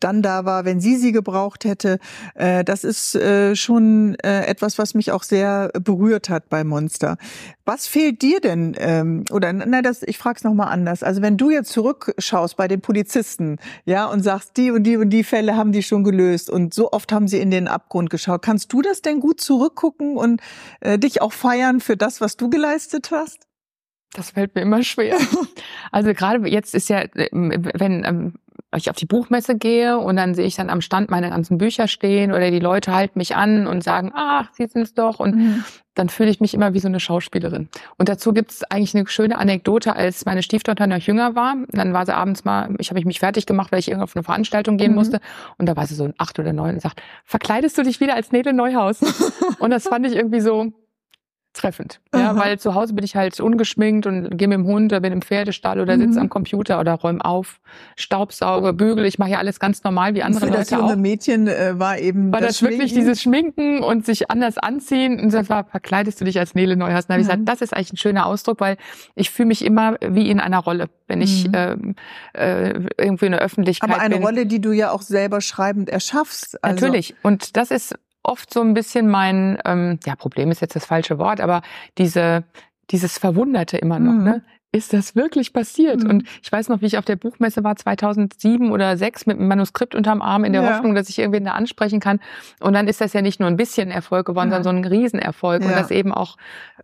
dann 0.00 0.22
da 0.22 0.44
war, 0.44 0.64
wenn 0.64 0.80
sie 0.80 0.96
sie 0.96 1.12
gebraucht 1.12 1.64
hätte. 1.64 1.98
Äh, 2.34 2.64
das 2.64 2.82
ist 2.84 3.14
äh, 3.14 3.54
schon 3.54 4.16
äh, 4.22 4.46
etwas, 4.46 4.78
was 4.78 4.94
mich 4.94 5.12
auch 5.12 5.22
sehr 5.22 5.70
berührt 5.80 6.28
hat 6.28 6.48
bei 6.48 6.64
Monster. 6.64 7.16
Was 7.64 7.86
fehlt 7.86 8.22
dir 8.22 8.40
denn 8.40 8.74
ähm, 8.78 9.11
ähm, 9.12 9.24
oder 9.30 9.52
na, 9.52 9.82
das, 9.82 10.02
ich 10.02 10.18
frage 10.18 10.38
es 10.38 10.44
nochmal 10.44 10.68
anders. 10.68 11.02
Also 11.02 11.22
wenn 11.22 11.36
du 11.36 11.50
jetzt 11.50 11.70
zurückschaust 11.72 12.56
bei 12.56 12.68
den 12.68 12.80
Polizisten, 12.80 13.58
ja, 13.84 14.06
und 14.06 14.22
sagst, 14.22 14.56
die 14.56 14.70
und 14.70 14.84
die 14.84 14.96
und 14.96 15.10
die 15.10 15.24
Fälle 15.24 15.56
haben 15.56 15.72
die 15.72 15.82
schon 15.82 16.04
gelöst 16.04 16.50
und 16.50 16.74
so 16.74 16.92
oft 16.92 17.12
haben 17.12 17.28
sie 17.28 17.38
in 17.38 17.50
den 17.50 17.68
Abgrund 17.68 18.10
geschaut, 18.10 18.42
kannst 18.42 18.72
du 18.72 18.82
das 18.82 19.02
denn 19.02 19.20
gut 19.20 19.40
zurückgucken 19.40 20.16
und 20.16 20.40
äh, 20.80 20.98
dich 20.98 21.22
auch 21.22 21.32
feiern 21.32 21.80
für 21.80 21.96
das, 21.96 22.20
was 22.20 22.36
du 22.36 22.50
geleistet 22.50 23.10
hast? 23.10 23.46
Das 24.14 24.30
fällt 24.30 24.54
mir 24.54 24.62
immer 24.62 24.82
schwer. 24.82 25.16
Also 25.90 26.14
gerade 26.14 26.48
jetzt 26.48 26.74
ist 26.74 26.88
ja, 26.88 27.04
wenn 27.12 28.04
ähm, 28.04 28.34
ich 28.78 28.90
auf 28.90 28.96
die 28.96 29.06
Buchmesse 29.06 29.56
gehe 29.56 29.98
und 29.98 30.16
dann 30.16 30.34
sehe 30.34 30.46
ich 30.46 30.56
dann 30.56 30.70
am 30.70 30.80
Stand 30.80 31.10
meine 31.10 31.30
ganzen 31.30 31.58
Bücher 31.58 31.88
stehen 31.88 32.32
oder 32.32 32.50
die 32.50 32.58
Leute 32.58 32.94
halten 32.94 33.18
mich 33.18 33.36
an 33.36 33.66
und 33.66 33.84
sagen, 33.84 34.12
ach, 34.14 34.48
Sie 34.54 34.66
sind's 34.66 34.94
doch 34.94 35.20
und 35.20 35.36
mhm. 35.36 35.64
dann 35.94 36.08
fühle 36.08 36.30
ich 36.30 36.40
mich 36.40 36.54
immer 36.54 36.72
wie 36.72 36.78
so 36.78 36.88
eine 36.88 36.98
Schauspielerin. 36.98 37.68
Und 37.98 38.08
dazu 38.08 38.32
gibt 38.32 38.50
es 38.50 38.64
eigentlich 38.64 38.94
eine 38.94 39.06
schöne 39.06 39.38
Anekdote, 39.38 39.94
als 39.94 40.24
meine 40.24 40.42
Stieftochter 40.42 40.86
noch 40.86 40.98
jünger 40.98 41.34
war. 41.34 41.56
Dann 41.68 41.92
war 41.92 42.06
sie 42.06 42.14
abends 42.14 42.44
mal, 42.44 42.74
ich 42.78 42.90
habe 42.90 43.04
mich 43.04 43.20
fertig 43.20 43.46
gemacht, 43.46 43.72
weil 43.72 43.78
ich 43.78 43.88
irgendwo 43.88 44.04
auf 44.04 44.16
eine 44.16 44.22
Veranstaltung 44.22 44.78
gehen 44.78 44.92
mhm. 44.92 44.98
musste 44.98 45.20
und 45.58 45.66
da 45.66 45.76
war 45.76 45.86
sie 45.86 45.94
so 45.94 46.04
ein 46.04 46.14
acht 46.16 46.38
oder 46.38 46.52
neun 46.52 46.74
und 46.74 46.80
sagt, 46.80 47.02
verkleidest 47.24 47.76
du 47.76 47.82
dich 47.82 48.00
wieder 48.00 48.14
als 48.14 48.32
Nele 48.32 48.52
Neuhaus? 48.52 49.00
und 49.58 49.70
das 49.70 49.84
fand 49.84 50.06
ich 50.06 50.14
irgendwie 50.14 50.40
so, 50.40 50.72
treffend. 51.52 52.00
Ja, 52.14 52.30
Aha. 52.30 52.40
weil 52.40 52.58
zu 52.58 52.74
Hause 52.74 52.94
bin 52.94 53.04
ich 53.04 53.14
halt 53.14 53.38
ungeschminkt 53.38 54.06
und 54.06 54.36
gehe 54.36 54.48
mit 54.48 54.56
dem 54.56 54.66
Hund 54.66 54.92
oder 54.92 55.00
bin 55.00 55.12
im 55.12 55.22
Pferdestall 55.22 55.80
oder 55.80 55.98
sitze 55.98 56.12
mhm. 56.12 56.22
am 56.24 56.28
Computer 56.28 56.80
oder 56.80 56.94
räume 56.94 57.24
auf, 57.24 57.60
Staubsauge, 57.96 58.72
bügele. 58.72 59.06
Ich 59.06 59.18
mache 59.18 59.30
ja 59.30 59.38
alles 59.38 59.60
ganz 59.60 59.84
normal 59.84 60.14
wie 60.14 60.22
andere 60.22 60.46
Für 60.46 60.52
Leute 60.52 60.60
das 60.60 60.70
junge 60.70 60.92
auch. 60.94 60.96
Mädchen 60.96 61.48
äh, 61.48 61.78
war 61.78 61.98
eben 61.98 62.32
war 62.32 62.40
das, 62.40 62.58
das 62.58 62.62
wirklich 62.62 62.94
dieses 62.94 63.20
Schminken 63.20 63.82
und 63.82 64.06
sich 64.06 64.30
anders 64.30 64.58
anziehen. 64.58 65.20
Und 65.20 65.32
das 65.32 65.50
war, 65.50 65.64
verkleidest 65.64 66.20
du 66.20 66.24
dich 66.24 66.38
als 66.38 66.54
Nele 66.54 66.76
Neuhaus? 66.76 67.06
Dann 67.06 67.14
habe 67.14 67.22
ich 67.22 67.26
gesagt, 67.26 67.40
mhm. 67.40 67.46
das 67.46 67.60
ist 67.60 67.74
eigentlich 67.74 67.92
ein 67.92 67.98
schöner 67.98 68.26
Ausdruck, 68.26 68.60
weil 68.60 68.76
ich 69.14 69.30
fühle 69.30 69.48
mich 69.48 69.64
immer 69.64 69.96
wie 70.00 70.30
in 70.30 70.40
einer 70.40 70.58
Rolle, 70.58 70.88
wenn 71.06 71.20
ich 71.20 71.48
mhm. 71.48 71.54
ähm, 71.54 71.94
äh, 72.32 72.80
irgendwie 72.96 73.26
in 73.26 73.32
der 73.32 73.42
Öffentlichkeit 73.42 73.90
Aber 73.90 74.00
eine 74.00 74.16
bin. 74.16 74.24
Rolle, 74.24 74.46
die 74.46 74.60
du 74.60 74.72
ja 74.72 74.90
auch 74.90 75.02
selber 75.02 75.40
schreibend 75.40 75.90
erschaffst. 75.90 76.62
Also 76.64 76.86
Natürlich. 76.86 77.14
Und 77.22 77.56
das 77.56 77.70
ist 77.70 77.94
oft 78.22 78.52
so 78.52 78.60
ein 78.60 78.74
bisschen 78.74 79.08
mein, 79.08 79.58
ähm, 79.64 79.98
ja, 80.04 80.16
Problem 80.16 80.50
ist 80.50 80.60
jetzt 80.60 80.76
das 80.76 80.86
falsche 80.86 81.18
Wort, 81.18 81.40
aber 81.40 81.62
diese, 81.98 82.44
dieses 82.90 83.18
Verwunderte 83.18 83.76
immer 83.76 83.98
noch, 83.98 84.12
mhm. 84.12 84.24
ne? 84.24 84.42
ist 84.72 84.94
das 84.94 85.14
wirklich 85.14 85.52
passiert? 85.52 86.02
Mhm. 86.02 86.10
Und 86.10 86.28
ich 86.42 86.50
weiß 86.50 86.70
noch, 86.70 86.80
wie 86.80 86.86
ich 86.86 86.96
auf 86.96 87.04
der 87.04 87.16
Buchmesse 87.16 87.62
war, 87.62 87.76
2007 87.76 88.72
oder 88.72 88.96
2006 88.96 89.26
mit 89.26 89.38
einem 89.38 89.48
Manuskript 89.48 89.94
unterm 89.94 90.22
Arm 90.22 90.44
in 90.44 90.54
der 90.54 90.62
ja. 90.62 90.74
Hoffnung, 90.74 90.94
dass 90.94 91.10
ich 91.10 91.18
irgendwen 91.18 91.44
da 91.44 91.52
ansprechen 91.52 92.00
kann. 92.00 92.20
Und 92.58 92.72
dann 92.72 92.88
ist 92.88 93.02
das 93.02 93.12
ja 93.12 93.20
nicht 93.20 93.38
nur 93.38 93.48
ein 93.48 93.58
bisschen 93.58 93.90
Erfolg 93.90 94.26
geworden, 94.26 94.50
ja. 94.50 94.62
sondern 94.62 94.82
so 94.82 94.88
ein 94.88 94.92
Riesenerfolg. 94.92 95.62
Ja. 95.62 95.68
Und 95.68 95.76
das 95.76 95.90
eben 95.90 96.12
auch, 96.12 96.36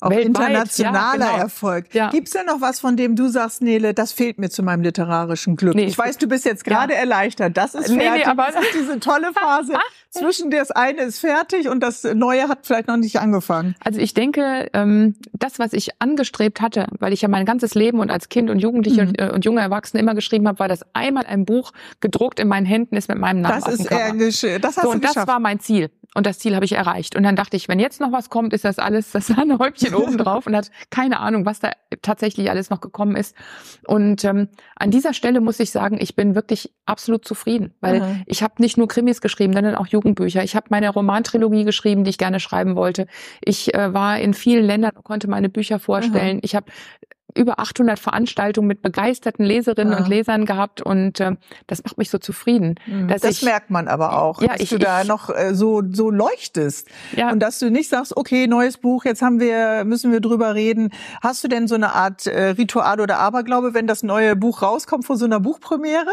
auch 0.03 0.11
weltweit. 0.11 0.49
internationaler 0.49 1.27
genau. 1.27 1.39
Erfolg. 1.39 1.95
Ja. 1.95 2.11
Gibt's 2.11 2.33
denn 2.33 2.45
noch 2.45 2.61
was, 2.61 2.79
von 2.79 2.97
dem 2.97 3.17
du 3.17 3.29
sagst, 3.29 3.63
Nele, 3.63 3.95
das 3.95 4.13
fehlt 4.13 4.39
mir 4.39 4.51
zu 4.51 4.63
meinem 4.63 4.83
literarischen 4.83 5.57
Glück? 5.57 5.75
Nee, 5.75 5.85
ich 5.85 5.97
weiß, 5.97 6.19
du 6.19 6.29
bist 6.29 6.45
jetzt 6.45 6.65
gerade 6.65 6.95
erleichtert. 6.95 7.57
Das 7.57 7.75
ist 7.75 7.87
fertig. 7.87 7.97
Nee, 7.97 8.19
nee, 8.19 8.25
aber 8.25 8.49
das 8.53 8.63
ist 8.65 8.75
diese 8.75 9.01
tolle 9.01 9.33
Phase. 9.33 9.73
Zwischen 10.11 10.51
das 10.51 10.71
eine 10.71 11.03
ist 11.03 11.21
fertig 11.21 11.69
und 11.69 11.81
das 11.81 12.03
Neue 12.03 12.49
hat 12.49 12.61
vielleicht 12.63 12.89
noch 12.89 12.97
nicht 12.97 13.21
angefangen. 13.21 13.75
Also 13.85 14.01
ich 14.01 14.15
denke, 14.15 14.69
ähm, 14.73 15.17
das, 15.33 15.59
was 15.59 15.75
ich 15.75 16.01
angestrebt 16.01 16.63
hatte, 16.63 16.87
weil 16.99 17.13
ich 17.13 17.21
ja 17.21 17.29
mein 17.29 17.45
ganzes 17.45 17.75
Leben 17.75 18.01
und 18.01 18.11
als 18.11 18.31
Kind 18.31 18.49
und 18.49 18.59
Jugendliche 18.59 19.05
mhm. 19.05 19.09
und, 19.11 19.33
und 19.33 19.45
junge 19.45 19.61
Erwachsene 19.61 20.03
immer 20.03 20.15
geschrieben 20.15 20.49
habe, 20.49 20.59
war, 20.61 20.69
dass 20.69 20.81
einmal 20.95 21.27
ein 21.27 21.45
Buch 21.45 21.73
gedruckt 22.01 22.41
in 22.41 22.49
meinen 22.49 22.67
Händen 22.67 22.97
ist 22.97 23.09
mit 23.09 23.19
meinem 23.19 23.43
Namen. 23.43 23.63
Das 23.63 23.81
ist 23.81 23.91
eher 23.91 24.15
das 24.59 24.77
hast 24.77 24.83
so, 24.83 24.91
und 24.91 25.05
das 25.05 25.17
war 25.17 25.41
mein 25.41 25.61
Ziel. 25.61 25.91
Und 26.15 26.27
das 26.27 26.39
Ziel 26.39 26.55
habe 26.55 26.65
ich 26.65 26.73
erreicht. 26.73 27.17
Und 27.17 27.23
dann 27.23 27.37
dachte 27.37 27.57
ich, 27.57 27.69
wenn 27.69 27.79
jetzt 27.79 28.01
noch 28.01 28.13
was 28.13 28.31
kommt, 28.31 28.53
ist 28.53 28.65
das 28.65 28.79
alles 28.79 29.13
das 29.13 29.27
Sahnehäubchen 29.27 29.95
oben 29.95 30.17
drauf 30.17 30.47
und 30.47 30.57
hat 30.57 30.71
keine 30.91 31.21
Ahnung, 31.21 31.45
was 31.45 31.61
da 31.61 31.73
tatsächlich 32.03 32.51
alles 32.51 32.71
noch 32.71 32.81
gekommen 32.81 33.15
ist. 33.15 33.37
Und 33.87 34.25
ähm, 34.25 34.49
an 34.77 34.91
dieser 34.91 35.13
Stelle 35.13 35.41
muss 35.41 35.61
ich 35.61 35.71
sagen, 35.71 35.99
ich 36.01 36.17
bin 36.17 36.35
wirklich 36.35 36.73
absolut 36.87 37.27
zufrieden, 37.27 37.75
weil 37.81 38.01
mhm. 38.01 38.23
ich 38.27 38.43
habe 38.43 38.55
nicht 38.59 38.79
nur 38.79 38.89
Krimis 38.89 39.21
geschrieben, 39.21 39.53
sondern 39.53 39.75
auch 39.75 39.87
Jugendbücher. 39.87 40.43
Ich 40.43 40.57
habe 40.57 40.67
meine 40.71 40.89
Romantrilogie 40.89 41.65
geschrieben, 41.65 42.05
die 42.05 42.11
ich 42.11 42.19
gerne 42.19 42.41
schreiben 42.41 42.75
wollte. 42.75 43.07
Ich 43.45 43.75
äh, 43.75 43.93
war 43.93 44.19
in 44.19 44.33
vielen 44.33 44.65
Ländern 44.65 44.93
und 44.97 45.05
konnte 45.05 45.29
meine 45.29 45.51
Bücher 45.51 45.79
vorstellen. 45.79 46.37
Mhm. 46.37 46.43
Ich 46.43 46.57
habe 46.57 46.73
über 47.39 47.61
800 47.61 47.99
Veranstaltungen 47.99 48.69
mit 48.69 48.83
begeisterten 48.83 49.45
Leserinnen 49.45 49.93
ja. 49.93 49.99
und 49.99 50.09
Lesern 50.09 50.45
gehabt 50.45 50.83
und 50.83 51.21
äh, 51.21 51.37
das 51.67 51.85
macht 51.85 51.99
mich 51.99 52.11
so 52.11 52.19
zufrieden. 52.19 52.75
Mhm. 52.87 53.09
das 53.09 53.25
ich, 53.25 53.43
merkt 53.43 53.71
man 53.71 53.89
aber 53.89 54.21
auch, 54.21 54.43
ja, 54.43 54.49
dass 54.49 54.61
ich, 54.61 54.71
du 54.71 54.79
da 54.79 55.03
ich, 55.03 55.09
noch 55.09 55.31
äh, 55.31 55.55
so 55.55 55.83
so 55.91 56.11
leuchtest 56.11 56.89
ja. 57.17 57.31
und 57.31 57.41
dass 57.41 57.59
du 57.59 57.71
nicht 57.71 57.89
sagst, 57.89 58.17
okay, 58.17 58.47
neues 58.47 58.77
Buch, 58.79 59.05
jetzt 59.05 59.23
haben 59.23 59.41
wir 59.41 59.85
müssen 59.85 60.13
wir 60.13 60.21
drüber 60.21 60.55
reden. 60.55 60.91
Hast 61.23 61.45
du 61.45 61.49
denn 61.49 61.69
so 61.69 61.75
eine 61.75 61.95
Art 61.95 62.27
äh, 62.27 62.51
Ritual 62.51 63.01
oder 63.01 63.19
Aberglaube, 63.19 63.75
wenn 63.75 63.87
das 63.87 64.03
neue 64.03 64.37
Buch 64.37 64.63
rauskommt 64.63 65.07
vor 65.07 65.17
so 65.17 65.25
einer 65.25 65.41
Buchpremiere? 65.41 66.11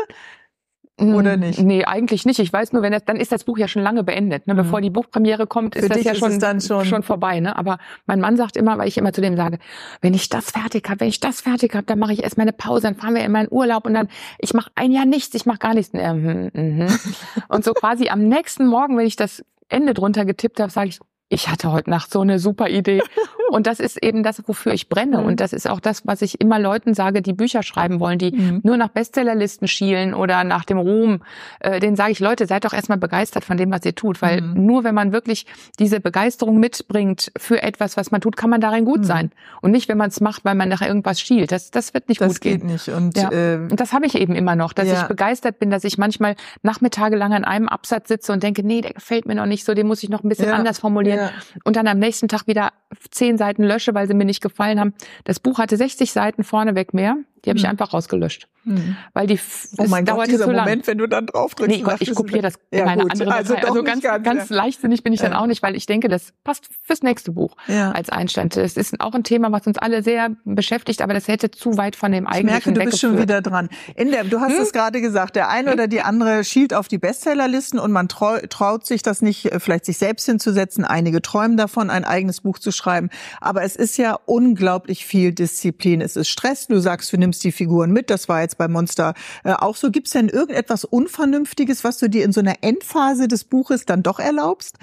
Oder 0.97 1.34
hm, 1.34 1.41
nicht? 1.41 1.60
Nee, 1.60 1.84
eigentlich 1.84 2.25
nicht. 2.25 2.39
Ich 2.39 2.53
weiß 2.53 2.71
nur, 2.71 2.81
wenn 2.81 2.93
das, 2.93 3.03
dann 3.03 3.17
ist 3.17 3.34
das 3.34 3.43
Buch 3.43 3.58
ja 3.58 3.67
schon 3.67 3.81
lange 3.81 4.03
beendet. 4.03 4.47
Ne? 4.47 4.53
Mhm. 4.53 4.58
Bevor 4.58 4.79
die 4.79 4.89
Buchpremiere 4.89 5.45
kommt, 5.45 5.75
ist 5.75 5.84
Für 5.84 5.89
das 5.89 6.03
ja 6.03 6.15
schon, 6.15 6.39
schon, 6.62 6.86
schon 6.86 7.03
vorbei. 7.03 7.41
Ne? 7.41 7.58
Aber 7.58 7.79
mein 8.05 8.21
Mann 8.21 8.38
sagt 8.38 8.55
immer, 8.55 8.77
weil 8.77 8.88
ich 8.88 8.97
immer 8.97 9.12
zu 9.12 9.19
dem 9.19 9.36
sage, 9.36 9.60
wenn 9.99 10.13
ich 10.13 10.29
das 10.29 10.51
fertig 10.51 10.89
habe, 10.89 11.01
wenn 11.01 11.10
ich 11.10 11.19
das 11.19 11.41
fertig 11.41 11.75
habe, 11.75 11.86
dann 11.86 11.99
mache 11.99 12.13
ich 12.13 12.23
erst 12.23 12.38
meine 12.38 12.53
Pause, 12.53 12.84
dann 12.84 12.95
fahren 12.95 13.13
wir 13.13 13.25
in 13.25 13.31
meinen 13.34 13.49
Urlaub 13.51 13.86
und 13.86 13.93
dann, 13.93 14.08
ich 14.39 14.53
mache 14.53 14.71
ein 14.75 14.91
Jahr 14.91 15.05
nichts, 15.05 15.36
ich 15.36 15.45
mache 15.45 15.58
gar 15.60 15.73
nichts. 15.73 15.91
Ähm, 15.93 16.49
mhm. 16.53 16.88
und 17.49 17.65
so 17.65 17.73
quasi 17.73 18.08
am 18.08 18.29
nächsten 18.29 18.65
Morgen, 18.65 18.97
wenn 18.97 19.05
ich 19.05 19.17
das 19.17 19.43
Ende 19.67 19.93
drunter 19.93 20.23
getippt 20.23 20.62
habe, 20.62 20.71
sage 20.71 20.89
ich, 20.89 20.99
ich 21.27 21.49
hatte 21.49 21.71
heute 21.71 21.89
Nacht 21.89 22.11
so 22.11 22.21
eine 22.21 22.38
super 22.39 22.69
Idee. 22.69 23.01
Und 23.49 23.67
das 23.67 23.79
ist 23.79 24.01
eben 24.03 24.23
das, 24.23 24.41
wofür 24.47 24.73
ich 24.73 24.89
brenne. 24.89 25.21
Und 25.21 25.39
das 25.39 25.53
ist 25.53 25.69
auch 25.69 25.79
das, 25.79 26.05
was 26.05 26.21
ich 26.21 26.41
immer 26.41 26.59
Leuten 26.59 26.93
sage, 26.93 27.21
die 27.21 27.33
Bücher 27.33 27.61
schreiben 27.63 27.99
wollen, 27.99 28.17
die 28.17 28.31
mhm. 28.31 28.61
nur 28.63 28.75
nach 28.75 28.89
Bestsellerlisten 28.89 29.67
schielen 29.67 30.13
oder 30.13 30.43
nach 30.43 30.65
dem 30.65 30.79
Ruhm. 30.79 31.21
Äh, 31.59 31.79
denen 31.79 31.95
sage 31.95 32.11
ich, 32.11 32.19
Leute, 32.19 32.47
seid 32.47 32.65
doch 32.65 32.73
erstmal 32.73 32.97
begeistert 32.97 33.45
von 33.45 33.57
dem, 33.57 33.71
was 33.71 33.85
ihr 33.85 33.95
tut. 33.95 34.21
Weil 34.21 34.41
mhm. 34.41 34.65
nur 34.65 34.83
wenn 34.83 34.95
man 34.95 35.11
wirklich 35.11 35.45
diese 35.79 35.99
Begeisterung 35.99 36.59
mitbringt 36.59 37.31
für 37.38 37.61
etwas, 37.61 37.97
was 37.97 38.11
man 38.11 38.19
tut, 38.19 38.35
kann 38.35 38.49
man 38.49 38.61
darin 38.61 38.83
gut 38.83 39.01
mhm. 39.01 39.05
sein. 39.05 39.31
Und 39.61 39.71
nicht, 39.71 39.88
wenn 39.89 39.97
man 39.97 40.09
es 40.09 40.21
macht, 40.21 40.43
weil 40.43 40.55
man 40.55 40.69
nach 40.69 40.81
irgendwas 40.81 41.21
schielt. 41.21 41.51
Das, 41.51 41.71
das 41.71 41.93
wird 41.93 42.09
nicht 42.09 42.21
das 42.21 42.33
gut 42.33 42.41
gehen. 42.41 42.67
Das 42.67 42.85
geht 42.85 42.95
nicht. 42.95 42.97
Und, 42.97 43.17
ja. 43.17 43.31
äh, 43.31 43.57
und 43.57 43.79
das 43.79 43.93
habe 43.93 44.05
ich 44.05 44.15
eben 44.15 44.35
immer 44.35 44.55
noch, 44.55 44.73
dass 44.73 44.88
ja. 44.88 45.01
ich 45.01 45.07
begeistert 45.07 45.59
bin, 45.59 45.69
dass 45.69 45.83
ich 45.83 45.97
manchmal 45.97 46.35
Nachmittage 46.63 47.15
lang 47.15 47.33
an 47.33 47.45
einem 47.45 47.69
Absatz 47.69 48.07
sitze 48.07 48.33
und 48.33 48.41
denke, 48.41 48.63
nee, 48.63 48.81
der 48.81 48.93
gefällt 48.93 49.27
mir 49.27 49.35
noch 49.35 49.45
nicht 49.45 49.65
so, 49.65 49.73
den 49.73 49.88
muss 49.88 50.03
ich 50.03 50.09
noch 50.09 50.23
ein 50.23 50.29
bisschen 50.29 50.49
ja. 50.49 50.55
anders 50.55 50.79
formulieren 50.79 51.14
und 51.63 51.75
dann 51.75 51.88
am 51.88 51.99
nächsten 51.99 52.28
Tag 52.28 52.47
wieder 52.47 52.71
zehn 53.12 53.38
Seiten 53.38 53.63
lösche, 53.63 53.93
weil 53.93 54.08
sie 54.08 54.13
mir 54.13 54.25
nicht 54.25 54.41
gefallen 54.41 54.80
haben. 54.80 54.93
Das 55.23 55.39
Buch 55.39 55.60
hatte 55.60 55.78
60 55.78 56.12
Seiten 56.12 56.43
vorneweg 56.43 56.93
mehr. 56.93 57.17
Die 57.45 57.49
habe 57.49 57.58
ich 57.58 57.63
mhm. 57.63 57.71
einfach 57.71 57.93
rausgelöscht. 57.93 58.47
Mhm. 58.63 58.97
Weil 59.13 59.27
die 59.27 59.39
oh 59.77 59.86
mein 59.88 60.05
Gott, 60.05 60.27
dieser 60.27 60.47
Moment, 60.47 60.88
wenn 60.88 60.97
du 60.97 61.08
dann 61.08 61.27
drauf 61.27 61.53
drückst. 61.53 61.77
Nee 61.77 61.84
Gott, 61.84 61.97
ich 61.99 62.13
kopiere 62.15 62.41
das 62.41 62.55
in 62.71 62.79
ja, 62.79 62.86
eine 62.86 63.03
gut. 63.03 63.12
andere 63.12 63.34
also, 63.34 63.55
also 63.55 63.84
ganz, 63.84 64.01
ganz, 64.01 64.23
ganz 64.23 64.49
ja. 64.49 64.55
leichtsinnig 64.55 65.03
bin 65.03 65.13
ich 65.13 65.19
dann 65.19 65.34
auch 65.34 65.45
nicht, 65.45 65.62
weil 65.62 65.75
ich 65.75 65.86
denke, 65.86 66.08
das 66.08 66.34
passt 66.43 66.67
fürs 66.81 67.03
nächste 67.03 67.31
Buch 67.31 67.55
ja. 67.67 67.91
als 67.91 68.10
Einstand. 68.10 68.58
Es 68.58 68.75
ist 68.75 68.99
auch 68.99 69.13
ein 69.13 69.23
Thema, 69.23 69.51
was 69.51 69.67
uns 69.67 69.77
alle 69.77 70.01
sehr 70.01 70.31
beschäftigt, 70.45 71.03
aber 71.03 71.13
das 71.13 71.27
hätte 71.27 71.51
zu 71.51 71.77
weit 71.77 71.95
von 71.95 72.12
dem 72.12 72.25
eigentlichen 72.25 72.60
Ich 72.60 72.65
merke, 72.65 72.79
du 72.79 72.86
bist 72.86 72.99
schon 72.99 73.19
wieder 73.19 73.41
dran. 73.41 73.69
In 73.95 74.10
der, 74.10 74.23
du 74.23 74.39
hast 74.39 74.53
hm? 74.53 74.62
es 74.62 74.73
gerade 74.73 74.99
gesagt, 74.99 75.36
der 75.36 75.49
eine 75.49 75.71
oder 75.71 75.88
die 75.88 76.01
andere 76.01 76.43
schielt 76.43 76.73
auf 76.73 76.88
die 76.88 76.97
Bestsellerlisten 76.97 77.79
und 77.79 77.91
man 77.91 78.08
trau, 78.08 78.38
traut 78.49 78.88
sich 78.88 79.03
das 79.03 79.21
nicht, 79.21 79.51
äh, 79.51 79.60
vielleicht 79.60 79.86
sich 79.86 79.99
selbst 79.99 80.25
hinzusetzen. 80.25 80.86
Einige 80.86 81.21
träumen 81.21 81.58
davon, 81.58 81.91
ein 81.91 82.03
eigenes 82.03 82.41
Buch 82.41 82.58
zu 82.58 82.71
schreiben. 82.71 83.10
Aber 83.41 83.62
es 83.62 83.75
ist 83.75 83.97
ja 83.97 84.17
unglaublich 84.25 85.05
viel 85.05 85.34
Disziplin. 85.34 86.01
Es 86.01 86.15
ist 86.15 86.29
Stress. 86.29 86.67
Du 86.67 86.79
sagst, 86.79 87.13
du 87.13 87.17
nimmst 87.17 87.35
nimmst 87.36 87.43
die 87.43 87.52
Figuren 87.52 87.91
mit. 87.91 88.10
Das 88.10 88.30
war 88.30 88.41
jetzt 88.41 88.58
bei 88.58 88.67
Monster 88.67 89.13
äh, 89.43 89.54
auch 89.54 89.76
so. 89.76 89.91
Gibt 89.91 90.08
es 90.08 90.13
denn 90.13 90.30
irgendetwas 90.30 90.86
Unvernünftiges, 90.86 91.84
was 91.84 91.98
du 91.98 92.10
dir 92.10 92.24
in 92.24 92.32
so 92.32 92.39
einer 92.39 92.56
Endphase 92.62 93.28
des 93.28 93.43
Buches 93.43 93.86
dann 93.86 94.04
doch 94.04 94.19
erlaubst? 94.19 94.78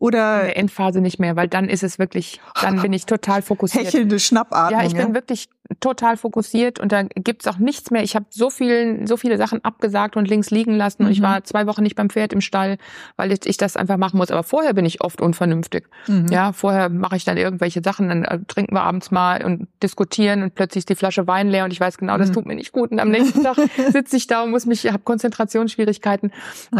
Oder 0.00 0.40
in 0.40 0.46
der 0.46 0.56
Endphase 0.56 1.02
nicht 1.02 1.18
mehr, 1.18 1.36
weil 1.36 1.46
dann 1.46 1.68
ist 1.68 1.82
es 1.82 1.98
wirklich, 1.98 2.40
dann 2.60 2.80
bin 2.80 2.92
ich 2.94 3.04
total 3.04 3.42
fokussiert. 3.42 3.86
Hechelnde 3.86 4.18
Schnappatmung. 4.18 4.80
Ja, 4.80 4.86
ich 4.86 4.94
bin 4.94 5.14
wirklich 5.14 5.50
total 5.78 6.16
fokussiert 6.16 6.80
und 6.80 6.90
da 6.90 7.02
gibt's 7.02 7.46
auch 7.46 7.58
nichts 7.58 7.90
mehr. 7.90 8.02
Ich 8.02 8.16
habe 8.16 8.24
so 8.30 8.50
viel, 8.50 9.06
so 9.06 9.16
viele 9.16 9.36
Sachen 9.36 9.64
abgesagt 9.64 10.16
und 10.16 10.26
links 10.26 10.50
liegen 10.50 10.74
lassen 10.74 11.02
mhm. 11.02 11.06
und 11.06 11.12
ich 11.12 11.20
mhm. 11.20 11.24
war 11.24 11.44
zwei 11.44 11.66
Wochen 11.66 11.82
nicht 11.82 11.94
beim 11.94 12.10
Pferd 12.10 12.32
im 12.32 12.40
Stall, 12.40 12.78
weil 13.16 13.30
ich 13.32 13.56
das 13.56 13.76
einfach 13.76 13.96
machen 13.96 14.16
muss. 14.16 14.30
Aber 14.30 14.42
vorher 14.42 14.74
bin 14.74 14.84
ich 14.84 15.02
oft 15.02 15.20
unvernünftig. 15.20 15.86
Mhm. 16.08 16.26
Ja, 16.30 16.52
vorher 16.52 16.88
mache 16.88 17.16
ich 17.16 17.24
dann 17.24 17.36
irgendwelche 17.36 17.82
Sachen, 17.84 18.08
dann 18.08 18.24
äh, 18.24 18.40
trinken 18.48 18.74
wir 18.74 18.82
abends 18.82 19.10
mal 19.10 19.44
und 19.44 19.68
diskutieren 19.82 20.42
und 20.42 20.54
plötzlich 20.54 20.82
ist 20.82 20.88
die 20.88 20.96
Flasche 20.96 21.26
Wein 21.26 21.48
leer 21.48 21.64
und 21.64 21.72
ich 21.72 21.80
weiß 21.80 21.98
genau, 21.98 22.18
das 22.18 22.30
mhm. 22.30 22.34
tut 22.34 22.46
mir 22.46 22.56
nicht 22.56 22.72
gut. 22.72 22.90
Und 22.90 22.98
am 22.98 23.10
nächsten 23.10 23.44
Tag 23.44 23.56
sitze 23.92 24.16
ich 24.16 24.26
da 24.26 24.42
und 24.42 24.50
muss 24.50 24.66
mich, 24.66 24.86
habe 24.86 25.00
Konzentrationsschwierigkeiten. 25.04 26.32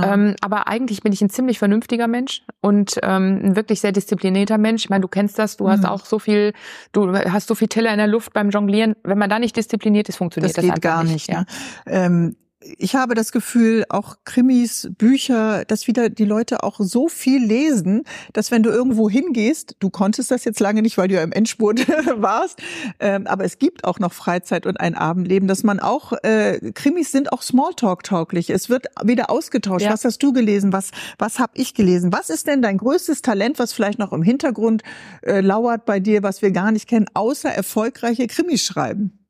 Ähm, 0.02 0.34
aber 0.40 0.66
eigentlich 0.66 1.02
bin 1.02 1.12
ich 1.12 1.20
ein 1.20 1.30
ziemlich 1.30 1.58
vernünftiger 1.58 2.08
Mensch 2.08 2.42
und 2.60 2.98
ähm, 3.10 3.40
ein 3.42 3.56
wirklich 3.56 3.80
sehr 3.80 3.92
disziplinierter 3.92 4.58
Mensch. 4.58 4.84
Ich 4.84 4.90
meine, 4.90 5.02
du 5.02 5.08
kennst 5.08 5.38
das, 5.38 5.56
du 5.56 5.68
hast 5.68 5.82
mhm. 5.82 5.88
auch 5.88 6.04
so 6.04 6.18
viel, 6.18 6.52
du 6.92 7.12
hast 7.12 7.48
so 7.48 7.54
viel 7.54 7.68
Teller 7.68 7.90
in 7.90 7.98
der 7.98 8.06
Luft 8.06 8.32
beim 8.32 8.50
Jonglieren. 8.50 8.94
Wenn 9.02 9.18
man 9.18 9.28
da 9.28 9.38
nicht 9.38 9.56
diszipliniert 9.56 10.08
ist, 10.08 10.16
funktioniert 10.16 10.56
das, 10.56 10.64
das 10.64 10.74
geht 10.74 10.82
gar 10.82 11.02
nicht. 11.02 11.12
nicht 11.12 11.28
ja. 11.28 11.40
ne? 11.40 11.46
ähm, 11.86 12.36
ich 12.62 12.94
habe 12.94 13.14
das 13.14 13.32
Gefühl, 13.32 13.84
auch 13.88 14.16
Krimis, 14.24 14.90
Bücher, 14.98 15.64
dass 15.64 15.86
wieder 15.86 16.10
die 16.10 16.26
Leute 16.26 16.62
auch 16.62 16.76
so 16.78 17.08
viel 17.08 17.42
lesen, 17.42 18.04
dass 18.34 18.50
wenn 18.50 18.62
du 18.62 18.70
irgendwo 18.70 19.08
hingehst, 19.08 19.76
du 19.80 19.88
konntest 19.88 20.30
das 20.30 20.44
jetzt 20.44 20.60
lange 20.60 20.82
nicht, 20.82 20.98
weil 20.98 21.08
du 21.08 21.14
ja 21.14 21.22
im 21.22 21.32
Endspurt 21.32 21.88
warst, 22.16 22.60
ähm, 22.98 23.26
aber 23.26 23.44
es 23.44 23.58
gibt 23.58 23.84
auch 23.84 23.98
noch 23.98 24.12
Freizeit 24.12 24.66
und 24.66 24.78
ein 24.78 24.94
Abendleben, 24.94 25.48
dass 25.48 25.62
man 25.62 25.80
auch, 25.80 26.12
äh, 26.22 26.72
Krimis 26.72 27.12
sind 27.12 27.32
auch 27.32 27.42
Smalltalk-tauglich. 27.42 28.50
Es 28.50 28.68
wird 28.68 28.86
wieder 29.02 29.30
ausgetauscht. 29.30 29.84
Ja. 29.84 29.92
Was 29.92 30.04
hast 30.04 30.22
du 30.22 30.32
gelesen? 30.32 30.72
Was, 30.72 30.90
was 31.18 31.38
habe 31.38 31.52
ich 31.54 31.72
gelesen? 31.72 32.12
Was 32.12 32.28
ist 32.28 32.46
denn 32.46 32.60
dein 32.60 32.76
größtes 32.76 33.22
Talent, 33.22 33.58
was 33.58 33.72
vielleicht 33.72 33.98
noch 33.98 34.12
im 34.12 34.22
Hintergrund 34.22 34.82
äh, 35.22 35.40
lauert 35.40 35.86
bei 35.86 35.98
dir, 35.98 36.22
was 36.22 36.42
wir 36.42 36.50
gar 36.50 36.72
nicht 36.72 36.88
kennen, 36.88 37.06
außer 37.14 37.50
erfolgreiche 37.50 38.26
Krimis 38.26 38.62
schreiben? 38.62 39.26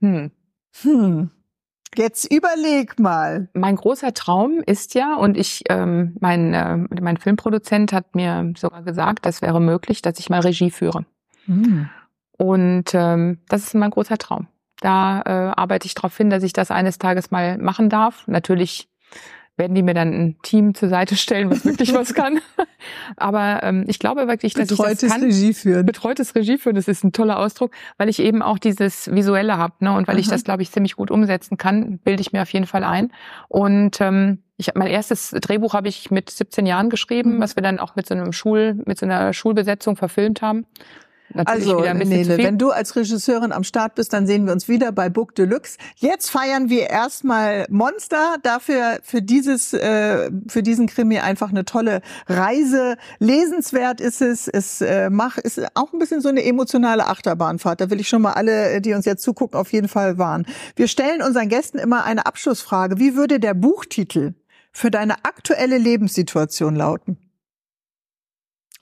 Hm. 0.00 0.32
Hm. 0.82 1.30
Jetzt 1.96 2.32
überleg 2.32 2.98
mal. 2.98 3.48
Mein 3.54 3.76
großer 3.76 4.14
Traum 4.14 4.62
ist 4.64 4.94
ja, 4.94 5.14
und 5.14 5.36
ich, 5.36 5.62
ähm, 5.68 6.16
mein, 6.20 6.54
äh, 6.54 6.76
mein 7.00 7.16
Filmproduzent 7.16 7.92
hat 7.92 8.14
mir 8.14 8.52
sogar 8.56 8.82
gesagt, 8.82 9.26
das 9.26 9.42
wäre 9.42 9.60
möglich, 9.60 10.02
dass 10.02 10.18
ich 10.18 10.30
mal 10.30 10.40
Regie 10.40 10.70
führe. 10.70 11.04
Hm. 11.46 11.88
Und 12.36 12.94
ähm, 12.94 13.38
das 13.48 13.64
ist 13.64 13.74
mein 13.74 13.90
großer 13.90 14.18
Traum. 14.18 14.48
Da 14.80 15.22
äh, 15.22 15.60
arbeite 15.60 15.86
ich 15.86 15.94
darauf 15.94 16.16
hin, 16.16 16.30
dass 16.30 16.42
ich 16.42 16.52
das 16.52 16.70
eines 16.70 16.98
Tages 16.98 17.30
mal 17.30 17.58
machen 17.58 17.88
darf. 17.88 18.26
Natürlich 18.26 18.88
werden 19.56 19.74
die 19.74 19.82
mir 19.82 19.94
dann 19.94 20.12
ein 20.12 20.36
Team 20.42 20.74
zur 20.74 20.88
Seite 20.88 21.16
stellen, 21.16 21.50
was 21.50 21.64
wirklich 21.64 21.94
was 21.94 22.14
kann. 22.14 22.40
Aber 23.16 23.62
ähm, 23.62 23.84
ich 23.86 23.98
glaube 23.98 24.26
wirklich, 24.26 24.54
dass 24.54 24.68
Betreutes 24.68 25.02
ich 25.02 25.08
das 25.08 25.18
kann. 25.18 25.22
Regie 25.22 25.54
führen. 25.54 25.86
Betreutes 25.86 26.34
Regie 26.34 26.58
führen, 26.58 26.74
das 26.74 26.88
ist 26.88 27.04
ein 27.04 27.12
toller 27.12 27.38
Ausdruck, 27.38 27.70
weil 27.96 28.08
ich 28.08 28.18
eben 28.18 28.42
auch 28.42 28.58
dieses 28.58 29.12
Visuelle 29.14 29.56
habe, 29.56 29.74
ne? 29.80 29.92
Und 29.92 30.08
weil 30.08 30.16
Aha. 30.16 30.20
ich 30.20 30.28
das, 30.28 30.44
glaube 30.44 30.62
ich, 30.62 30.72
ziemlich 30.72 30.96
gut 30.96 31.10
umsetzen 31.10 31.56
kann, 31.56 31.98
bilde 31.98 32.20
ich 32.20 32.32
mir 32.32 32.42
auf 32.42 32.52
jeden 32.52 32.66
Fall 32.66 32.82
ein. 32.82 33.12
Und 33.48 34.00
ähm, 34.00 34.38
ich 34.56 34.74
mein 34.74 34.88
erstes 34.88 35.30
Drehbuch 35.30 35.74
habe 35.74 35.88
ich 35.88 36.10
mit 36.10 36.30
17 36.30 36.66
Jahren 36.66 36.90
geschrieben, 36.90 37.36
mhm. 37.36 37.40
was 37.40 37.56
wir 37.56 37.62
dann 37.62 37.78
auch 37.78 37.96
mit 37.96 38.06
so 38.06 38.14
einem 38.14 38.32
Schul, 38.32 38.82
mit 38.86 38.98
so 38.98 39.06
einer 39.06 39.32
Schulbesetzung 39.32 39.96
verfilmt 39.96 40.42
haben. 40.42 40.66
Natürlich 41.34 41.74
also, 41.74 42.04
Nele, 42.04 42.38
wenn 42.38 42.58
du 42.58 42.70
als 42.70 42.94
Regisseurin 42.94 43.52
am 43.52 43.64
Start 43.64 43.96
bist, 43.96 44.12
dann 44.12 44.26
sehen 44.26 44.46
wir 44.46 44.52
uns 44.52 44.68
wieder 44.68 44.92
bei 44.92 45.08
Book 45.08 45.34
Deluxe. 45.34 45.78
Jetzt 45.96 46.30
feiern 46.30 46.68
wir 46.68 46.88
erstmal 46.90 47.66
Monster. 47.68 48.36
Dafür 48.42 49.00
für 49.02 49.20
dieses 49.20 49.72
äh, 49.72 50.30
für 50.48 50.62
diesen 50.62 50.86
Krimi 50.86 51.18
einfach 51.18 51.50
eine 51.50 51.64
tolle 51.64 52.02
Reise. 52.28 52.96
Lesenswert 53.18 54.00
ist 54.00 54.22
es. 54.22 54.46
Es 54.46 54.80
äh, 54.80 55.10
macht 55.10 55.38
ist 55.40 55.60
auch 55.74 55.92
ein 55.92 55.98
bisschen 55.98 56.20
so 56.20 56.28
eine 56.28 56.44
emotionale 56.44 57.06
Achterbahnfahrt. 57.08 57.80
Da 57.80 57.90
will 57.90 58.00
ich 58.00 58.08
schon 58.08 58.22
mal 58.22 58.32
alle, 58.32 58.80
die 58.80 58.94
uns 58.94 59.04
jetzt 59.04 59.22
zugucken, 59.22 59.58
auf 59.58 59.72
jeden 59.72 59.88
Fall 59.88 60.18
warnen. 60.18 60.46
Wir 60.76 60.86
stellen 60.86 61.20
unseren 61.20 61.48
Gästen 61.48 61.78
immer 61.78 62.04
eine 62.04 62.26
Abschlussfrage. 62.26 62.98
Wie 62.98 63.16
würde 63.16 63.40
der 63.40 63.54
Buchtitel 63.54 64.34
für 64.72 64.90
deine 64.90 65.24
aktuelle 65.24 65.78
Lebenssituation 65.78 66.76
lauten? 66.76 67.18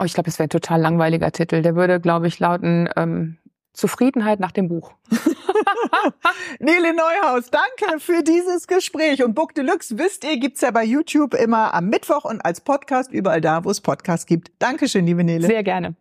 Oh, 0.02 0.04
ich 0.04 0.14
glaube, 0.14 0.28
es 0.28 0.40
wäre 0.40 0.48
ein 0.48 0.50
total 0.50 0.80
langweiliger 0.80 1.30
Titel. 1.30 1.62
Der 1.62 1.76
würde, 1.76 2.00
glaube 2.00 2.26
ich, 2.26 2.40
lauten 2.40 2.88
ähm, 2.96 3.36
Zufriedenheit 3.72 4.40
nach 4.40 4.50
dem 4.50 4.66
Buch. 4.66 4.94
Nele 6.58 6.92
Neuhaus, 6.92 7.52
danke 7.52 8.00
für 8.00 8.24
dieses 8.24 8.66
Gespräch. 8.66 9.22
Und 9.22 9.34
Book 9.34 9.54
Deluxe, 9.54 9.98
wisst 9.98 10.24
ihr, 10.24 10.40
gibt's 10.40 10.60
ja 10.60 10.72
bei 10.72 10.82
YouTube 10.82 11.34
immer 11.34 11.72
am 11.72 11.88
Mittwoch 11.88 12.24
und 12.24 12.44
als 12.44 12.62
Podcast 12.62 13.12
überall 13.12 13.40
da, 13.40 13.64
wo 13.64 13.70
es 13.70 13.80
Podcasts 13.80 14.26
gibt. 14.26 14.50
Dankeschön, 14.58 15.06
liebe 15.06 15.22
Nele. 15.22 15.46
Sehr 15.46 15.62
gerne. 15.62 15.94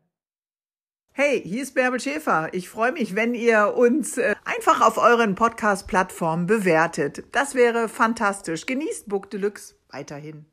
Hey, 1.14 1.40
hier 1.46 1.62
ist 1.62 1.76
Bärbel 1.76 2.00
Schäfer. 2.00 2.50
Ich 2.54 2.70
freue 2.70 2.94
mich, 2.94 3.16
wenn 3.16 3.36
ihr 3.36 3.76
uns 3.78 4.18
äh, 4.18 4.34
einfach 4.46 4.82
auf 4.82 4.98
euren 4.98 5.36
Podcast-Plattformen 5.36 6.48
bewertet. 6.48 7.26
Das 7.34 7.54
wäre 7.54 7.88
fantastisch. 7.88 8.66
Genießt 8.66 9.08
Book 9.10 9.30
Deluxe 9.30 9.76
weiterhin. 9.92 10.51